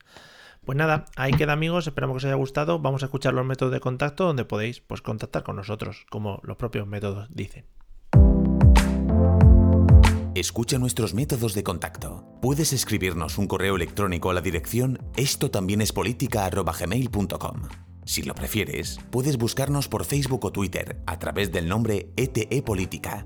[0.68, 2.78] Pues nada, ahí queda amigos, esperamos que os haya gustado.
[2.80, 6.58] Vamos a escuchar los métodos de contacto donde podéis pues, contactar con nosotros, como los
[6.58, 7.66] propios métodos dicen.
[10.36, 12.26] Escucha nuestros métodos de contacto.
[12.42, 17.62] Puedes escribirnos un correo electrónico a la dirección esto también es política@gmail.com.
[18.04, 23.26] Si lo prefieres, puedes buscarnos por Facebook o Twitter a través del nombre ETE Política.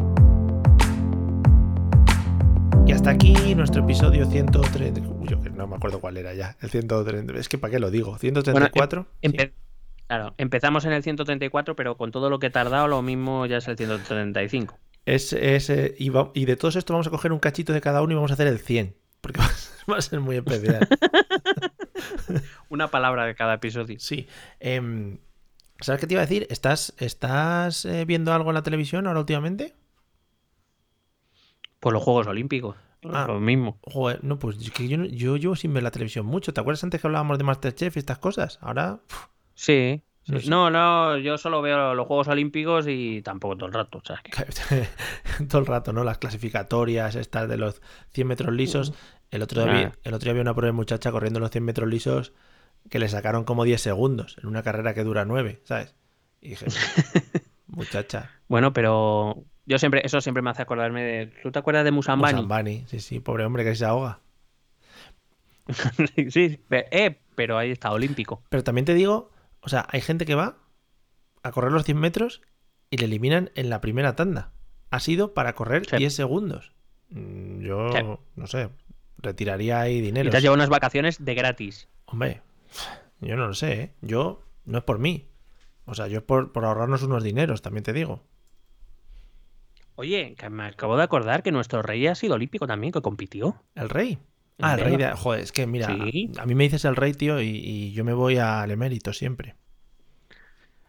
[2.91, 4.99] Y hasta aquí nuestro episodio 130.
[4.99, 6.57] Uy, yo que no me acuerdo cuál era ya.
[6.59, 7.39] El 130.
[7.39, 8.17] Es que para qué lo digo.
[8.17, 9.07] 134.
[9.21, 9.29] Sí.
[9.29, 9.53] Empe-
[10.07, 13.59] Claro, empezamos en el 134, pero con todo lo que he tardado, lo mismo ya
[13.59, 14.77] es el 135.
[15.05, 17.79] Es, es, eh, y, va- y de todos estos vamos a coger un cachito de
[17.79, 18.93] cada uno y vamos a hacer el 100.
[19.21, 20.85] Porque va a ser- va a ser muy especial.
[22.69, 24.01] Una palabra de cada episodio.
[24.01, 24.27] Sí.
[24.59, 25.17] Em,
[25.79, 26.45] ¿Sabes qué te iba a decir?
[26.49, 29.75] ¿Estás, estás eh, viendo algo en la televisión ahora últimamente?
[31.81, 32.77] Por los Juegos Olímpicos.
[33.03, 33.25] Ah.
[33.27, 33.77] Lo mismo.
[33.81, 36.53] Joder, no, pues es que yo, no- yo llevo sin ver la televisión mucho.
[36.53, 38.57] ¿Te acuerdas antes que hablábamos de Masterchef y estas cosas?
[38.61, 38.99] Ahora,
[39.55, 40.03] Sí.
[40.27, 40.49] No sé.
[40.51, 44.01] No, no, yo solo veo los Juegos Olímpicos y tampoco todo el rato.
[44.23, 44.85] que-
[45.47, 46.03] todo el rato, ¿no?
[46.03, 48.93] Las clasificatorias, estas de los 100 metros lisos.
[49.31, 51.89] El otro día, vi- el otro día había una pobre muchacha corriendo los 100 metros
[51.89, 52.33] lisos
[52.89, 55.95] que le sacaron como 10 segundos en una carrera que dura 9, ¿sabes?
[56.39, 56.65] Y dije,
[57.67, 61.27] muchacha, Bueno, pero yo siempre, eso siempre me hace acordarme de.
[61.41, 62.33] ¿Tú te acuerdas de Musambani?
[62.35, 64.19] Musambani, sí, sí, pobre hombre que se ahoga.
[66.29, 68.43] sí, eh, pero ahí está, olímpico.
[68.49, 70.57] Pero también te digo, o sea, hay gente que va
[71.43, 72.41] a correr los 100 metros
[72.89, 74.51] y le eliminan en la primera tanda.
[74.89, 75.95] Ha sido para correr Sí.
[75.97, 76.73] 10 segundos.
[77.09, 77.97] Mm, Yo, Sí.
[78.35, 78.69] no sé,
[79.17, 80.29] retiraría ahí Y dinero.
[80.29, 81.87] te has llevado unas vacaciones de gratis.
[82.05, 82.41] Hombre,
[83.21, 83.93] yo no lo sé, ¿eh?
[84.01, 85.27] Yo, no es por mí.
[85.85, 88.23] O sea, yo es por, por ahorrarnos unos dineros, también te digo.
[90.01, 93.61] Oye, que me acabo de acordar que nuestro rey ha sido olímpico también, que compitió.
[93.75, 94.17] ¿El rey?
[94.59, 95.11] Ah, el rey de...
[95.11, 96.31] Joder, es que mira, Sí.
[96.39, 99.13] a, a mí me dices el rey, tío, y, y yo me voy al emérito
[99.13, 99.53] siempre.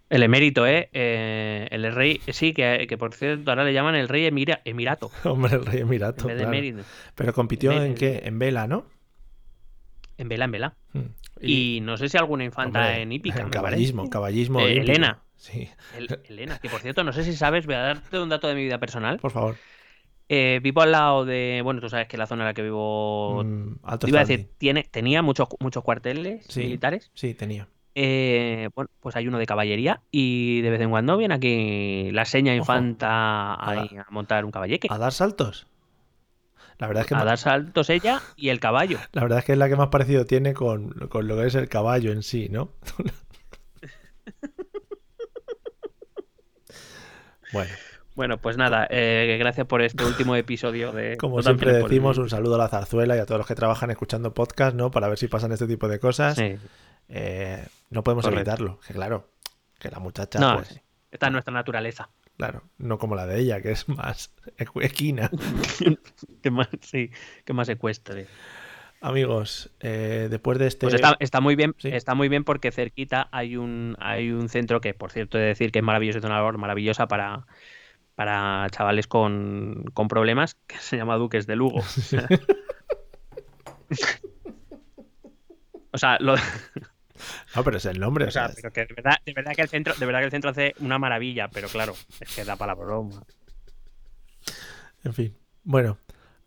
[0.09, 0.89] El emérito, ¿eh?
[0.95, 5.11] Eh, el rey, sí, que, que por cierto ahora le llaman el rey emira- emirato.
[5.25, 6.49] Hombre, el rey emirato, En de claro.
[6.57, 6.83] emérito.
[7.15, 8.23] Pero compitió en qué?
[8.25, 8.87] En vela, ¿no?
[10.19, 10.77] En vela, en vela.
[10.95, 11.01] Hmm.
[11.41, 13.41] Y, no sé si alguna infanta hombre, en hípica.
[13.43, 14.13] En caballismo, parece.
[14.13, 14.61] caballismo.
[14.61, 14.79] Eh.
[14.81, 15.23] Elena.
[15.43, 18.47] Sí, El- Elena, que por cierto, no sé si sabes, voy a darte un dato
[18.47, 19.19] de mi vida personal.
[19.19, 19.57] por favor.
[20.29, 23.43] Eh, vivo al lado de, bueno, tú sabes que la zona en la que vivo,
[23.43, 26.61] Mm, alto iba a decir, tiene, tenía muchos, muchos cuarteles Sí.
[26.61, 27.11] militares.
[27.15, 27.67] Sí, tenía.
[27.97, 32.25] Eh, bueno, pues hay uno de caballería y de vez en cuando viene aquí la
[32.25, 33.09] seña infanta
[33.55, 34.87] A ahí a montar un caballeque.
[34.93, 35.67] ¿A dar saltos?
[36.79, 38.99] La verdad es que A dar saltos ella y el caballo.
[39.13, 41.55] La verdad es que es la que más parecido tiene con, con lo que es
[41.57, 42.71] el caballo en sí, ¿no?
[47.53, 47.71] bueno,
[48.15, 51.17] Bueno, pues nada, eh, gracias por este último episodio de.
[51.21, 53.91] como No siempre decimos, un saludo a la zarzuela y a todos los que trabajan
[53.91, 54.91] escuchando podcast, ¿no?
[54.91, 56.37] Para ver si pasan este tipo de cosas.
[56.37, 56.57] Sí.
[57.09, 58.41] Eh, no podemos Correcto.
[58.51, 59.29] evitarlo, que claro,
[59.79, 60.81] que la muchacha, No, pues, sí.
[61.11, 62.09] esta es nuestra naturaleza.
[62.37, 65.31] claro, no como la de ella, que es más equ- equina.
[66.43, 67.11] ¿Qué más, sí,
[67.45, 68.27] qué más ecuestre.
[69.05, 70.87] Amigos, eh, después de este...
[70.87, 71.89] Pues está, está muy bien, Sí.
[71.89, 75.49] está muy bien porque cerquita hay un, hay un centro que, por cierto, he de
[75.49, 77.45] decir que es maravilloso, es una labor maravillosa para,
[78.15, 81.81] para chavales con, con problemas, que se llama Duques de Lugo.
[85.91, 86.37] o sea, lo,
[87.57, 88.27] No, pero es el nombre.
[88.27, 90.31] o sea, pero que de verdad, de verdad que el centro, de verdad que el
[90.31, 93.23] centro hace una maravilla, pero claro, es que da para la broma.
[95.03, 95.37] En fin.
[95.65, 95.99] Bueno,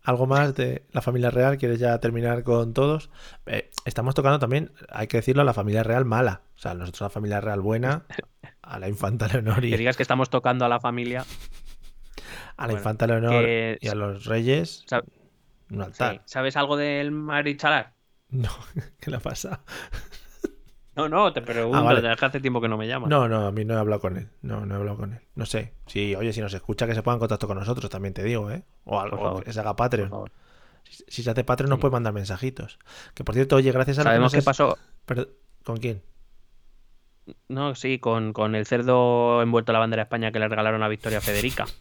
[0.06, 1.58] algo más de la familia real.
[1.58, 3.09] ¿Quieres ya terminar con todos?
[3.45, 6.42] Eh, estamos tocando también, hay que decirlo, a la familia real mala.
[6.56, 8.06] O sea, nosotros a la familia real buena,
[8.61, 11.22] a la infanta Leonor Que y digas que estamos tocando a la familia.
[12.58, 15.03] a la bueno, infanta Leonor que- y a los reyes, Sab-
[15.72, 16.22] un sí.
[16.25, 17.93] ¿Sabes algo del marichalar?
[18.30, 18.50] No,
[19.00, 19.61] ¿qué le pasa?
[20.95, 22.01] No, no, te pregunto, Ah, vale.
[22.01, 23.09] que hace tiempo que no me llamas.
[23.09, 24.30] No, no, a mí no he hablado con él.
[24.41, 25.19] No, no he hablado con él.
[25.35, 25.74] No sé.
[25.88, 28.49] Sí, oye, si nos escucha, que se ponga en contacto con nosotros, también te digo,
[28.49, 28.64] ¿eh?
[28.85, 30.09] O algo, que se haga Por Patreon.
[30.09, 30.32] favor.
[30.83, 31.82] Si, si se hace Patreon, nos Sí.
[31.82, 32.80] puede mandar mensajitos.
[33.14, 34.77] Que por cierto, oye, gracias a que Sabemos nos qué pasó.
[35.64, 36.01] ¿Con quién?
[37.49, 40.83] No, sí, con, con el cerdo envuelto en la bandera de España que le regalaron
[40.83, 41.65] a Victoria Federica.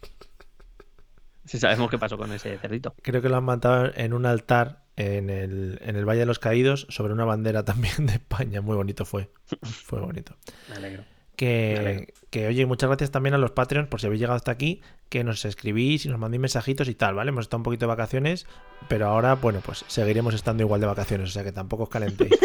[1.47, 2.95] Sí, sabemos qué pasó con ese cerdito.
[3.03, 6.39] Creo que lo han matado en un altar en el, en el Valle de los
[6.39, 8.61] Caídos sobre una bandera también de España.
[8.61, 9.29] Muy bonito fue.
[9.61, 10.35] Fue bonito.
[10.69, 11.03] Me alegro.
[11.35, 14.81] Que, que, oye, muchas gracias también a los Patreons por si habéis llegado hasta aquí,
[15.09, 17.29] que nos escribís y nos mandéis mensajitos y tal, ¿vale?
[17.29, 18.47] Hemos estado un poquito de vacaciones,
[18.87, 22.31] pero ahora, bueno, pues seguiremos estando igual de vacaciones, o sea que tampoco os calentéis.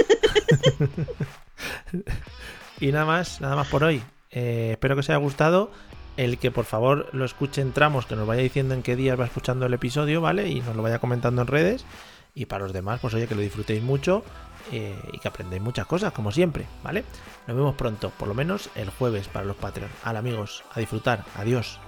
[2.81, 4.03] y nada más, nada más por hoy.
[4.33, 5.71] Eh, espero que os haya gustado.
[6.17, 9.19] El que por favor lo escuche en tramos, que nos vaya diciendo en qué días
[9.19, 10.49] va escuchando el episodio, ¿vale?
[10.49, 11.87] Y nos lo vaya comentando en redes.
[12.35, 14.25] Y para los demás, pues oye, que lo disfrutéis mucho
[14.73, 17.05] eh, y que aprendáis muchas cosas, como siempre, ¿vale?
[17.47, 19.91] Nos vemos pronto, por lo menos el jueves para los Patreon.
[20.05, 21.25] Al amigos, a disfrutar.
[21.37, 21.79] Adiós.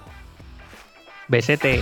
[1.27, 1.81] Besete.